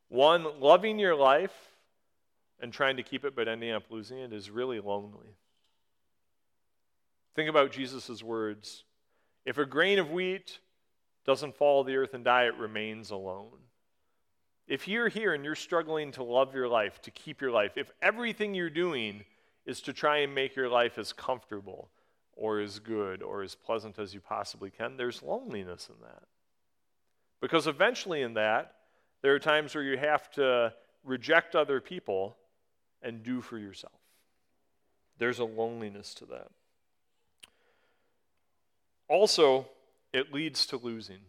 One, 0.09 0.61
loving 0.61 0.99
your 0.99 1.15
life 1.15 1.55
and 2.61 2.73
trying 2.73 2.97
to 2.97 3.03
keep 3.03 3.25
it 3.25 3.37
but 3.37 3.49
ending 3.49 3.73
up 3.73 3.85
losing 3.91 4.19
it 4.19 4.33
is 4.33 4.51
really 4.51 4.81
lonely. 4.81 5.37
Think 7.35 7.49
about 7.49 7.71
Jesus' 7.71 8.23
words. 8.23 8.85
If 9.45 9.59
a 9.59 9.67
grain 9.67 9.99
of 9.99 10.11
wheat 10.11 10.59
doesn't 11.25 11.57
fall 11.57 11.85
to 11.85 11.91
the 11.91 11.97
earth 11.97 12.15
and 12.15 12.25
die, 12.25 12.47
it 12.47 12.57
remains 12.57 13.11
alone. 13.11 13.59
If 14.67 14.89
you're 14.89 15.09
here 15.09 15.35
and 15.35 15.45
you're 15.45 15.55
struggling 15.55 16.13
to 16.13 16.23
love 16.23 16.55
your 16.55 16.69
life, 16.69 17.01
to 17.03 17.11
keep 17.11 17.41
your 17.41 17.51
life, 17.51 17.73
if 17.77 17.91
everything 18.03 18.55
you're 18.55 18.71
doing 18.71 19.25
is 19.65 19.81
to 19.83 19.93
try 19.93 20.19
and 20.19 20.35
make 20.35 20.57
your 20.57 20.69
life 20.69 20.99
as 20.99 21.13
comfortable 21.13 21.91
or 22.35 22.61
as 22.61 22.79
good 22.79 23.23
or 23.23 23.43
as 23.43 23.55
pleasant 23.55 23.99
as 23.99 24.15
you 24.15 24.21
possibly 24.21 24.71
can, 24.71 24.97
there's 24.97 25.23
loneliness 25.23 25.89
in 25.89 26.01
that. 26.03 26.25
Because 27.41 27.67
eventually, 27.67 28.23
in 28.23 28.35
that, 28.35 28.75
there 29.23 29.35
are 29.35 29.39
times 29.39 29.75
where 29.75 29.85
you 29.85 29.99
have 29.99 30.31
to 30.33 30.73
reject 31.05 31.57
other 31.57 31.81
people 31.81 32.37
and 33.03 33.23
do 33.23 33.41
for 33.41 33.59
yourself. 33.59 33.93
There's 35.19 35.39
a 35.39 35.45
loneliness 35.45 36.14
to 36.14 36.27
that. 36.27 36.49
Also, 39.09 39.66
it 40.12 40.33
leads 40.33 40.66
to 40.66 40.77
losing. 40.77 41.21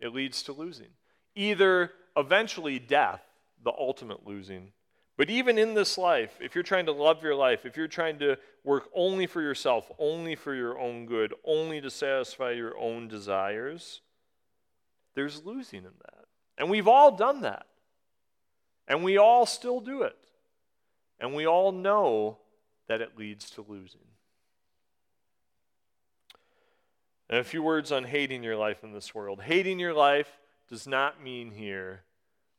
It 0.00 0.14
leads 0.14 0.42
to 0.44 0.52
losing. 0.52 0.88
Either 1.34 1.92
eventually 2.16 2.78
death, 2.78 3.22
the 3.62 3.72
ultimate 3.78 4.26
losing, 4.26 4.72
but 5.16 5.30
even 5.30 5.58
in 5.58 5.74
this 5.74 5.98
life, 5.98 6.38
if 6.40 6.54
you're 6.54 6.64
trying 6.64 6.86
to 6.86 6.92
love 6.92 7.22
your 7.22 7.34
life, 7.34 7.64
if 7.64 7.76
you're 7.76 7.86
trying 7.86 8.18
to 8.18 8.36
work 8.64 8.88
only 8.94 9.26
for 9.26 9.40
yourself, 9.40 9.90
only 9.98 10.34
for 10.34 10.54
your 10.54 10.78
own 10.78 11.06
good, 11.06 11.34
only 11.44 11.80
to 11.80 11.90
satisfy 11.90 12.52
your 12.52 12.76
own 12.78 13.08
desires, 13.08 14.00
there's 15.14 15.44
losing 15.44 15.84
in 15.84 15.92
that. 16.02 16.21
And 16.62 16.70
we've 16.70 16.86
all 16.86 17.10
done 17.10 17.40
that. 17.40 17.66
And 18.86 19.02
we 19.02 19.18
all 19.18 19.46
still 19.46 19.80
do 19.80 20.02
it. 20.02 20.16
And 21.18 21.34
we 21.34 21.44
all 21.44 21.72
know 21.72 22.38
that 22.86 23.00
it 23.00 23.18
leads 23.18 23.50
to 23.50 23.64
losing. 23.66 24.06
And 27.28 27.40
a 27.40 27.44
few 27.44 27.64
words 27.64 27.90
on 27.90 28.04
hating 28.04 28.44
your 28.44 28.54
life 28.54 28.84
in 28.84 28.92
this 28.92 29.12
world. 29.12 29.42
Hating 29.42 29.80
your 29.80 29.92
life 29.92 30.38
does 30.70 30.86
not 30.86 31.20
mean 31.20 31.50
here 31.50 32.04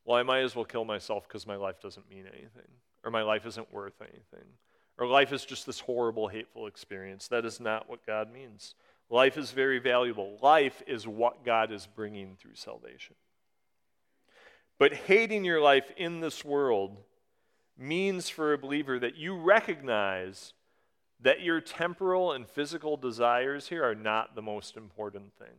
well, 0.04 0.18
I 0.18 0.24
might 0.24 0.42
as 0.42 0.54
well 0.54 0.66
kill 0.66 0.84
myself 0.84 1.26
because 1.30 1.48
my 1.48 1.56
life 1.56 1.80
doesn't 1.82 2.10
mean 2.10 2.26
anything, 2.28 2.68
or 3.06 3.10
my 3.10 3.22
life 3.22 3.46
isn't 3.46 3.74
worth 3.74 4.02
anything, 4.02 4.50
or 4.98 5.08
life 5.08 5.32
is 5.32 5.46
just 5.46 5.66
this 5.66 5.80
horrible, 5.80 6.28
hateful 6.28 6.68
experience. 6.68 7.30
That 7.30 7.46
is 7.46 7.62
not 7.62 7.90
what 7.90 8.06
God 8.06 8.30
means. 8.30 8.76
Life 9.10 9.38
is 9.38 9.52
very 9.52 9.80
valuable. 9.80 10.38
Life 10.42 10.84
is 10.88 11.08
what 11.08 11.46
God 11.46 11.72
is 11.72 11.88
bringing 11.88 12.36
through 12.36 12.56
salvation. 12.56 13.16
But 14.80 14.94
hating 14.94 15.46
your 15.46 15.62
life 15.62 15.92
in 15.98 16.20
this 16.20 16.44
world 16.44 16.98
means 17.78 18.30
for 18.30 18.54
a 18.54 18.58
believer 18.58 19.00
that 19.00 19.16
you 19.16 19.36
recognize 19.36 20.54
that 21.22 21.42
your 21.42 21.62
temporal 21.62 22.34
and 22.34 22.48
physical 22.48 22.98
desires 22.98 23.70
here 23.70 23.84
are 23.84 23.96
not 23.96 24.36
the 24.36 24.42
most 24.42 24.76
important 24.76 25.34
thing. 25.38 25.56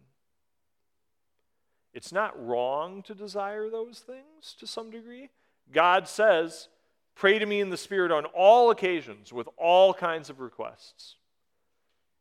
It's 1.92 2.12
not 2.12 2.44
wrong 2.44 3.02
to 3.04 3.14
desire 3.14 3.70
those 3.70 4.00
things 4.00 4.54
to 4.58 4.66
some 4.66 4.90
degree. 4.90 5.30
God 5.72 6.08
says, 6.08 6.68
Pray 7.14 7.38
to 7.38 7.46
me 7.46 7.60
in 7.60 7.70
the 7.70 7.76
Spirit 7.76 8.10
on 8.10 8.24
all 8.26 8.70
occasions 8.70 9.32
with 9.32 9.48
all 9.56 9.94
kinds 9.94 10.28
of 10.28 10.40
requests. 10.40 11.16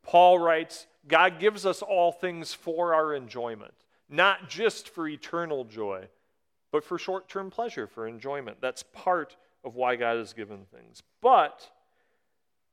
Paul 0.03 0.37
writes, 0.37 0.85
God 1.07 1.39
gives 1.39 1.65
us 1.65 1.81
all 1.81 2.11
things 2.11 2.53
for 2.53 2.93
our 2.93 3.15
enjoyment, 3.15 3.73
not 4.07 4.47
just 4.47 4.87
for 4.87 5.07
eternal 5.07 5.63
joy, 5.63 6.07
but 6.73 6.83
for 6.83 6.97
short 6.97 7.29
term 7.29 7.51
pleasure, 7.51 7.85
for 7.85 8.07
enjoyment. 8.07 8.57
That's 8.59 8.83
part 8.91 9.37
of 9.63 9.75
why 9.75 9.95
God 9.95 10.17
has 10.17 10.33
given 10.33 10.65
things. 10.65 11.03
But 11.21 11.69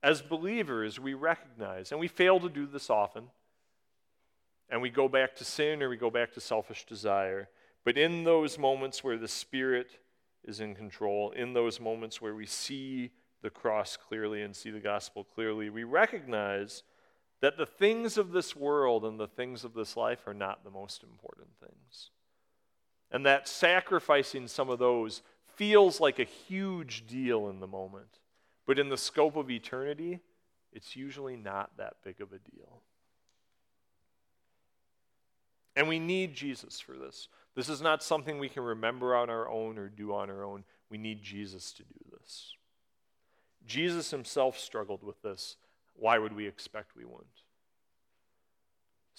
as 0.03 0.23
believers, 0.23 0.99
we 0.99 1.13
recognize, 1.13 1.93
and 1.93 2.01
we 2.01 2.09
fail 2.09 2.41
to 2.41 2.49
do 2.49 2.67
this 2.67 2.89
often, 2.89 3.25
and 4.71 4.81
we 4.81 4.89
go 4.89 5.07
back 5.07 5.37
to 5.37 5.45
sin 5.45 5.83
or 5.83 5.91
we 5.91 5.99
go 5.99 6.11
back 6.11 6.33
to 6.33 6.41
selfish 6.41 6.87
desire. 6.87 7.51
But 7.85 7.99
in 7.99 8.25
those 8.25 8.59
moments 8.59 9.05
where 9.05 9.19
the 9.19 9.29
Spirit 9.29 9.91
is 10.45 10.61
in 10.61 10.75
control, 10.75 11.33
in 11.33 11.53
those 11.53 11.79
moments 11.79 12.23
where 12.23 12.35
we 12.35 12.47
see 12.47 13.11
the 13.43 13.51
cross 13.51 13.99
clearly 13.99 14.41
and 14.41 14.57
see 14.57 14.71
the 14.71 14.81
gospel 14.81 15.25
clearly, 15.25 15.69
we 15.69 15.85
recognize 15.85 16.85
that 17.43 17.59
the 17.59 17.67
things 17.67 18.17
of 18.17 18.33
this 18.33 18.57
world 18.57 19.05
and 19.05 19.21
the 19.21 19.29
things 19.29 19.63
of 19.63 19.75
this 19.75 19.95
life 19.95 20.27
are 20.27 20.33
not 20.33 20.65
the 20.65 20.71
most 20.71 21.03
important 21.03 21.49
things. 21.61 22.11
And 23.11 23.27
that 23.27 23.49
sacrificing 23.49 24.47
some 24.47 24.71
of 24.71 24.79
those 24.79 25.23
feels 25.57 26.01
like 26.01 26.19
a 26.19 26.25
huge 26.25 27.07
deal 27.07 27.49
in 27.49 27.61
the 27.61 27.67
moment. 27.67 28.21
But 28.67 28.79
in 28.79 28.89
the 28.89 28.97
scope 28.97 29.37
of 29.37 29.51
eternity, 29.51 30.21
it's 30.73 30.95
usually 30.95 31.37
not 31.37 31.77
that 31.77 31.97
big 32.05 32.21
of 32.21 32.33
a 32.33 32.39
deal. 32.39 32.83
And 35.77 35.89
we 35.89 35.99
need 35.99 36.35
Jesus 36.35 36.81
for 36.81 36.97
this. 36.97 37.29
This 37.55 37.69
is 37.69 37.81
not 37.81 38.03
something 38.03 38.39
we 38.39 38.49
can 38.49 38.63
remember 38.63 39.15
on 39.15 39.31
our 39.31 39.49
own 39.49 39.79
or 39.79 39.89
do 39.89 40.15
on 40.15 40.31
our 40.31 40.45
own. 40.45 40.65
We 40.89 40.99
need 40.99 41.23
Jesus 41.23 41.73
to 41.73 41.83
do 41.83 42.17
this. 42.19 42.55
Jesus 43.67 44.11
himself 44.11 44.59
struggled 44.59 45.03
with 45.03 45.21
this. 45.23 45.57
Why 45.95 46.19
would 46.19 46.35
we 46.35 46.47
expect 46.47 46.97
we 46.97 47.05
wouldn't? 47.05 47.29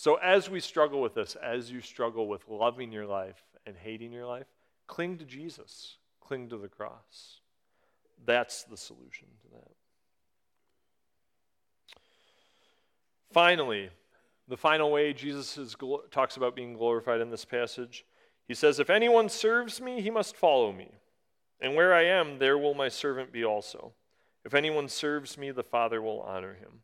So, 0.01 0.15
as 0.15 0.49
we 0.49 0.59
struggle 0.59 0.99
with 0.99 1.13
this, 1.13 1.35
as 1.35 1.69
you 1.71 1.79
struggle 1.79 2.27
with 2.27 2.41
loving 2.49 2.91
your 2.91 3.05
life 3.05 3.43
and 3.67 3.75
hating 3.77 4.11
your 4.11 4.25
life, 4.25 4.47
cling 4.87 5.19
to 5.19 5.25
Jesus, 5.25 5.97
cling 6.19 6.49
to 6.49 6.57
the 6.57 6.67
cross. 6.67 7.41
That's 8.25 8.63
the 8.63 8.77
solution 8.77 9.27
to 9.43 9.47
that. 9.59 9.71
Finally, 13.31 13.91
the 14.47 14.57
final 14.57 14.91
way 14.91 15.13
Jesus 15.13 15.55
is, 15.59 15.75
talks 16.09 16.35
about 16.35 16.55
being 16.55 16.73
glorified 16.73 17.21
in 17.21 17.29
this 17.29 17.45
passage, 17.45 18.03
he 18.47 18.55
says, 18.55 18.79
If 18.79 18.89
anyone 18.89 19.29
serves 19.29 19.79
me, 19.79 20.01
he 20.01 20.09
must 20.09 20.35
follow 20.35 20.71
me. 20.71 20.89
And 21.59 21.75
where 21.75 21.93
I 21.93 22.05
am, 22.05 22.39
there 22.39 22.57
will 22.57 22.73
my 22.73 22.89
servant 22.89 23.31
be 23.31 23.45
also. 23.45 23.93
If 24.43 24.55
anyone 24.55 24.87
serves 24.87 25.37
me, 25.37 25.51
the 25.51 25.61
Father 25.61 26.01
will 26.01 26.21
honor 26.21 26.55
him. 26.55 26.81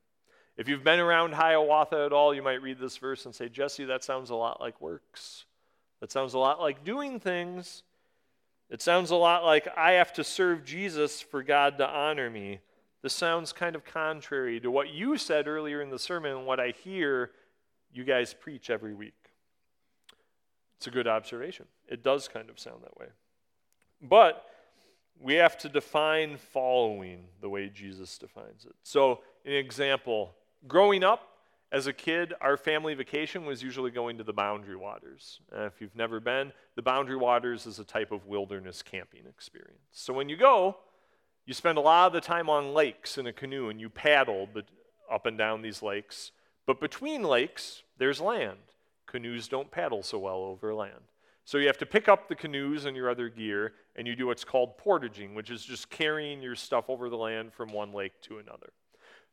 If 0.58 0.68
you've 0.68 0.84
been 0.84 1.00
around 1.00 1.34
Hiawatha 1.34 2.06
at 2.06 2.14
all, 2.14 2.34
you 2.34 2.42
might 2.42 2.64
read 2.64 2.80
this 2.80 2.98
verse 2.98 3.26
and 3.26 3.36
say, 3.36 3.48
Jesse, 3.48 3.86
that 3.86 4.04
sounds 4.04 4.32
a 4.32 4.36
lot 4.36 4.60
like 4.60 4.82
works. 4.82 5.46
That 6.02 6.12
sounds 6.12 6.34
a 6.34 6.40
lot 6.40 6.60
like 6.60 6.84
doing 6.84 7.20
things. 7.20 7.84
It 8.70 8.82
sounds 8.82 9.12
a 9.12 9.16
lot 9.16 9.46
like 9.46 9.68
I 9.78 9.94
have 9.94 10.14
to 10.14 10.24
serve 10.24 10.66
Jesus 10.66 11.22
for 11.22 11.44
God 11.44 11.78
to 11.78 11.88
honor 11.88 12.30
me. 12.30 12.60
This 13.04 13.14
sounds 13.14 13.54
kind 13.54 13.76
of 13.76 13.86
contrary 13.86 14.60
to 14.60 14.72
what 14.72 14.90
you 14.90 15.18
said 15.18 15.48
earlier 15.48 15.82
in 15.82 15.92
the 15.92 16.00
sermon 16.00 16.36
and 16.36 16.46
what 16.46 16.60
I 16.60 16.74
hear 16.84 17.32
you 17.94 18.04
guys 18.04 18.34
preach 18.34 18.70
every 18.70 18.94
week. 18.94 19.14
It's 20.78 20.88
a 20.88 20.92
good 20.92 21.08
observation. 21.08 21.68
It 21.88 22.04
does 22.04 22.28
kind 22.28 22.50
of 22.50 22.60
sound 22.60 22.84
that 22.84 22.98
way. 22.98 23.08
But 24.02 24.44
we 25.20 25.36
have 25.36 25.58
to 25.60 25.70
define 25.70 26.38
following 26.38 27.26
the 27.42 27.50
way 27.50 27.70
Jesus 27.70 28.18
defines 28.18 28.66
it. 28.66 28.76
So, 28.84 29.22
an 29.46 29.54
example 29.54 30.36
growing 30.68 31.04
up 31.04 31.28
as 31.72 31.88
a 31.88 31.94
kid, 31.94 32.34
our 32.40 32.56
family 32.56 32.94
vacation 32.94 33.46
was 33.46 33.62
usually 33.62 33.92
going 33.92 34.18
to 34.18 34.24
the 34.24 34.32
Boundary 34.32 34.78
Waters. 34.78 35.42
Uh, 35.54 35.66
if 35.66 35.82
you've 35.82 35.96
never 35.96 36.22
been, 36.22 36.54
the 36.76 36.82
Boundary 36.82 37.18
Waters 37.18 37.66
is 37.66 37.80
a 37.80 37.84
type 37.84 38.14
of 38.14 38.26
wilderness 38.26 38.82
camping 38.82 39.26
experience. 39.28 39.80
So, 39.92 40.14
when 40.14 40.30
you 40.30 40.38
go, 40.38 40.78
you 41.46 41.54
spend 41.54 41.78
a 41.78 41.82
lot 41.82 42.08
of 42.08 42.14
the 42.14 42.22
time 42.22 42.50
on 42.50 42.74
lakes 42.74 43.18
in 43.18 43.28
a 43.28 43.34
canoe 43.34 43.70
and 43.70 43.82
you 43.82 43.90
paddle 43.90 44.48
up 45.12 45.26
and 45.26 45.38
down 45.38 45.62
these 45.62 45.82
lakes 45.82 46.32
but 46.68 46.82
between 46.82 47.24
lakes, 47.24 47.82
there's 47.98 48.22
land. 48.22 48.58
Canoes 49.08 49.48
don't 49.48 49.72
paddle 49.72 50.04
so 50.04 50.20
well 50.20 50.44
over 50.44 50.76
land. 50.76 51.00
So 51.46 51.58
you 51.58 51.68
have 51.68 51.78
to 51.78 51.86
pick 51.86 52.10
up 52.10 52.28
the 52.28 52.36
canoes 52.36 52.84
and 52.84 52.96
your 52.96 53.10
other 53.10 53.30
gear, 53.30 53.72
and 53.96 54.06
you 54.06 54.18
do 54.18 54.28
what's 54.28 54.44
called 54.44 54.78
portaging, 54.78 55.34
which 55.34 55.50
is 55.50 55.64
just 55.64 55.90
carrying 55.90 56.42
your 56.42 56.56
stuff 56.56 56.90
over 56.90 57.10
the 57.10 57.16
land 57.16 57.54
from 57.54 57.72
one 57.72 57.94
lake 57.94 58.20
to 58.24 58.38
another. 58.38 58.74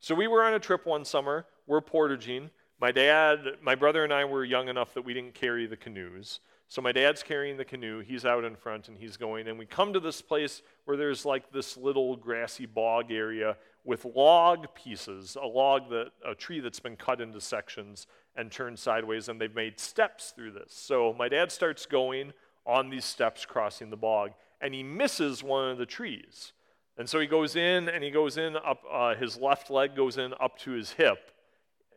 So 0.01 0.15
we 0.15 0.27
were 0.27 0.45
on 0.45 0.55
a 0.55 0.59
trip 0.59 0.87
one 0.87 1.05
summer. 1.05 1.47
We're 1.67 1.81
portaging. 1.81 2.51
My 2.81 2.93
dad, 2.93 3.39
my 3.63 3.75
brother, 3.75 4.05
and 4.05 4.13
I 4.13 4.25
were 4.25 4.45
young 4.45 4.69
enough 4.69 4.95
that 4.95 5.05
we 5.05 5.15
didn't 5.15 5.35
carry 5.35 5.67
the 5.67 5.77
canoes. 5.77 6.41
So 6.69 6.83
my 6.83 6.93
dad's 6.93 7.23
carrying 7.23 7.57
the 7.57 7.65
canoe. 7.65 8.01
He's 8.01 8.25
out 8.25 8.45
in 8.45 8.57
front 8.57 8.89
and 8.89 8.99
he's 8.99 9.17
going. 9.17 9.49
And 9.49 9.59
we 9.59 9.67
come 9.67 9.93
to 9.93 10.01
this 10.01 10.21
place 10.21 10.63
where 10.85 10.97
there's 10.97 11.25
like 11.25 11.53
this 11.53 11.77
little 11.77 12.17
grassy 12.17 12.67
bog 12.67 13.13
area 13.13 13.57
with 13.85 14.05
log 14.05 14.67
pieces, 14.75 15.37
a 15.41 15.47
log 15.47 15.91
that 15.91 16.09
a 16.27 16.35
tree 16.35 16.61
that's 16.61 16.81
been 16.81 16.97
cut 16.97 17.21
into 17.21 17.41
sections 17.41 18.07
and 18.35 18.51
turned 18.51 18.79
sideways, 18.79 19.29
and 19.29 19.41
they've 19.41 19.55
made 19.55 19.79
steps 19.79 20.33
through 20.35 20.53
this. 20.53 20.73
So 20.75 21.15
my 21.17 21.29
dad 21.29 21.53
starts 21.53 21.87
going 21.87 22.33
on 22.67 22.91
these 22.91 23.05
steps 23.05 23.45
crossing 23.45 23.91
the 23.91 23.97
bog, 23.97 24.33
and 24.61 24.75
he 24.75 24.83
misses 24.83 25.43
one 25.43 25.71
of 25.71 25.79
the 25.79 25.87
trees. 25.87 26.53
And 26.97 27.09
so 27.09 27.19
he 27.19 27.27
goes 27.27 27.57
in, 27.57 27.89
and 27.89 28.05
he 28.05 28.11
goes 28.11 28.37
in 28.39 28.57
up. 28.57 28.83
Uh, 28.91 29.15
his 29.15 29.37
left 29.37 29.71
leg 29.71 29.97
goes 29.97 30.17
in 30.19 30.33
up 30.41 30.59
to 30.61 30.73
his 30.73 30.93
hip 30.93 31.31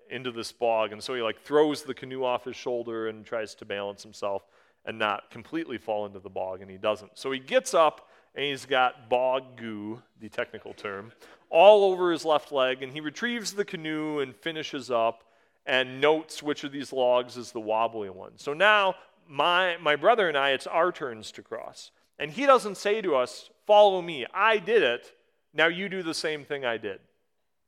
into 0.10 0.32
this 0.32 0.52
bog, 0.52 0.92
and 0.92 1.04
so 1.04 1.14
he 1.14 1.22
like 1.22 1.42
throws 1.42 1.84
the 1.84 1.94
canoe 1.94 2.24
off 2.24 2.46
his 2.46 2.56
shoulder 2.56 3.08
and 3.08 3.26
tries 3.26 3.54
to 3.56 3.66
balance 3.66 4.04
himself 4.04 4.44
and 4.86 4.98
not 4.98 5.30
completely 5.30 5.78
fall 5.78 6.06
into 6.06 6.20
the 6.20 6.30
bog, 6.30 6.62
and 6.62 6.72
he 6.72 6.78
doesn't. 6.78 7.12
So 7.16 7.32
he 7.32 7.40
gets 7.40 7.74
up 7.74 8.08
and 8.34 8.46
he's 8.46 8.66
got 8.66 9.10
bog 9.10 9.58
goo, 9.58 10.02
the 10.20 10.30
technical 10.30 10.74
term, 10.74 11.12
all 11.50 11.92
over 11.92 12.12
his 12.12 12.24
left 12.24 12.52
leg, 12.52 12.84
and 12.84 12.94
he 12.94 13.02
retrieves 13.02 13.52
the 13.52 13.66
canoe 13.66 14.20
and 14.20 14.36
finishes 14.36 14.90
up 14.90 15.24
and 15.66 16.00
notes 16.00 16.42
which 16.42 16.64
of 16.64 16.72
these 16.72 16.94
logs 16.94 17.36
is 17.36 17.52
the 17.52 17.60
wobbly 17.60 18.10
one. 18.10 18.32
So 18.38 18.54
now, 18.54 18.96
my, 19.28 19.76
my 19.82 19.98
brother 19.98 20.30
and 20.30 20.38
I, 20.38 20.52
it's 20.52 20.68
our 20.68 20.92
turns 20.92 21.32
to 21.34 21.42
cross. 21.42 21.92
And 22.18 22.32
he 22.32 22.46
doesn't 22.46 22.78
say 22.78 23.02
to 23.02 23.16
us, 23.16 23.50
Follow 23.68 24.02
me, 24.02 24.26
I 24.34 24.58
did 24.58 24.82
it, 24.82 25.14
now 25.54 25.68
you 25.68 25.90
do 25.90 26.02
the 26.02 26.14
same 26.14 26.46
thing 26.46 26.66
I 26.66 26.78
did, 26.78 27.00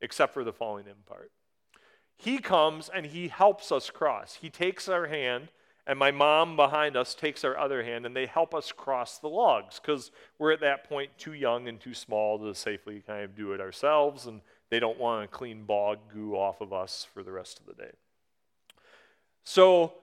except 0.01 0.33
for 0.33 0.43
the 0.43 0.53
falling 0.53 0.87
in 0.87 0.95
part. 1.05 1.31
He 2.15 2.39
comes 2.39 2.89
and 2.89 3.05
he 3.05 3.27
helps 3.27 3.71
us 3.71 3.89
cross. 3.89 4.39
He 4.41 4.49
takes 4.49 4.89
our 4.89 5.07
hand 5.07 5.49
and 5.89 5.97
my 5.97 6.11
mom 6.11 6.55
behind 6.55 6.95
us 6.95 7.15
takes 7.15 7.43
our 7.43 7.57
other 7.57 7.83
hand 7.83 8.05
and 8.05 8.15
they 8.15 8.27
help 8.27 8.53
us 8.53 8.71
cross 8.71 9.17
the 9.17 9.27
logs 9.27 9.79
because 9.79 10.11
we're 10.37 10.51
at 10.51 10.59
that 10.59 10.87
point 10.87 11.09
too 11.17 11.33
young 11.33 11.67
and 11.67 11.79
too 11.79 11.93
small 11.93 12.37
to 12.37 12.53
safely 12.53 13.01
kind 13.07 13.23
of 13.23 13.35
do 13.35 13.53
it 13.53 13.61
ourselves 13.61 14.27
and 14.27 14.41
they 14.69 14.79
don't 14.79 14.99
want 14.99 15.23
to 15.23 15.35
clean 15.35 15.63
bog 15.63 15.97
goo 16.13 16.35
off 16.35 16.61
of 16.61 16.73
us 16.73 17.07
for 17.11 17.23
the 17.23 17.31
rest 17.31 17.59
of 17.59 17.65
the 17.65 17.73
day. 17.73 17.91
So 19.43 19.93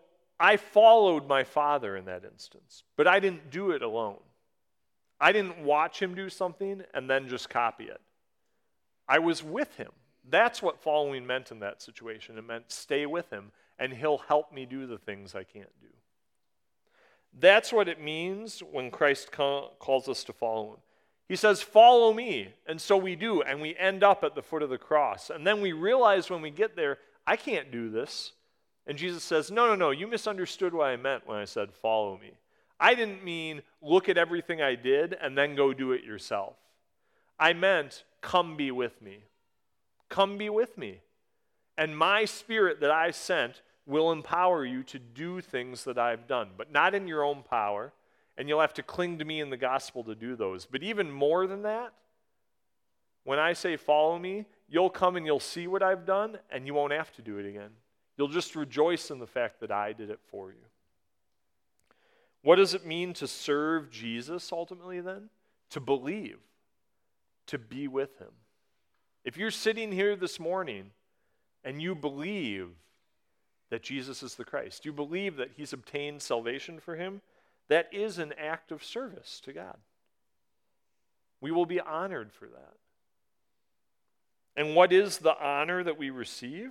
I 0.41 0.57
followed 0.57 1.29
my 1.29 1.45
father 1.45 1.97
in 1.97 2.07
that 2.07 2.25
instance, 2.25 2.83
but 2.97 3.07
I 3.07 3.21
didn't 3.21 3.51
do 3.51 3.71
it 3.71 3.83
alone. 3.83 4.19
I 5.21 5.33
didn't 5.33 5.65
watch 5.65 6.01
him 6.01 6.15
do 6.15 6.29
something 6.29 6.83
and 6.95 7.09
then 7.09 7.29
just 7.29 7.49
copy 7.49 7.85
it. 7.85 8.01
I 9.09 9.19
was 9.19 9.43
with 9.43 9.77
him. 9.77 9.93
That's 10.29 10.61
what 10.61 10.83
following 10.83 11.27
meant 11.27 11.51
in 11.51 11.61
that 11.61 11.81
situation. 11.81 12.37
It 12.37 12.47
meant 12.47 12.73
stay 12.73 13.07
with 13.07 13.31
him, 13.31 13.53
and 13.79 13.93
he'll 13.93 14.19
help 14.19 14.53
me 14.53 14.67
do 14.67 14.87
the 14.87 14.99
things 14.99 15.35
I 15.35 15.45
can't 15.45 15.71
do. 15.81 15.87
That's 17.39 17.73
what 17.73 17.89
it 17.89 18.01
means 18.01 18.61
when 18.61 18.91
Christ 18.91 19.31
calls 19.31 20.09
us 20.09 20.25
to 20.25 20.33
follow 20.33 20.73
him. 20.73 20.79
He 21.29 21.37
says, 21.37 21.63
Follow 21.63 22.13
me. 22.13 22.49
And 22.67 22.81
so 22.81 22.97
we 22.97 23.15
do, 23.15 23.43
and 23.43 23.61
we 23.61 23.77
end 23.77 24.03
up 24.03 24.25
at 24.25 24.35
the 24.35 24.43
foot 24.43 24.63
of 24.63 24.71
the 24.71 24.79
cross. 24.79 25.31
And 25.31 25.47
then 25.47 25.61
we 25.61 25.73
realize 25.73 26.31
when 26.31 26.43
we 26.43 26.51
get 26.51 26.77
there, 26.77 26.99
I 27.27 27.37
can't 27.37 27.71
do 27.71 27.91
this. 27.91 28.33
And 28.87 28.97
Jesus 28.97 29.23
says, 29.23 29.51
No, 29.51 29.67
no, 29.67 29.75
no, 29.75 29.91
you 29.91 30.07
misunderstood 30.07 30.73
what 30.73 30.89
I 30.89 30.97
meant 30.97 31.27
when 31.27 31.39
I 31.39 31.45
said, 31.45 31.73
Follow 31.73 32.19
me. 32.19 32.33
I 32.79 32.95
didn't 32.95 33.25
mean 33.25 33.63
look 33.81 34.09
at 34.09 34.19
everything 34.19 34.61
I 34.61 34.75
did 34.75 35.15
and 35.15 35.37
then 35.37 35.55
go 35.55 35.73
do 35.73 35.93
it 35.93 36.05
yourself. 36.05 36.57
I 37.39 37.53
meant 37.53 38.05
come 38.21 38.57
be 38.57 38.71
with 38.71 39.01
me. 39.01 39.25
Come 40.09 40.39
be 40.39 40.49
with 40.49 40.77
me. 40.77 41.01
And 41.79 41.97
my 41.97 42.25
spirit 42.25 42.81
that 42.81 42.91
I 42.91 43.11
sent 43.11 43.63
will 43.87 44.11
empower 44.11 44.65
you 44.65 44.83
to 44.85 44.99
do 44.99 45.41
things 45.41 45.85
that 45.85 45.99
I've 45.99 46.27
done, 46.27 46.51
but 46.57 46.73
not 46.73 46.95
in 46.95 47.07
your 47.07 47.23
own 47.23 47.43
power. 47.43 47.93
And 48.39 48.49
you'll 48.49 48.61
have 48.61 48.75
to 48.75 48.83
cling 48.83 49.19
to 49.19 49.25
me 49.25 49.41
in 49.41 49.49
the 49.49 49.57
gospel 49.57 50.05
to 50.05 50.15
do 50.15 50.37
those. 50.37 50.67
But 50.67 50.83
even 50.83 51.11
more 51.11 51.47
than 51.47 51.63
that, 51.63 51.93
when 53.25 53.39
I 53.39 53.55
say 53.55 53.77
follow 53.77 54.19
me, 54.19 54.45
you'll 54.69 54.91
come 54.91 55.17
and 55.17 55.25
you'll 55.25 55.41
see 55.41 55.67
what 55.67 55.83
I've 55.83 56.05
done, 56.05 56.39
and 56.51 56.67
you 56.67 56.75
won't 56.75 56.93
have 56.93 57.13
to 57.17 57.23
do 57.23 57.39
it 57.39 57.47
again. 57.47 57.71
You'll 58.17 58.29
just 58.29 58.55
rejoice 58.55 59.11
in 59.11 59.19
the 59.19 59.27
fact 59.27 59.61
that 59.61 59.71
I 59.71 59.93
did 59.93 60.11
it 60.11 60.21
for 60.31 60.51
you. 60.51 60.59
What 62.47 62.57
does 62.57 62.75
it 62.75 62.87
mean 62.87 63.13
to 63.15 63.27
serve 63.27 63.91
Jesus 63.91 64.53
ultimately 64.53 65.01
then? 65.01 65.31
To 65.71 65.81
believe, 65.81 66.39
to 67.49 67.59
be 67.59 67.89
with 67.89 68.21
him. 68.21 68.31
If 69.25 69.37
you're 69.37 69.51
sitting 69.51 69.91
here 69.91 70.15
this 70.15 70.39
morning 70.39 70.93
and 71.65 71.83
you 71.83 71.97
believe 71.97 72.69
that 73.71 73.83
Jesus 73.83 74.23
is 74.23 74.37
the 74.37 74.45
Christ, 74.45 74.85
you 74.85 74.93
believe 74.93 75.35
that 75.39 75.55
he's 75.57 75.73
obtained 75.73 76.23
salvation 76.23 76.79
for 76.79 76.95
him, 76.95 77.21
that 77.67 77.89
is 77.93 78.19
an 78.19 78.33
act 78.39 78.71
of 78.71 78.85
service 78.85 79.41
to 79.41 79.53
God. 79.53 79.79
We 81.41 81.51
will 81.51 81.67
be 81.67 81.81
honored 81.81 82.33
for 82.33 82.47
that. 82.47 82.77
And 84.55 84.77
what 84.77 84.93
is 84.93 85.19
the 85.19 85.37
honor 85.37 85.83
that 85.83 85.99
we 85.99 86.11
receive? 86.11 86.71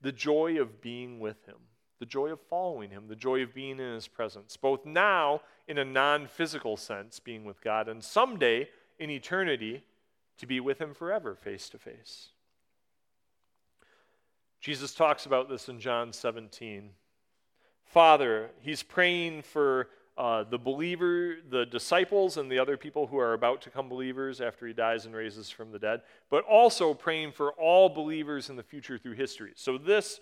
The 0.00 0.12
joy 0.12 0.60
of 0.60 0.80
being 0.80 1.18
with 1.18 1.44
him 1.46 1.56
the 2.00 2.06
joy 2.06 2.30
of 2.30 2.40
following 2.40 2.90
him, 2.90 3.04
the 3.06 3.14
joy 3.14 3.42
of 3.42 3.54
being 3.54 3.78
in 3.78 3.94
his 3.94 4.08
presence, 4.08 4.56
both 4.56 4.84
now 4.84 5.42
in 5.68 5.78
a 5.78 5.84
non 5.84 6.26
physical 6.26 6.76
sense, 6.76 7.20
being 7.20 7.44
with 7.44 7.62
God, 7.62 7.88
and 7.88 8.02
someday 8.02 8.68
in 8.98 9.10
eternity 9.10 9.84
to 10.38 10.46
be 10.46 10.58
with 10.58 10.80
him 10.80 10.94
forever, 10.94 11.36
face 11.36 11.68
to 11.68 11.78
face. 11.78 12.30
Jesus 14.60 14.94
talks 14.94 15.26
about 15.26 15.48
this 15.48 15.68
in 15.68 15.78
John 15.78 16.12
17. 16.12 16.90
Father, 17.84 18.50
he's 18.60 18.82
praying 18.82 19.42
for 19.42 19.88
uh, 20.16 20.44
the 20.44 20.58
believer, 20.58 21.36
the 21.48 21.64
disciples, 21.64 22.36
and 22.36 22.50
the 22.50 22.58
other 22.58 22.76
people 22.76 23.06
who 23.06 23.18
are 23.18 23.32
about 23.32 23.62
to 23.62 23.70
come 23.70 23.88
believers 23.88 24.40
after 24.40 24.66
he 24.66 24.72
dies 24.72 25.06
and 25.06 25.14
raises 25.14 25.48
from 25.50 25.72
the 25.72 25.78
dead, 25.78 26.02
but 26.28 26.44
also 26.44 26.92
praying 26.92 27.32
for 27.32 27.52
all 27.52 27.88
believers 27.88 28.50
in 28.50 28.56
the 28.56 28.62
future 28.62 28.98
through 28.98 29.14
history. 29.14 29.52
So, 29.54 29.78
this 29.78 30.20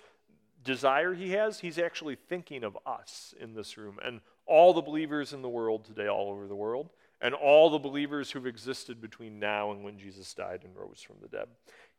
desire 0.62 1.14
he 1.14 1.30
has, 1.32 1.60
he's 1.60 1.78
actually 1.78 2.16
thinking 2.16 2.64
of 2.64 2.76
us 2.86 3.34
in 3.40 3.54
this 3.54 3.76
room 3.76 3.98
and 4.04 4.20
all 4.46 4.72
the 4.72 4.82
believers 4.82 5.32
in 5.32 5.42
the 5.42 5.48
world 5.48 5.84
today, 5.84 6.08
all 6.08 6.30
over 6.30 6.46
the 6.46 6.54
world, 6.54 6.90
and 7.20 7.34
all 7.34 7.70
the 7.70 7.78
believers 7.78 8.30
who've 8.30 8.46
existed 8.46 9.00
between 9.00 9.38
now 9.38 9.70
and 9.70 9.84
when 9.84 9.98
Jesus 9.98 10.32
died 10.34 10.60
and 10.64 10.76
rose 10.76 11.02
from 11.06 11.16
the 11.20 11.28
dead. 11.28 11.48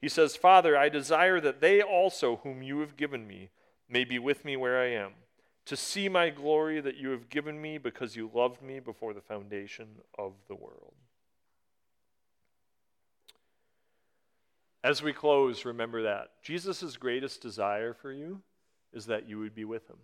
He 0.02 0.10
says, 0.10 0.36
Father, 0.36 0.78
I 0.78 0.90
desire 0.90 1.40
that 1.42 1.62
they 1.62 1.82
also, 1.82 2.38
whom 2.44 2.64
you 2.64 2.80
have 2.80 2.98
given 2.98 3.28
me, 3.28 3.50
may 3.90 4.04
be 4.04 4.18
with 4.18 4.46
me 4.46 4.56
where 4.56 4.82
I 4.82 4.92
am, 4.92 5.12
to 5.66 5.76
see 5.76 6.10
my 6.10 6.30
glory 6.30 6.80
that 6.82 6.98
you 6.98 7.10
have 7.10 7.30
given 7.30 7.62
me 7.62 7.78
because 7.78 8.16
you 8.16 8.32
loved 8.34 8.62
me 8.62 8.80
before 8.80 9.14
the 9.14 9.22
foundation 9.22 9.88
of 10.18 10.34
the 10.48 10.56
world. 10.56 10.94
As 14.84 15.04
we 15.04 15.12
close, 15.12 15.66
remember 15.66 16.04
that. 16.04 16.32
Jesus' 16.42 16.96
greatest 16.96 17.42
desire 17.42 17.94
for 17.94 18.12
you 18.14 18.42
is 18.94 19.06
that 19.06 19.28
you 19.28 19.40
would 19.40 19.56
be 19.56 19.66
with 19.66 19.88
him, 19.90 19.98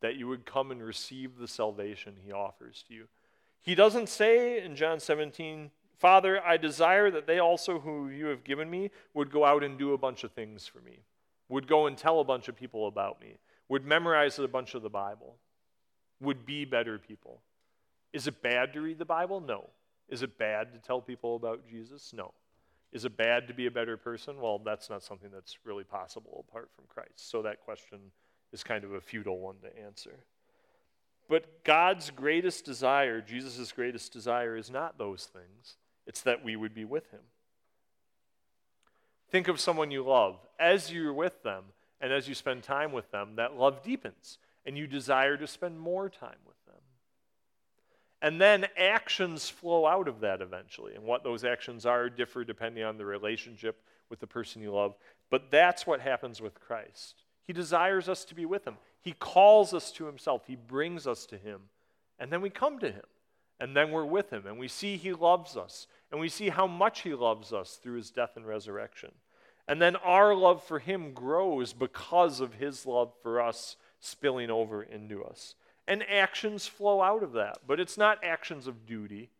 that 0.00 0.16
you 0.16 0.26
would 0.28 0.46
come 0.46 0.70
and 0.70 0.82
receive 0.82 1.38
the 1.38 1.48
salvation 1.48 2.14
he 2.24 2.32
offers 2.32 2.84
to 2.88 2.94
you. 2.94 3.08
He 3.60 3.74
doesn't 3.74 4.08
say 4.08 4.62
in 4.62 4.76
John 4.76 5.00
17, 5.00 5.70
Father, 5.96 6.42
I 6.44 6.56
desire 6.56 7.10
that 7.10 7.26
they 7.26 7.38
also, 7.38 7.78
who 7.78 8.08
you 8.08 8.26
have 8.26 8.44
given 8.44 8.68
me, 8.68 8.90
would 9.14 9.30
go 9.30 9.44
out 9.44 9.64
and 9.64 9.78
do 9.78 9.94
a 9.94 9.98
bunch 9.98 10.24
of 10.24 10.32
things 10.32 10.66
for 10.66 10.80
me, 10.80 10.98
would 11.48 11.66
go 11.66 11.86
and 11.86 11.96
tell 11.96 12.20
a 12.20 12.24
bunch 12.24 12.48
of 12.48 12.56
people 12.56 12.86
about 12.88 13.20
me, 13.20 13.38
would 13.68 13.86
memorize 13.86 14.38
a 14.38 14.48
bunch 14.48 14.74
of 14.74 14.82
the 14.82 14.90
Bible, 14.90 15.36
would 16.20 16.44
be 16.44 16.64
better 16.64 16.98
people. 16.98 17.40
Is 18.12 18.26
it 18.26 18.42
bad 18.42 18.72
to 18.74 18.80
read 18.80 18.98
the 18.98 19.04
Bible? 19.04 19.40
No. 19.40 19.70
Is 20.08 20.22
it 20.22 20.36
bad 20.36 20.72
to 20.72 20.78
tell 20.78 21.00
people 21.00 21.36
about 21.36 21.66
Jesus? 21.66 22.12
No. 22.12 22.32
Is 22.92 23.04
it 23.04 23.16
bad 23.16 23.48
to 23.48 23.54
be 23.54 23.66
a 23.66 23.70
better 23.70 23.96
person? 23.96 24.40
Well, 24.40 24.60
that's 24.64 24.88
not 24.88 25.02
something 25.02 25.30
that's 25.32 25.58
really 25.64 25.84
possible 25.84 26.44
apart 26.48 26.70
from 26.76 26.84
Christ. 26.88 27.30
So 27.30 27.42
that 27.42 27.60
question 27.64 27.98
is 28.54 28.62
kind 28.62 28.84
of 28.84 28.94
a 28.94 29.00
futile 29.00 29.38
one 29.38 29.56
to 29.62 29.84
answer. 29.84 30.24
But 31.28 31.64
God's 31.64 32.10
greatest 32.10 32.64
desire, 32.64 33.20
Jesus' 33.20 33.72
greatest 33.72 34.12
desire, 34.12 34.56
is 34.56 34.70
not 34.70 34.96
those 34.96 35.24
things. 35.24 35.76
It's 36.06 36.22
that 36.22 36.44
we 36.44 36.54
would 36.54 36.74
be 36.74 36.84
with 36.84 37.10
him. 37.10 37.20
Think 39.30 39.48
of 39.48 39.58
someone 39.58 39.90
you 39.90 40.04
love. 40.04 40.36
As 40.60 40.92
you're 40.92 41.12
with 41.12 41.42
them 41.42 41.64
and 42.00 42.12
as 42.12 42.28
you 42.28 42.34
spend 42.34 42.62
time 42.62 42.92
with 42.92 43.10
them, 43.10 43.36
that 43.36 43.56
love 43.56 43.82
deepens 43.82 44.38
and 44.64 44.78
you 44.78 44.86
desire 44.86 45.36
to 45.36 45.46
spend 45.46 45.80
more 45.80 46.08
time 46.08 46.38
with 46.46 46.64
them. 46.66 46.74
And 48.22 48.40
then 48.40 48.66
actions 48.78 49.48
flow 49.48 49.86
out 49.86 50.06
of 50.06 50.20
that 50.20 50.40
eventually. 50.40 50.94
And 50.94 51.04
what 51.04 51.24
those 51.24 51.44
actions 51.44 51.84
are 51.84 52.08
differ 52.08 52.44
depending 52.44 52.84
on 52.84 52.96
the 52.96 53.04
relationship 53.04 53.82
with 54.08 54.20
the 54.20 54.26
person 54.26 54.62
you 54.62 54.72
love. 54.72 54.94
But 55.30 55.50
that's 55.50 55.86
what 55.86 56.00
happens 56.00 56.40
with 56.40 56.60
Christ. 56.60 57.23
He 57.46 57.52
desires 57.52 58.08
us 58.08 58.24
to 58.26 58.34
be 58.34 58.46
with 58.46 58.66
him. 58.66 58.76
He 59.00 59.12
calls 59.12 59.74
us 59.74 59.92
to 59.92 60.06
himself. 60.06 60.42
He 60.46 60.56
brings 60.56 61.06
us 61.06 61.26
to 61.26 61.36
him. 61.36 61.62
And 62.18 62.32
then 62.32 62.40
we 62.40 62.50
come 62.50 62.78
to 62.78 62.90
him. 62.90 63.04
And 63.60 63.76
then 63.76 63.90
we're 63.90 64.04
with 64.04 64.30
him. 64.30 64.46
And 64.46 64.58
we 64.58 64.68
see 64.68 64.96
he 64.96 65.12
loves 65.12 65.56
us. 65.56 65.86
And 66.10 66.20
we 66.20 66.28
see 66.28 66.48
how 66.48 66.66
much 66.66 67.02
he 67.02 67.14
loves 67.14 67.52
us 67.52 67.78
through 67.82 67.96
his 67.96 68.10
death 68.10 68.36
and 68.36 68.46
resurrection. 68.46 69.10
And 69.68 69.80
then 69.80 69.96
our 69.96 70.34
love 70.34 70.62
for 70.62 70.78
him 70.78 71.12
grows 71.12 71.72
because 71.72 72.40
of 72.40 72.54
his 72.54 72.86
love 72.86 73.12
for 73.22 73.40
us 73.40 73.76
spilling 74.00 74.50
over 74.50 74.82
into 74.82 75.22
us. 75.22 75.54
And 75.86 76.02
actions 76.08 76.66
flow 76.66 77.02
out 77.02 77.22
of 77.22 77.32
that. 77.32 77.58
But 77.66 77.80
it's 77.80 77.98
not 77.98 78.24
actions 78.24 78.66
of 78.66 78.86
duty. 78.86 79.30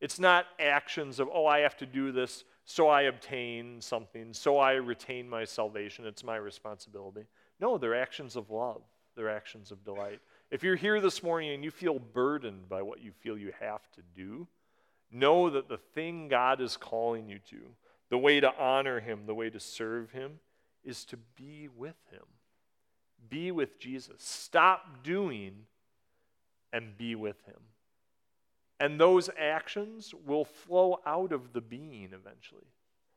It's 0.00 0.18
not 0.18 0.46
actions 0.60 1.18
of, 1.18 1.28
oh, 1.32 1.46
I 1.46 1.60
have 1.60 1.76
to 1.78 1.86
do 1.86 2.12
this 2.12 2.44
so 2.66 2.88
I 2.88 3.02
obtain 3.02 3.80
something, 3.80 4.32
so 4.32 4.58
I 4.58 4.72
retain 4.74 5.28
my 5.28 5.44
salvation. 5.44 6.06
It's 6.06 6.24
my 6.24 6.36
responsibility. 6.36 7.26
No, 7.60 7.78
they're 7.78 7.94
actions 7.94 8.36
of 8.36 8.50
love, 8.50 8.82
they're 9.16 9.30
actions 9.30 9.70
of 9.70 9.84
delight. 9.84 10.20
If 10.50 10.62
you're 10.62 10.76
here 10.76 11.00
this 11.00 11.22
morning 11.22 11.52
and 11.52 11.64
you 11.64 11.70
feel 11.70 11.98
burdened 11.98 12.68
by 12.68 12.82
what 12.82 13.00
you 13.00 13.12
feel 13.12 13.36
you 13.38 13.52
have 13.60 13.90
to 13.92 14.02
do, 14.14 14.46
know 15.10 15.50
that 15.50 15.68
the 15.68 15.78
thing 15.94 16.28
God 16.28 16.60
is 16.60 16.76
calling 16.76 17.28
you 17.28 17.38
to, 17.50 17.60
the 18.10 18.18
way 18.18 18.40
to 18.40 18.52
honor 18.58 19.00
Him, 19.00 19.26
the 19.26 19.34
way 19.34 19.50
to 19.50 19.60
serve 19.60 20.10
Him, 20.10 20.38
is 20.84 21.04
to 21.06 21.16
be 21.36 21.68
with 21.74 21.96
Him. 22.10 22.24
Be 23.28 23.50
with 23.50 23.78
Jesus. 23.78 24.16
Stop 24.22 25.02
doing 25.02 25.66
and 26.72 26.96
be 26.96 27.14
with 27.14 27.42
Him. 27.46 27.60
And 28.80 29.00
those 29.00 29.30
actions 29.38 30.12
will 30.26 30.44
flow 30.44 31.00
out 31.06 31.32
of 31.32 31.52
the 31.52 31.60
being 31.60 32.10
eventually. 32.12 32.66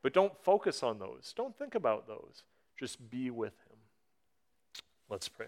But 0.02 0.14
don't 0.14 0.36
focus 0.42 0.82
on 0.82 0.98
those. 0.98 1.34
Don't 1.36 1.56
think 1.58 1.74
about 1.74 2.06
those. 2.06 2.44
Just 2.78 3.10
be 3.10 3.30
with 3.30 3.52
Him. 3.67 3.67
Let's 5.10 5.28
pray. 5.28 5.46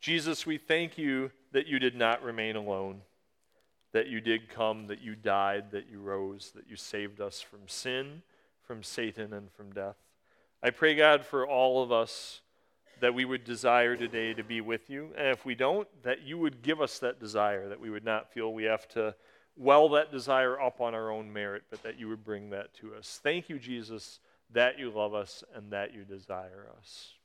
Jesus, 0.00 0.44
we 0.44 0.58
thank 0.58 0.98
you 0.98 1.30
that 1.52 1.66
you 1.66 1.78
did 1.78 1.96
not 1.96 2.22
remain 2.22 2.56
alone, 2.56 3.02
that 3.92 4.08
you 4.08 4.20
did 4.20 4.48
come, 4.48 4.88
that 4.88 5.00
you 5.00 5.14
died, 5.14 5.70
that 5.70 5.88
you 5.90 6.00
rose, 6.00 6.52
that 6.54 6.68
you 6.68 6.76
saved 6.76 7.20
us 7.20 7.40
from 7.40 7.60
sin, 7.66 8.22
from 8.62 8.82
Satan, 8.82 9.32
and 9.32 9.50
from 9.52 9.72
death. 9.72 9.96
I 10.62 10.70
pray, 10.70 10.94
God, 10.94 11.24
for 11.24 11.46
all 11.46 11.82
of 11.82 11.92
us 11.92 12.40
that 13.00 13.14
we 13.14 13.24
would 13.24 13.44
desire 13.44 13.96
today 13.96 14.34
to 14.34 14.42
be 14.42 14.60
with 14.60 14.88
you. 14.90 15.10
And 15.16 15.28
if 15.28 15.44
we 15.44 15.54
don't, 15.54 15.86
that 16.02 16.22
you 16.22 16.38
would 16.38 16.62
give 16.62 16.80
us 16.80 16.98
that 16.98 17.20
desire, 17.20 17.68
that 17.68 17.80
we 17.80 17.90
would 17.90 18.04
not 18.04 18.32
feel 18.32 18.52
we 18.52 18.64
have 18.64 18.88
to 18.88 19.14
well 19.56 19.88
that 19.90 20.10
desire 20.10 20.60
up 20.60 20.80
on 20.80 20.94
our 20.94 21.10
own 21.10 21.32
merit, 21.32 21.62
but 21.70 21.82
that 21.82 21.98
you 21.98 22.08
would 22.08 22.24
bring 22.24 22.50
that 22.50 22.74
to 22.74 22.94
us. 22.94 23.20
Thank 23.22 23.48
you, 23.48 23.58
Jesus, 23.58 24.20
that 24.52 24.78
you 24.78 24.90
love 24.90 25.14
us 25.14 25.42
and 25.54 25.72
that 25.72 25.94
you 25.94 26.04
desire 26.04 26.68
us. 26.78 27.14